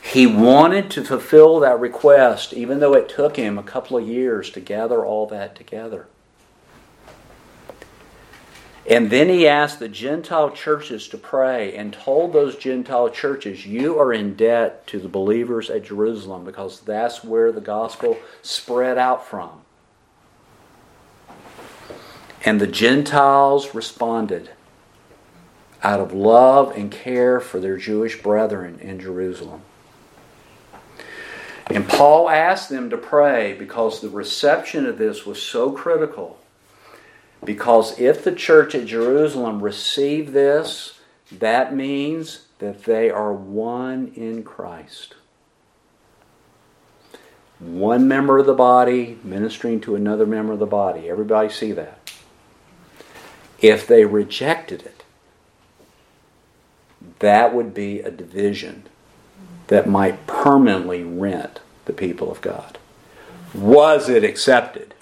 He 0.00 0.26
wanted 0.26 0.90
to 0.92 1.04
fulfill 1.04 1.60
that 1.60 1.78
request, 1.78 2.54
even 2.54 2.80
though 2.80 2.94
it 2.94 3.10
took 3.10 3.36
him 3.36 3.58
a 3.58 3.62
couple 3.62 3.98
of 3.98 4.08
years 4.08 4.48
to 4.52 4.60
gather 4.60 5.04
all 5.04 5.26
that 5.26 5.54
together. 5.54 6.06
And 8.88 9.10
then 9.10 9.28
he 9.28 9.46
asked 9.46 9.80
the 9.80 9.88
Gentile 9.90 10.50
churches 10.50 11.08
to 11.08 11.18
pray 11.18 11.76
and 11.76 11.92
told 11.92 12.32
those 12.32 12.56
Gentile 12.56 13.10
churches, 13.10 13.66
You 13.66 13.98
are 13.98 14.14
in 14.14 14.36
debt 14.36 14.86
to 14.86 14.98
the 14.98 15.08
believers 15.08 15.68
at 15.68 15.84
Jerusalem 15.84 16.46
because 16.46 16.80
that's 16.80 17.22
where 17.22 17.52
the 17.52 17.60
gospel 17.60 18.16
spread 18.40 18.96
out 18.96 19.26
from. 19.26 19.60
And 22.46 22.62
the 22.62 22.66
Gentiles 22.66 23.74
responded 23.74 24.48
out 25.84 26.00
of 26.00 26.12
love 26.12 26.76
and 26.76 26.90
care 26.90 27.38
for 27.38 27.60
their 27.60 27.76
Jewish 27.76 28.20
brethren 28.22 28.78
in 28.80 28.98
Jerusalem. 28.98 29.60
And 31.66 31.88
Paul 31.88 32.28
asked 32.28 32.70
them 32.70 32.90
to 32.90 32.96
pray 32.96 33.54
because 33.54 34.00
the 34.00 34.08
reception 34.08 34.86
of 34.86 34.98
this 34.98 35.24
was 35.24 35.40
so 35.40 35.70
critical 35.70 36.38
because 37.44 37.98
if 37.98 38.24
the 38.24 38.32
church 38.32 38.74
at 38.74 38.86
Jerusalem 38.86 39.62
received 39.62 40.32
this, 40.32 41.00
that 41.30 41.74
means 41.74 42.46
that 42.58 42.84
they 42.84 43.10
are 43.10 43.32
one 43.32 44.12
in 44.16 44.42
Christ. 44.42 45.14
One 47.58 48.08
member 48.08 48.38
of 48.38 48.46
the 48.46 48.54
body 48.54 49.18
ministering 49.22 49.80
to 49.82 49.94
another 49.94 50.26
member 50.26 50.52
of 50.52 50.58
the 50.58 50.66
body. 50.66 51.08
Everybody 51.08 51.48
see 51.48 51.72
that? 51.72 52.12
If 53.60 53.86
they 53.86 54.04
rejected 54.04 54.82
it, 54.82 54.93
that 57.18 57.54
would 57.54 57.74
be 57.74 58.00
a 58.00 58.10
division 58.10 58.84
that 59.68 59.88
might 59.88 60.26
permanently 60.26 61.02
rent 61.02 61.60
the 61.84 61.92
people 61.92 62.30
of 62.30 62.40
God. 62.40 62.78
Was 63.54 64.08
it 64.08 64.24
accepted? 64.24 64.94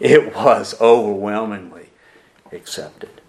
It 0.00 0.34
was 0.34 0.80
overwhelmingly 0.80 1.90
accepted. 2.52 3.20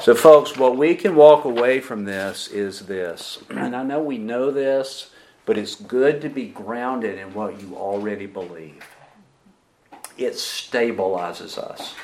So, 0.00 0.14
folks, 0.14 0.56
what 0.56 0.76
we 0.76 0.96
can 0.96 1.14
walk 1.14 1.44
away 1.44 1.80
from 1.80 2.04
this 2.04 2.48
is 2.48 2.80
this. 2.80 3.38
And 3.48 3.76
I 3.76 3.82
know 3.82 4.02
we 4.02 4.18
know 4.18 4.50
this, 4.50 5.10
but 5.46 5.56
it's 5.56 5.76
good 5.76 6.20
to 6.22 6.28
be 6.28 6.48
grounded 6.48 7.18
in 7.18 7.32
what 7.32 7.60
you 7.60 7.76
already 7.76 8.26
believe. 8.26 8.84
It 10.18 10.34
stabilizes 10.34 11.58
us. 11.58 11.94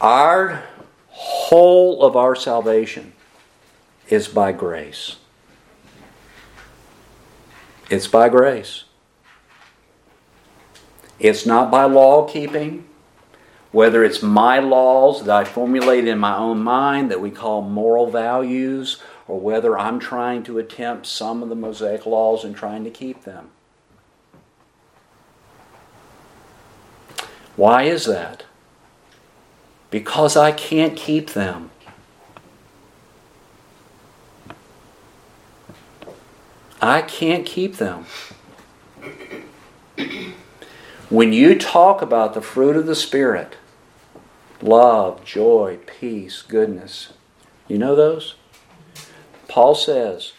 Our 0.00 0.64
whole 1.18 2.02
of 2.02 2.16
our 2.16 2.34
salvation 2.34 3.12
is 4.08 4.28
by 4.28 4.52
grace. 4.52 5.16
It's 7.90 8.06
by 8.06 8.28
grace. 8.28 8.84
It's 11.18 11.44
not 11.44 11.70
by 11.70 11.84
law 11.84 12.28
keeping 12.28 12.88
whether 13.70 14.02
it's 14.02 14.22
my 14.22 14.58
laws 14.58 15.24
that 15.24 15.36
I 15.36 15.44
formulate 15.44 16.08
in 16.08 16.18
my 16.18 16.36
own 16.36 16.62
mind 16.62 17.10
that 17.10 17.20
we 17.20 17.30
call 17.30 17.60
moral 17.62 18.10
values, 18.10 19.02
or 19.26 19.38
whether 19.38 19.78
I'm 19.78 19.98
trying 19.98 20.42
to 20.44 20.58
attempt 20.58 21.06
some 21.06 21.42
of 21.42 21.48
the 21.48 21.54
Mosaic 21.54 22.06
laws 22.06 22.44
and 22.44 22.56
trying 22.56 22.84
to 22.84 22.90
keep 22.90 23.24
them. 23.24 23.50
Why 27.56 27.82
is 27.82 28.06
that? 28.06 28.44
Because 29.90 30.36
I 30.36 30.52
can't 30.52 30.96
keep 30.96 31.30
them. 31.30 31.70
I 36.80 37.02
can't 37.02 37.44
keep 37.44 37.76
them. 37.76 38.06
When 41.08 41.32
you 41.32 41.58
talk 41.58 42.02
about 42.02 42.34
the 42.34 42.42
fruit 42.42 42.76
of 42.76 42.86
the 42.86 42.94
Spirit, 42.94 43.56
love, 44.60 45.24
joy, 45.24 45.78
peace, 45.86 46.42
goodness, 46.42 47.12
you 47.66 47.78
know 47.78 47.96
those? 47.96 48.34
Paul 49.48 49.74
says 49.74 50.32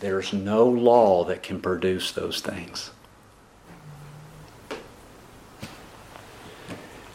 there's 0.00 0.32
no 0.32 0.66
law 0.66 1.24
that 1.24 1.42
can 1.42 1.60
produce 1.60 2.12
those 2.12 2.40
things. 2.40 2.90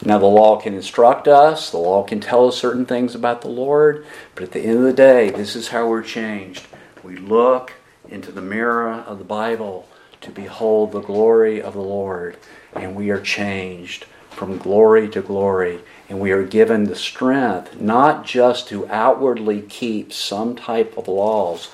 Now, 0.10 0.18
the 0.18 0.26
law 0.26 0.60
can 0.60 0.74
instruct 0.74 1.28
us, 1.28 1.70
the 1.70 1.78
law 1.78 2.02
can 2.02 2.20
tell 2.20 2.48
us 2.48 2.58
certain 2.58 2.88
things 2.88 3.14
about 3.14 3.42
the 3.42 3.48
Lord, 3.48 4.08
but 4.34 4.44
at 4.44 4.54
the 4.54 4.60
end 4.60 4.78
of 4.80 4.84
the 4.84 4.92
day, 4.92 5.30
this 5.30 5.56
is 5.56 5.68
how 5.68 5.88
we're 5.88 6.02
changed. 6.02 6.66
We 7.04 7.16
look 7.16 7.74
into 8.10 8.32
the 8.32 8.42
mirror 8.42 8.92
of 8.92 9.20
the 9.20 9.24
Bible 9.24 9.88
to 10.22 10.32
behold 10.32 10.94
the 10.94 11.02
glory 11.02 11.62
of 11.62 11.74
the 11.74 11.84
Lord 11.84 12.38
and 12.74 12.96
we 12.96 13.12
are 13.12 13.22
changed 13.22 14.08
from 14.32 14.58
glory 14.58 15.08
to 15.10 15.22
glory. 15.22 15.82
And 16.10 16.20
we 16.20 16.32
are 16.32 16.44
given 16.44 16.86
the 16.86 16.96
strength 16.96 17.80
not 17.80 18.26
just 18.26 18.68
to 18.70 18.88
outwardly 18.88 19.62
keep 19.62 20.12
some 20.12 20.56
type 20.56 20.98
of 20.98 21.08
laws, 21.08 21.70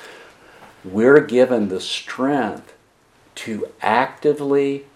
we're 0.83 1.21
given 1.21 1.69
the 1.69 1.79
strength 1.79 2.73
to 3.35 3.69
actively 3.81 4.87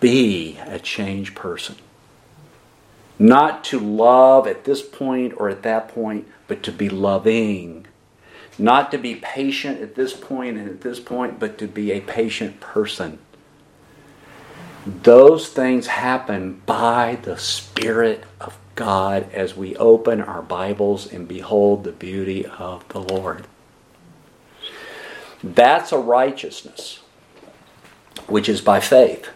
be 0.00 0.58
a 0.64 0.78
changed 0.78 1.34
person. 1.34 1.76
Not 3.18 3.64
to 3.64 3.80
love 3.80 4.46
at 4.46 4.64
this 4.64 4.82
point 4.82 5.34
or 5.36 5.48
at 5.48 5.62
that 5.62 5.88
point, 5.88 6.28
but 6.48 6.62
to 6.64 6.72
be 6.72 6.88
loving. 6.88 7.86
Not 8.58 8.90
to 8.90 8.98
be 8.98 9.16
patient 9.16 9.80
at 9.80 9.94
this 9.94 10.14
point 10.14 10.56
and 10.56 10.68
at 10.68 10.80
this 10.80 11.00
point, 11.00 11.38
but 11.38 11.58
to 11.58 11.66
be 11.66 11.92
a 11.92 12.00
patient 12.00 12.60
person. 12.60 13.18
Those 14.86 15.48
things 15.48 15.88
happen 15.88 16.62
by 16.64 17.18
the 17.22 17.36
Spirit 17.38 18.24
of 18.40 18.56
God 18.76 19.28
as 19.32 19.56
we 19.56 19.74
open 19.76 20.20
our 20.20 20.42
Bibles 20.42 21.12
and 21.12 21.26
behold 21.26 21.84
the 21.84 21.92
beauty 21.92 22.46
of 22.46 22.86
the 22.90 23.00
Lord. 23.00 23.46
That's 25.42 25.92
a 25.92 25.98
righteousness 25.98 27.00
which 28.26 28.48
is 28.48 28.60
by 28.60 28.80
faith, 28.80 29.28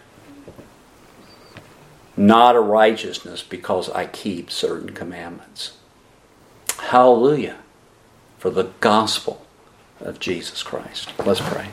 not 2.21 2.55
a 2.55 2.61
righteousness 2.61 3.43
because 3.43 3.89
I 3.89 4.05
keep 4.05 4.51
certain 4.51 4.91
commandments. 4.91 5.73
Hallelujah 6.79 7.57
for 8.37 8.51
the 8.51 8.71
gospel 8.81 9.47
of 10.01 10.21
Jesus 10.21 10.63
Christ. 10.63 11.13
Let's 11.25 11.41
pray. 11.41 11.69